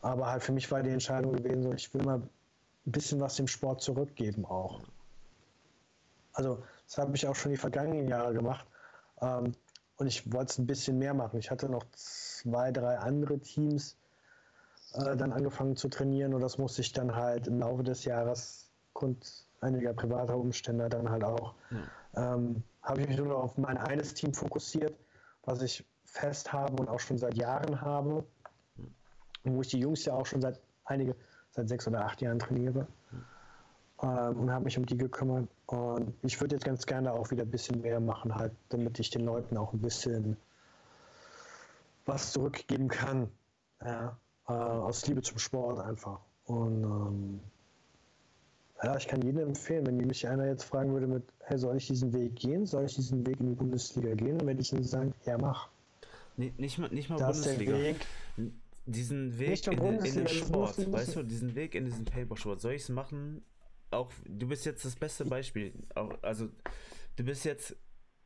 Aber 0.02 0.26
halt 0.26 0.42
für 0.42 0.52
mich 0.52 0.70
war 0.70 0.82
die 0.82 0.90
Entscheidung 0.90 1.32
gewesen, 1.32 1.62
so 1.62 1.72
ich 1.72 1.92
will 1.94 2.02
mal 2.02 2.18
ein 2.18 2.92
bisschen 2.92 3.20
was 3.20 3.36
dem 3.36 3.46
Sport 3.46 3.82
zurückgeben 3.82 4.44
auch. 4.44 4.80
Also 6.32 6.62
das 6.86 6.98
habe 6.98 7.14
ich 7.16 7.26
auch 7.26 7.34
schon 7.34 7.52
die 7.52 7.58
vergangenen 7.58 8.08
Jahre 8.08 8.32
gemacht. 8.34 8.66
Ähm, 9.20 9.54
und 9.96 10.06
ich 10.06 10.32
wollte 10.32 10.52
es 10.52 10.58
ein 10.58 10.66
bisschen 10.66 10.98
mehr 10.98 11.12
machen. 11.12 11.38
Ich 11.38 11.50
hatte 11.50 11.68
noch 11.68 11.84
zwei, 11.92 12.72
drei 12.72 12.98
andere 12.98 13.38
Teams 13.38 13.96
äh, 14.94 15.16
dann 15.16 15.32
angefangen 15.32 15.76
zu 15.76 15.88
trainieren 15.88 16.34
und 16.34 16.40
das 16.40 16.58
musste 16.58 16.80
ich 16.80 16.92
dann 16.92 17.14
halt 17.14 17.46
im 17.46 17.58
Laufe 17.60 17.82
des 17.82 18.04
Jahres 18.04 18.70
aufgrund 18.88 19.46
einiger 19.60 19.92
privater 19.92 20.36
Umstände 20.36 20.88
dann 20.88 21.10
halt 21.10 21.24
auch. 21.24 21.54
Hm. 21.68 21.82
Ähm, 22.16 22.62
habe 22.82 23.02
ich 23.02 23.08
mich 23.08 23.18
nur 23.18 23.28
noch 23.28 23.42
auf 23.42 23.58
mein 23.58 23.76
eines 23.76 24.14
Team 24.14 24.32
fokussiert, 24.32 24.96
was 25.44 25.62
ich 25.62 25.84
fest 26.04 26.52
habe 26.52 26.80
und 26.80 26.88
auch 26.88 27.00
schon 27.00 27.18
seit 27.18 27.36
Jahren 27.36 27.80
habe. 27.80 28.24
Wo 29.44 29.60
ich 29.60 29.68
die 29.68 29.78
Jungs 29.78 30.04
ja 30.04 30.14
auch 30.14 30.26
schon 30.26 30.40
seit 30.40 30.60
einige, 30.84 31.14
seit 31.50 31.68
sechs 31.68 31.86
oder 31.86 32.04
acht 32.04 32.20
Jahren 32.20 32.38
trainiere. 32.38 32.86
Hm 33.10 33.24
ähm, 34.02 34.40
und 34.40 34.50
habe 34.50 34.64
mich 34.64 34.78
um 34.78 34.86
die 34.86 34.96
gekümmert. 34.96 35.48
Und 35.66 36.14
ich 36.22 36.40
würde 36.40 36.56
jetzt 36.56 36.64
ganz 36.64 36.86
gerne 36.86 37.12
auch 37.12 37.30
wieder 37.30 37.42
ein 37.42 37.50
bisschen 37.50 37.82
mehr 37.82 38.00
machen, 38.00 38.34
halt, 38.34 38.52
damit 38.70 38.98
ich 38.98 39.10
den 39.10 39.24
Leuten 39.24 39.56
auch 39.56 39.72
ein 39.72 39.80
bisschen 39.80 40.36
was 42.06 42.32
zurückgeben 42.32 42.88
kann. 42.88 43.30
Ja, 43.84 44.16
äh, 44.50 44.52
aus 44.52 45.06
Liebe 45.06 45.22
zum 45.22 45.38
Sport 45.38 45.78
einfach. 45.80 46.20
Und 46.46 46.82
ähm, 46.84 47.40
Ja, 48.82 48.96
ich 48.96 49.06
kann 49.06 49.20
jedem 49.22 49.40
empfehlen, 49.48 49.86
wenn 49.86 49.96
mich 49.98 50.26
einer 50.26 50.46
jetzt 50.46 50.64
fragen 50.64 50.92
würde 50.92 51.06
mit, 51.06 51.22
hey, 51.40 51.58
soll 51.58 51.76
ich 51.76 51.86
diesen 51.86 52.12
Weg 52.12 52.34
gehen? 52.36 52.64
Soll 52.66 52.84
ich 52.86 52.94
diesen 52.94 53.26
Weg 53.26 53.38
in 53.40 53.48
die 53.50 53.54
Bundesliga 53.54 54.14
gehen? 54.14 54.38
Dann 54.38 54.46
werde 54.46 54.60
ich 54.62 54.72
ihnen 54.72 54.84
sagen, 54.84 55.12
ja, 55.26 55.36
mach. 55.38 55.68
Nee, 56.36 56.52
nicht 56.56 56.78
mal, 56.78 56.88
nicht 56.90 57.10
mal 57.10 57.18
Das 57.18 57.36
Bundesliga. 57.36 57.72
Weg. 57.74 57.96
Diesen 58.86 59.38
Weg 59.38 59.66
in, 59.66 59.78
den- 59.78 60.04
in 60.04 60.14
den 60.14 60.28
Sport, 60.28 60.90
weißt 60.92 61.16
du, 61.16 61.22
diesen 61.22 61.54
Weg 61.54 61.74
in 61.74 61.84
diesen 61.84 62.06
Papersport. 62.06 62.60
Soll 62.60 62.72
ich 62.72 62.82
es 62.82 62.88
machen? 62.88 63.42
Auch 63.90 64.10
du 64.26 64.48
bist 64.48 64.64
jetzt 64.64 64.84
das 64.84 64.96
beste 64.96 65.24
Beispiel. 65.26 65.72
Auch, 65.94 66.10
also 66.22 66.48
du 67.16 67.24
bist 67.24 67.44
jetzt 67.44 67.76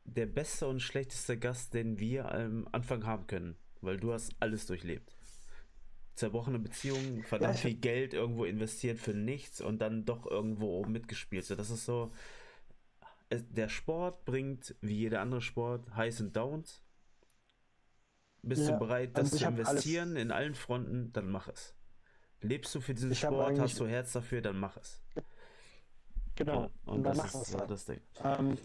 der 0.05 0.27
beste 0.27 0.67
und 0.67 0.79
schlechteste 0.79 1.37
Gast, 1.37 1.73
den 1.73 1.99
wir 1.99 2.31
am 2.31 2.67
Anfang 2.71 3.05
haben 3.05 3.27
können, 3.27 3.55
weil 3.81 3.97
du 3.97 4.13
hast 4.13 4.31
alles 4.39 4.65
durchlebt. 4.67 5.14
Zerbrochene 6.15 6.59
Beziehungen, 6.59 7.23
verdammt 7.23 7.55
Ja, 7.55 7.61
viel 7.61 7.75
Geld 7.75 8.13
irgendwo 8.13 8.45
investiert 8.45 8.97
für 8.99 9.13
nichts 9.13 9.59
und 9.61 9.79
dann 9.79 10.05
doch 10.05 10.25
irgendwo 10.25 10.79
oben 10.79 10.93
mitgespielt. 10.93 11.45
So, 11.45 11.55
das 11.55 11.69
ist 11.69 11.85
so. 11.85 12.11
es- 13.29 13.45
Der 13.49 13.69
Sport 13.69 14.23
bringt, 14.25 14.75
wie 14.81 14.95
jeder 14.95 15.19
andere 15.21 15.41
Sport, 15.41 15.93
Highs 15.95 16.21
und 16.21 16.35
Downs. 16.35 16.81
Bist 18.43 18.61
Ja, 18.67 18.73
du 18.73 18.79
bereit, 18.79 19.17
das 19.17 19.31
zu 19.31 19.43
hab 19.45 19.53
alles- 19.55 19.67
investieren 19.69 20.15
in 20.15 20.31
allen 20.31 20.53
Fronten, 20.55 21.11
dann 21.13 21.29
mach 21.31 21.47
es. 21.47 21.73
Lebst 22.41 22.73
du 22.75 22.81
für 22.81 22.93
diesen 22.93 23.11
Ich 23.11 23.19
Sport, 23.19 23.59
hast 23.59 23.79
du 23.79 23.87
Herz 23.87 24.11
dafür, 24.13 24.41
dann 24.41 24.57
mach 24.59 24.77
es. 24.77 25.01
Genau. 26.35 26.69
Und, 26.85 27.03
dann 27.03 27.17
das 27.17 27.33
ist 27.33 27.57
halt. 27.57 27.69
das 27.71 27.85
Ding. 27.85 28.01
Ähm, 28.23 28.57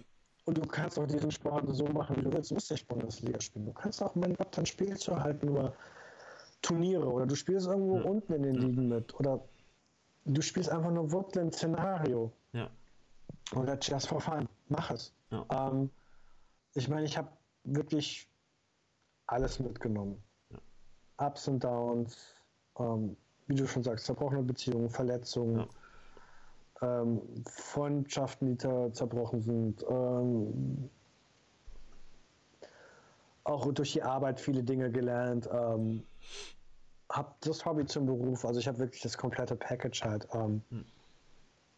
und 0.44 0.58
du 0.58 0.62
kannst 0.66 0.98
auch 0.98 1.06
diesen 1.06 1.30
Sport 1.30 1.64
so 1.74 1.86
machen, 1.86 2.16
wie 2.16 2.22
du 2.22 2.32
willst. 2.32 2.50
Du 2.50 2.54
musst 2.54 2.70
nicht 2.70 2.86
Bundesliga 2.88 3.40
spielen. 3.40 3.64
Du 3.66 3.72
kannst 3.72 4.02
auch, 4.02 4.14
mein 4.16 4.34
Gott, 4.34 4.56
dann 4.56 4.66
spielst 4.66 5.06
du 5.08 5.16
halt 5.16 5.42
nur 5.42 5.74
Turniere 6.62 7.06
oder 7.06 7.26
du 7.26 7.34
spielst 7.34 7.66
irgendwo 7.66 7.98
Ja. 7.98 8.04
unten 8.04 8.32
in 8.34 8.42
den 8.42 8.54
Ligen 8.54 8.88
mit 8.88 9.14
oder 9.18 9.40
du 10.24 10.42
spielst 10.42 10.70
einfach 10.70 10.90
nur 10.90 11.10
Woodland 11.10 11.54
Szenario 11.54 12.32
Ja. 12.52 12.70
oder 13.54 13.78
Just 13.80 14.08
for 14.08 14.20
Fun. 14.20 14.48
Mach 14.68 14.90
es. 14.90 15.12
Ja. 15.30 15.46
Ähm, 15.50 15.90
ich 16.74 16.88
meine, 16.88 17.04
ich 17.04 17.16
habe 17.16 17.28
wirklich 17.64 18.28
alles 19.26 19.58
mitgenommen. 19.58 20.22
Ups 21.18 21.48
und 21.48 21.62
Downs, 21.62 22.34
ähm, 22.78 23.16
wie 23.46 23.54
du 23.54 23.66
schon 23.66 23.82
sagst, 23.82 24.06
zerbrochene 24.06 24.42
Beziehungen, 24.42 24.88
Verletzungen, 24.88 25.66
ähm, 26.82 27.20
Freundschaften, 27.46 28.48
die 28.48 28.56
zer 28.56 28.92
zerbrochen 28.92 29.42
sind, 29.42 29.84
ähm, 29.88 30.88
auch 33.44 33.70
durch 33.72 33.92
die 33.92 34.02
Arbeit 34.02 34.40
viele 34.40 34.62
Dinge 34.62 34.90
gelernt, 34.90 35.48
ähm, 35.52 36.04
habe 37.10 37.34
das 37.40 37.64
Hobby 37.64 37.84
zum 37.86 38.06
Beruf, 38.06 38.44
also 38.44 38.60
ich 38.60 38.68
habe 38.68 38.78
wirklich 38.78 39.02
das 39.02 39.16
komplette 39.18 39.56
Package 39.56 40.02
halt. 40.04 40.28
Ähm, 40.32 40.62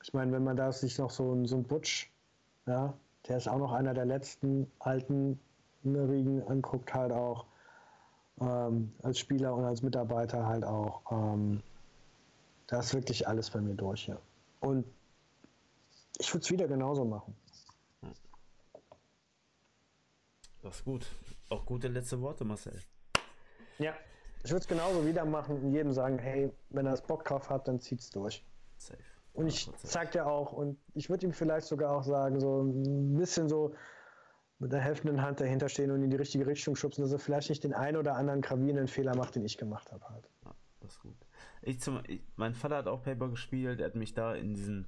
Ich 0.05 0.12
meine, 0.12 0.32
wenn 0.32 0.43
man 0.43 0.57
da 0.57 0.72
sich 0.72 0.99
noch 0.99 1.11
so, 1.11 1.32
ein- 1.32 1.47
so 1.47 1.57
ein 1.57 1.62
Butch, 1.62 2.11
ja, 2.66 2.93
der 3.28 3.36
ist 3.36 3.47
auch 3.49 3.59
noch 3.59 3.70
einer 3.72 3.95
der 3.95 4.05
letzten 4.05 4.68
alten 4.80 5.38
Riegen 5.84 6.43
anguckt, 6.49 6.93
halt 6.93 7.12
auch 7.12 7.47
ähm, 8.40 8.93
als 9.05 9.20
Spieler 9.20 9.55
und 9.55 9.64
als 9.64 9.80
Mitarbeiter 9.82 10.45
halt 10.45 10.64
auch. 10.64 11.03
Ähm, 11.12 11.62
da 12.66 12.80
ist 12.80 12.93
wirklich 12.95 13.28
alles 13.28 13.49
bei 13.51 13.61
mir 13.61 13.74
durch, 13.74 14.09
ja. 14.09 14.18
Und 14.61 14.84
ich 16.18 16.32
würde 16.34 16.43
es 16.45 16.51
wieder 16.51 16.66
genauso 16.66 17.05
machen. 17.05 17.36
Das 20.62 20.76
ist 20.78 20.84
gut. 20.84 21.07
Auch 21.49 21.64
gute 21.64 21.86
letzte 21.88 22.20
Worte, 22.20 22.45
Marcel. 22.45 22.80
Ja. 23.78 23.95
Ich 24.45 24.51
würde 24.51 24.62
es 24.62 24.68
genauso 24.68 25.07
wieder 25.07 25.24
machen 25.24 25.62
und 25.62 25.72
jedem 25.72 25.93
sagen, 25.93 26.18
hey, 26.18 26.51
wenn 26.70 26.86
er 26.86 26.95
es 26.95 27.03
Bock 27.03 27.24
drauf 27.24 27.49
hat, 27.49 27.68
dann 27.68 27.80
zieht's 27.80 28.11
durch. 28.11 28.45
Safe. 28.76 28.99
Und 29.34 29.47
ich 29.47 29.66
100%. 29.66 29.72
sag 29.84 30.12
dir 30.12 30.26
auch, 30.26 30.53
und 30.53 30.78
ich 30.95 31.09
würde 31.09 31.26
ihm 31.26 31.32
vielleicht 31.32 31.66
sogar 31.66 31.97
auch 31.97 32.03
sagen, 32.03 32.40
so 32.40 32.62
ein 32.62 33.16
bisschen 33.16 33.49
so 33.49 33.74
mit 34.59 34.72
der 34.72 34.80
helfenden 34.80 35.22
Hand 35.22 35.40
dahinter 35.40 35.68
stehen 35.68 35.90
und 35.90 36.03
in 36.03 36.11
die 36.11 36.16
richtige 36.16 36.47
Richtung 36.47 36.76
schubsen, 36.76 37.03
dass 37.03 37.12
er 37.12 37.18
vielleicht 37.18 37.51
nicht 37.51 37.64
den 37.64 37.72
einen 37.72 37.97
oder 37.97 38.14
anderen 38.14 38.43
gravierenden 38.43 38.88
Fehler 38.88 39.16
macht, 39.16 39.34
den 39.34 39.45
ich 39.45 39.59
gemacht 39.59 39.90
habe 39.90 40.09
halt. 40.09 40.28
Ja, 40.45 40.55
das 40.80 40.93
ist 40.93 41.01
gut. 41.01 41.16
Ich 41.62 41.80
zum, 41.80 42.01
ich, 42.07 42.22
mein 42.36 42.55
Vater 42.55 42.76
hat 42.76 42.86
auch 42.86 43.03
Paper 43.03 43.28
gespielt, 43.28 43.80
er 43.80 43.86
hat 43.86 43.95
mich 43.95 44.14
da 44.14 44.34
in 44.34 44.55
diesen 44.55 44.86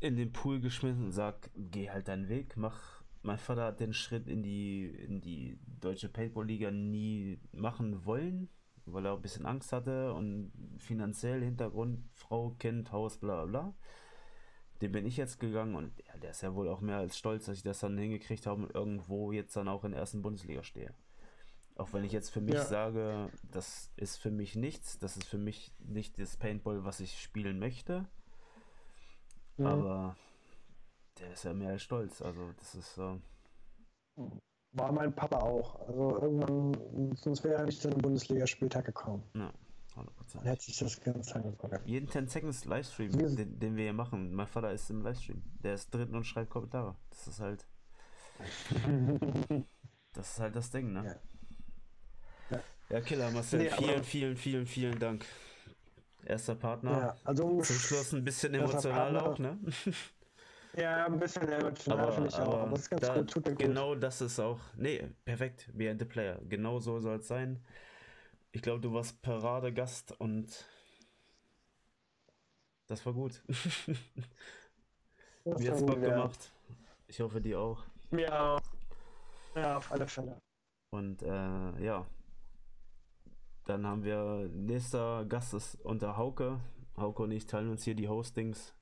in 0.00 0.16
den 0.16 0.32
Pool 0.32 0.60
geschmissen 0.60 1.04
und 1.04 1.12
sagt, 1.12 1.50
geh 1.54 1.90
halt 1.90 2.08
deinen 2.08 2.28
Weg, 2.28 2.56
mach. 2.56 2.99
Mein 3.22 3.38
Vater 3.38 3.64
hat 3.64 3.80
den 3.80 3.92
Schritt 3.92 4.28
in 4.28 4.42
die 4.42 4.86
in 4.86 5.20
die 5.20 5.58
deutsche 5.80 6.08
Paintball-Liga 6.08 6.70
nie 6.70 7.38
machen 7.52 8.04
wollen, 8.06 8.48
weil 8.86 9.04
er 9.06 9.12
auch 9.12 9.16
ein 9.16 9.22
bisschen 9.22 9.46
Angst 9.46 9.72
hatte 9.72 10.12
und 10.14 10.52
finanziell 10.78 11.42
Hintergrund, 11.42 12.08
Frau, 12.14 12.50
Kind, 12.58 12.92
Haus, 12.92 13.18
bla 13.18 13.44
bla. 13.44 13.74
Den 14.80 14.92
bin 14.92 15.04
ich 15.06 15.18
jetzt 15.18 15.38
gegangen 15.38 15.74
und 15.74 15.92
ja, 16.06 16.16
der 16.18 16.30
ist 16.30 16.40
ja 16.40 16.54
wohl 16.54 16.68
auch 16.68 16.80
mehr 16.80 16.96
als 16.96 17.18
stolz, 17.18 17.44
dass 17.44 17.58
ich 17.58 17.62
das 17.62 17.80
dann 17.80 17.98
hingekriegt 17.98 18.46
habe 18.46 18.62
und 18.62 18.74
irgendwo 18.74 19.30
jetzt 19.32 19.54
dann 19.54 19.68
auch 19.68 19.84
in 19.84 19.90
der 19.92 20.00
ersten 20.00 20.22
Bundesliga 20.22 20.62
stehe. 20.62 20.94
Auch 21.76 21.92
wenn 21.92 22.04
ich 22.04 22.12
jetzt 22.12 22.30
für 22.30 22.40
mich 22.40 22.54
Ja. 22.54 22.64
sage, 22.64 23.30
das 23.42 23.90
ist 23.96 24.16
für 24.16 24.30
mich 24.30 24.56
nichts, 24.56 24.98
das 24.98 25.16
ist 25.16 25.26
für 25.26 25.38
mich 25.38 25.72
nicht 25.78 26.18
das 26.18 26.36
Paintball, 26.36 26.84
was 26.84 27.00
ich 27.00 27.20
spielen 27.20 27.58
möchte. 27.58 28.06
Mhm. 29.58 29.66
Aber 29.66 30.16
der 31.20 31.32
ist 31.32 31.44
ja 31.44 31.52
mehr 31.52 31.70
als 31.70 31.82
stolz. 31.82 32.20
Also 32.22 32.52
das 32.58 32.74
ist 32.74 32.94
so. 32.94 33.20
War 34.72 34.92
mein 34.92 35.14
Papa 35.14 35.38
auch. 35.40 35.80
Also 35.86 36.18
irgendwann, 36.20 37.16
sonst 37.16 37.44
wäre 37.44 37.54
er 37.56 37.64
nicht 37.64 37.80
zu 37.80 37.88
einem 37.88 37.98
Bundesligaspieltag 37.98 38.84
gekommen. 38.86 39.22
Ja, 39.34 39.52
Dann 39.96 40.06
100%. 40.06 40.44
hätte 40.44 40.62
sich 40.62 40.78
das 40.78 41.00
ganz 41.00 41.34
lange 41.34 41.52
vergangen. 41.52 41.86
Jeden 41.86 42.08
10 42.08 42.28
Seconds 42.28 42.64
Livestream, 42.64 43.10
den, 43.36 43.58
den 43.58 43.76
wir 43.76 43.84
hier 43.84 43.92
machen. 43.92 44.32
Mein 44.32 44.46
Vater 44.46 44.72
ist 44.72 44.88
im 44.90 45.02
Livestream. 45.02 45.42
Der 45.62 45.74
ist 45.74 45.90
drin 45.92 46.14
und 46.14 46.24
schreibt 46.24 46.50
Kommentare. 46.50 46.96
Das 47.10 47.26
ist 47.26 47.40
halt. 47.40 47.66
das 50.12 50.30
ist 50.32 50.40
halt 50.40 50.56
das 50.56 50.70
Ding, 50.70 50.92
ne? 50.92 51.04
Ja. 52.50 52.60
Ja, 52.88 53.00
Killer, 53.00 53.30
Marcel, 53.30 53.60
Nee, 53.60 53.70
vielen, 53.70 54.02
vielen, 54.02 54.36
vielen, 54.36 54.66
vielen 54.66 54.98
Dank. 54.98 55.24
Erster 56.24 56.56
Partner. 56.56 56.90
Ja, 56.90 57.16
also 57.24 57.62
Zum 57.62 57.76
Schluss 57.76 58.12
ein 58.12 58.24
bisschen 58.24 58.52
emotional 58.54 59.12
Partner. 59.12 59.22
auch, 59.24 59.38
ne? 59.38 59.58
Ja, 60.76 61.06
ein 61.06 61.18
bisschen 61.18 61.48
emotional 61.48 62.12
finde 62.12 62.28
Aber, 62.28 62.28
ich 62.28 62.34
auch. 62.36 62.60
aber 62.60 62.60
Aber 62.62 62.70
das 62.70 62.80
ist 62.82 62.90
ganz 62.90 63.02
da, 63.02 63.14
gut, 63.14 63.30
tut 63.30 63.44
mir 63.44 63.52
gut. 63.52 63.58
genau 63.58 63.94
das 63.94 64.20
ist 64.20 64.38
auch. 64.38 64.60
Nee, 64.76 65.08
perfekt. 65.24 65.68
Behind 65.74 66.00
the 66.00 66.06
Player. 66.06 66.38
Genau 66.48 66.78
so 66.78 66.98
soll 67.00 67.18
es 67.18 67.28
sein. 67.28 67.64
Ich 68.52 68.62
glaube, 68.62 68.80
du 68.80 68.92
warst 68.92 69.20
Paradegast 69.22 70.12
und 70.20 70.64
das 72.86 73.04
war 73.06 73.12
gut. 73.12 73.42
Das 73.46 73.88
Mir 75.58 75.72
hat's 75.72 75.84
Bock 75.86 76.02
ja. 76.02 76.10
gemacht. 76.10 76.52
Ich 77.08 77.20
hoffe, 77.20 77.40
dir 77.40 77.58
auch. 77.60 77.84
Ja, 78.12 78.58
ja, 79.54 79.76
auf 79.76 79.90
alle 79.92 80.06
Fälle. 80.06 80.36
Und 80.90 81.22
äh, 81.22 81.84
ja. 81.84 82.06
Dann 83.64 83.86
haben 83.86 84.02
wir, 84.04 84.48
nächster 84.52 85.24
Gast 85.26 85.54
ist 85.54 85.76
unter 85.84 86.16
Hauke. 86.16 86.60
Hauke 86.96 87.22
und 87.22 87.30
ich 87.30 87.46
teilen 87.46 87.70
uns 87.70 87.84
hier 87.84 87.94
die 87.94 88.08
Hostings. 88.08 88.74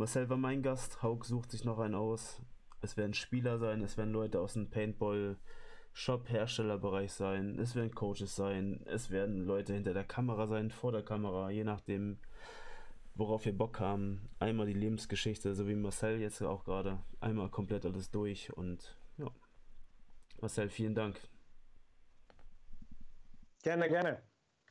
Marcel 0.00 0.30
war 0.30 0.38
mein 0.38 0.62
Gast, 0.62 1.02
Hauke 1.02 1.26
sucht 1.26 1.50
sich 1.50 1.66
noch 1.66 1.78
einen 1.78 1.94
aus. 1.94 2.40
Es 2.80 2.96
werden 2.96 3.12
Spieler 3.12 3.58
sein, 3.58 3.82
es 3.82 3.98
werden 3.98 4.14
Leute 4.14 4.40
aus 4.40 4.54
dem 4.54 4.70
Paintball 4.70 5.36
Shop 5.92 6.26
Herstellerbereich 6.30 7.12
sein, 7.12 7.58
es 7.58 7.74
werden 7.74 7.94
Coaches 7.94 8.34
sein, 8.34 8.80
es 8.86 9.10
werden 9.10 9.44
Leute 9.44 9.74
hinter 9.74 9.92
der 9.92 10.04
Kamera 10.04 10.46
sein, 10.46 10.70
vor 10.70 10.90
der 10.90 11.02
Kamera, 11.02 11.50
je 11.50 11.64
nachdem, 11.64 12.18
worauf 13.14 13.44
wir 13.44 13.54
Bock 13.54 13.78
haben. 13.78 14.30
Einmal 14.38 14.64
die 14.64 14.72
Lebensgeschichte, 14.72 15.54
so 15.54 15.68
wie 15.68 15.74
Marcel 15.74 16.18
jetzt 16.18 16.40
auch 16.40 16.64
gerade, 16.64 17.02
einmal 17.20 17.50
komplett 17.50 17.84
alles 17.84 18.10
durch 18.10 18.50
und 18.56 18.96
ja. 19.18 19.30
Marcel, 20.40 20.70
vielen 20.70 20.94
Dank. 20.94 21.20
Gerne, 23.62 23.86
gerne. 23.86 24.22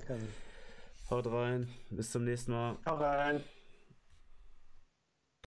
gerne. 0.07 0.27
Haut 1.11 1.27
rein, 1.27 1.69
bis 1.91 2.09
zum 2.09 2.23
nächsten 2.23 2.51
Mal. 2.51 2.79
Hau 2.87 2.95
rein. 2.95 3.43